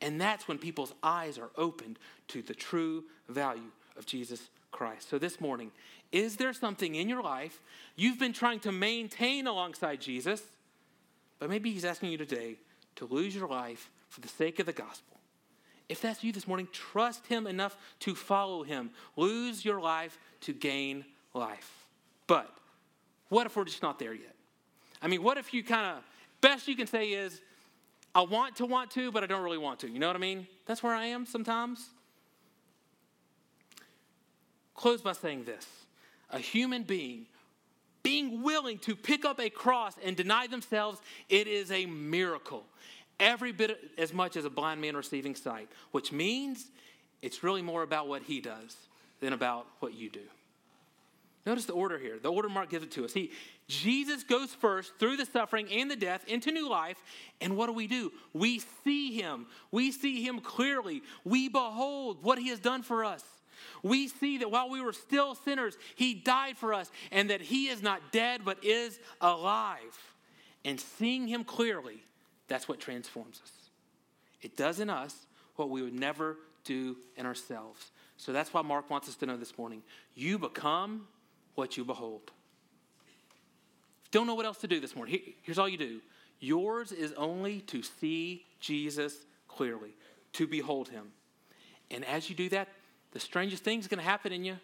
And 0.01 0.21
that's 0.21 0.49
when 0.49 0.59
people's 0.59 0.95
eyes 1.03 1.39
are 1.39 1.51
opened 1.57 1.99
to 2.29 2.43
the 2.43 2.55
true 2.55 3.05
value 3.29 3.71
of 3.97 4.07
Jesus 4.07 4.49
Christ. 4.71 5.09
So 5.09 5.19
this 5.19 5.41
morning, 5.41 5.71
is 6.11 6.37
there 6.37 6.53
something 6.53 6.95
in 6.95 7.09
your 7.09 7.23
life 7.23 7.61
you've 7.97 8.19
been 8.19 8.33
trying 8.33 8.61
to 8.61 8.73
maintain 8.73 9.47
alongside 9.47 10.01
Jesus, 10.01 10.43
but 11.39 11.51
maybe 11.51 11.73
He's 11.73 11.85
asking 11.85 12.11
you 12.13 12.19
today 12.19 12.57
to 12.97 13.07
lose 13.07 13.35
your 13.35 13.49
life 13.49 13.91
for 14.09 14.21
the 14.21 14.29
sake 14.29 14.59
of 14.59 14.67
the 14.67 14.73
gospel? 14.73 15.19
If 15.89 16.01
that's 16.01 16.25
you 16.25 16.33
this 16.33 16.47
morning, 16.47 16.69
trust 16.73 17.27
Him 17.27 17.47
enough 17.47 17.77
to 18.01 18.15
follow 18.15 18.63
Him. 18.63 18.91
Lose 19.17 19.65
your 19.65 19.81
life 19.81 20.19
to 20.43 20.53
gain 20.53 21.05
life. 21.35 21.87
But 22.27 22.51
what 23.29 23.47
if 23.47 23.57
we're 23.57 23.65
just 23.65 23.83
not 23.83 23.99
there 23.99 24.15
yet? 24.15 24.35
I 25.01 25.09
mean, 25.09 25.23
what 25.23 25.37
if 25.37 25.53
you 25.53 25.65
kind 25.65 25.97
of, 25.97 26.05
best 26.41 26.69
you 26.69 26.77
can 26.77 26.87
say 26.87 27.09
is, 27.09 27.41
I 28.15 28.23
want 28.23 28.57
to 28.57 28.67
want 28.67 28.91
to, 28.93 29.11
but 29.11 29.23
I 29.23 29.27
don't 29.27 29.43
really 29.43 29.59
want 29.59 29.81
to. 29.81 29.89
You 29.89 29.99
know 29.99 30.07
what 30.07 30.17
I 30.17 30.21
mean? 30.21 30.47
That's 30.67 30.83
where 30.83 30.95
I 30.95 31.07
am 31.07 31.27
sometimes. 31.27 31.89
Close 34.83 35.01
by 35.01 35.13
saying 35.13 35.45
this 35.45 35.65
a 36.29 36.41
human 36.41 36.83
being 36.83 37.27
being 38.03 38.43
willing 38.43 38.79
to 38.79 38.97
pick 38.97 39.25
up 39.25 39.39
a 39.39 39.49
cross 39.49 39.95
and 40.05 40.17
deny 40.17 40.49
themselves, 40.49 41.01
it 41.29 41.47
is 41.47 41.71
a 41.71 41.87
miracle. 41.87 42.65
Every 43.21 43.53
bit 43.53 43.79
as 43.97 44.13
much 44.13 44.37
as 44.37 44.45
a 44.45 44.51
blind 44.51 44.81
man 44.81 44.97
receiving 44.97 45.37
sight, 45.37 45.69
which 45.93 46.11
means 46.11 46.67
it's 47.23 47.45
really 47.45 47.63
more 47.63 47.85
about 47.85 48.09
what 48.09 48.25
he 48.25 48.41
does 48.41 48.77
than 49.21 49.33
about 49.33 49.69
what 49.79 49.95
you 49.95 50.11
do. 50.11 50.25
Notice 51.47 51.67
the 51.67 51.75
order 51.75 51.97
here. 51.97 52.19
The 52.21 52.33
order 52.33 52.49
Mark 52.49 52.69
gives 52.69 52.83
it 52.83 52.91
to 52.93 53.05
us. 53.05 53.13
He, 53.13 53.31
Jesus 53.69 54.25
goes 54.25 54.53
first 54.53 54.99
through 54.99 55.17
the 55.17 55.27
suffering 55.27 55.69
and 55.71 55.89
the 55.89 55.97
death 55.97 56.25
into 56.27 56.51
new 56.51 56.69
life. 56.69 57.01
And 57.41 57.57
what 57.57 57.67
do 57.69 57.73
we 57.73 57.87
do? 57.87 58.11
We 58.33 58.61
see 58.85 59.13
him. 59.13 59.47
We 59.71 59.93
see 59.93 60.25
him 60.27 60.41
clearly. 60.41 61.03
We 61.23 61.49
behold 61.49 62.25
what 62.25 62.41
he 62.41 62.49
has 62.49 62.59
done 62.59 62.83
for 62.83 63.05
us 63.05 63.23
we 63.83 64.09
see 64.09 64.39
that 64.39 64.51
while 64.51 64.69
we 64.69 64.81
were 64.81 64.93
still 64.93 65.35
sinners, 65.35 65.77
He 65.95 66.15
died 66.15 66.57
for 66.57 66.75
us 66.75 66.91
and 67.11 67.31
that 67.31 67.41
He 67.41 67.69
is 67.69 67.83
not 67.83 68.13
dead 68.13 68.43
but 68.45 68.65
is 68.65 68.99
alive. 69.21 69.99
And 70.65 70.81
seeing 70.81 71.27
Him 71.27 71.45
clearly, 71.45 72.03
that's 72.49 72.69
what 72.69 72.81
transforms 72.81 73.41
us. 73.43 73.53
It 74.41 74.57
does 74.57 74.81
in 74.81 74.91
us 74.91 75.27
what 75.57 75.71
we 75.71 75.83
would 75.83 75.99
never 75.99 76.39
do 76.65 76.97
in 77.17 77.27
ourselves. 77.27 77.91
So 78.17 78.33
that's 78.33 78.53
why 78.53 78.63
Mark 78.63 78.91
wants 78.91 79.09
us 79.09 79.17
to 79.17 79.27
know 79.27 79.37
this 79.37 79.57
morning 79.59 79.83
you 80.15 80.39
become 80.39 81.07
what 81.55 81.77
you 81.77 81.85
behold. 81.85 82.31
Don't 84.11 84.27
know 84.27 84.35
what 84.35 84.47
else 84.47 84.59
to 84.59 84.69
do 84.69 84.79
this 84.79 84.95
morning. 84.95 85.19
Here's 85.43 85.59
all 85.59 85.69
you 85.69 85.79
do 85.79 86.01
yours 86.39 86.93
is 86.93 87.13
only 87.13 87.61
to 87.61 87.83
see 87.83 88.45
Jesus 88.61 89.25
clearly, 89.49 89.95
to 90.35 90.47
behold 90.47 90.89
Him. 90.89 91.13
And 91.91 92.05
as 92.05 92.29
you 92.29 92.37
do 92.37 92.49
that, 92.51 92.69
the 93.13 93.21
strangest 93.21 93.65
thing 93.65 93.79
is 93.79 93.89
going 93.89 93.99
to 93.99 94.05
happen 94.05 94.33
in 94.33 94.45
you. 94.45 94.57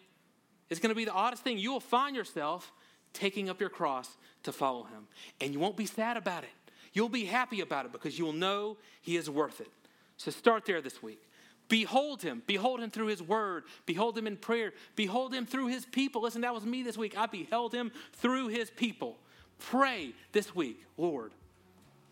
It's 0.69 0.79
going 0.79 0.89
to 0.89 0.95
be 0.95 1.05
the 1.05 1.13
oddest 1.13 1.43
thing. 1.43 1.57
You 1.57 1.71
will 1.71 1.79
find 1.79 2.15
yourself 2.15 2.71
taking 3.13 3.49
up 3.49 3.59
your 3.59 3.69
cross 3.69 4.17
to 4.43 4.51
follow 4.51 4.83
him. 4.83 5.07
And 5.41 5.53
you 5.53 5.59
won't 5.59 5.77
be 5.77 5.85
sad 5.85 6.17
about 6.17 6.43
it. 6.43 6.49
You'll 6.93 7.09
be 7.09 7.25
happy 7.25 7.61
about 7.61 7.85
it 7.85 7.91
because 7.91 8.17
you 8.17 8.25
will 8.25 8.33
know 8.33 8.77
he 9.01 9.15
is 9.15 9.29
worth 9.29 9.61
it. 9.61 9.69
So 10.17 10.31
start 10.31 10.65
there 10.65 10.81
this 10.81 11.01
week. 11.01 11.21
Behold 11.69 12.23
him. 12.23 12.41
Behold 12.47 12.81
him 12.81 12.89
through 12.89 13.07
his 13.07 13.21
word. 13.21 13.63
Behold 13.85 14.17
him 14.17 14.25
in 14.25 14.37
prayer. 14.37 14.73
Behold 14.95 15.33
him 15.33 15.45
through 15.45 15.67
his 15.67 15.85
people. 15.85 16.23
Listen, 16.23 16.41
that 16.41 16.53
was 16.53 16.65
me 16.65 16.83
this 16.83 16.97
week. 16.97 17.17
I 17.17 17.27
beheld 17.27 17.73
him 17.73 17.91
through 18.13 18.47
his 18.47 18.69
people. 18.71 19.17
Pray 19.59 20.13
this 20.31 20.55
week, 20.55 20.83
Lord, 20.97 21.31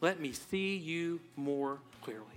let 0.01 0.19
me 0.19 0.31
see 0.33 0.75
you 0.75 1.19
more 1.35 1.79
clearly. 2.01 2.36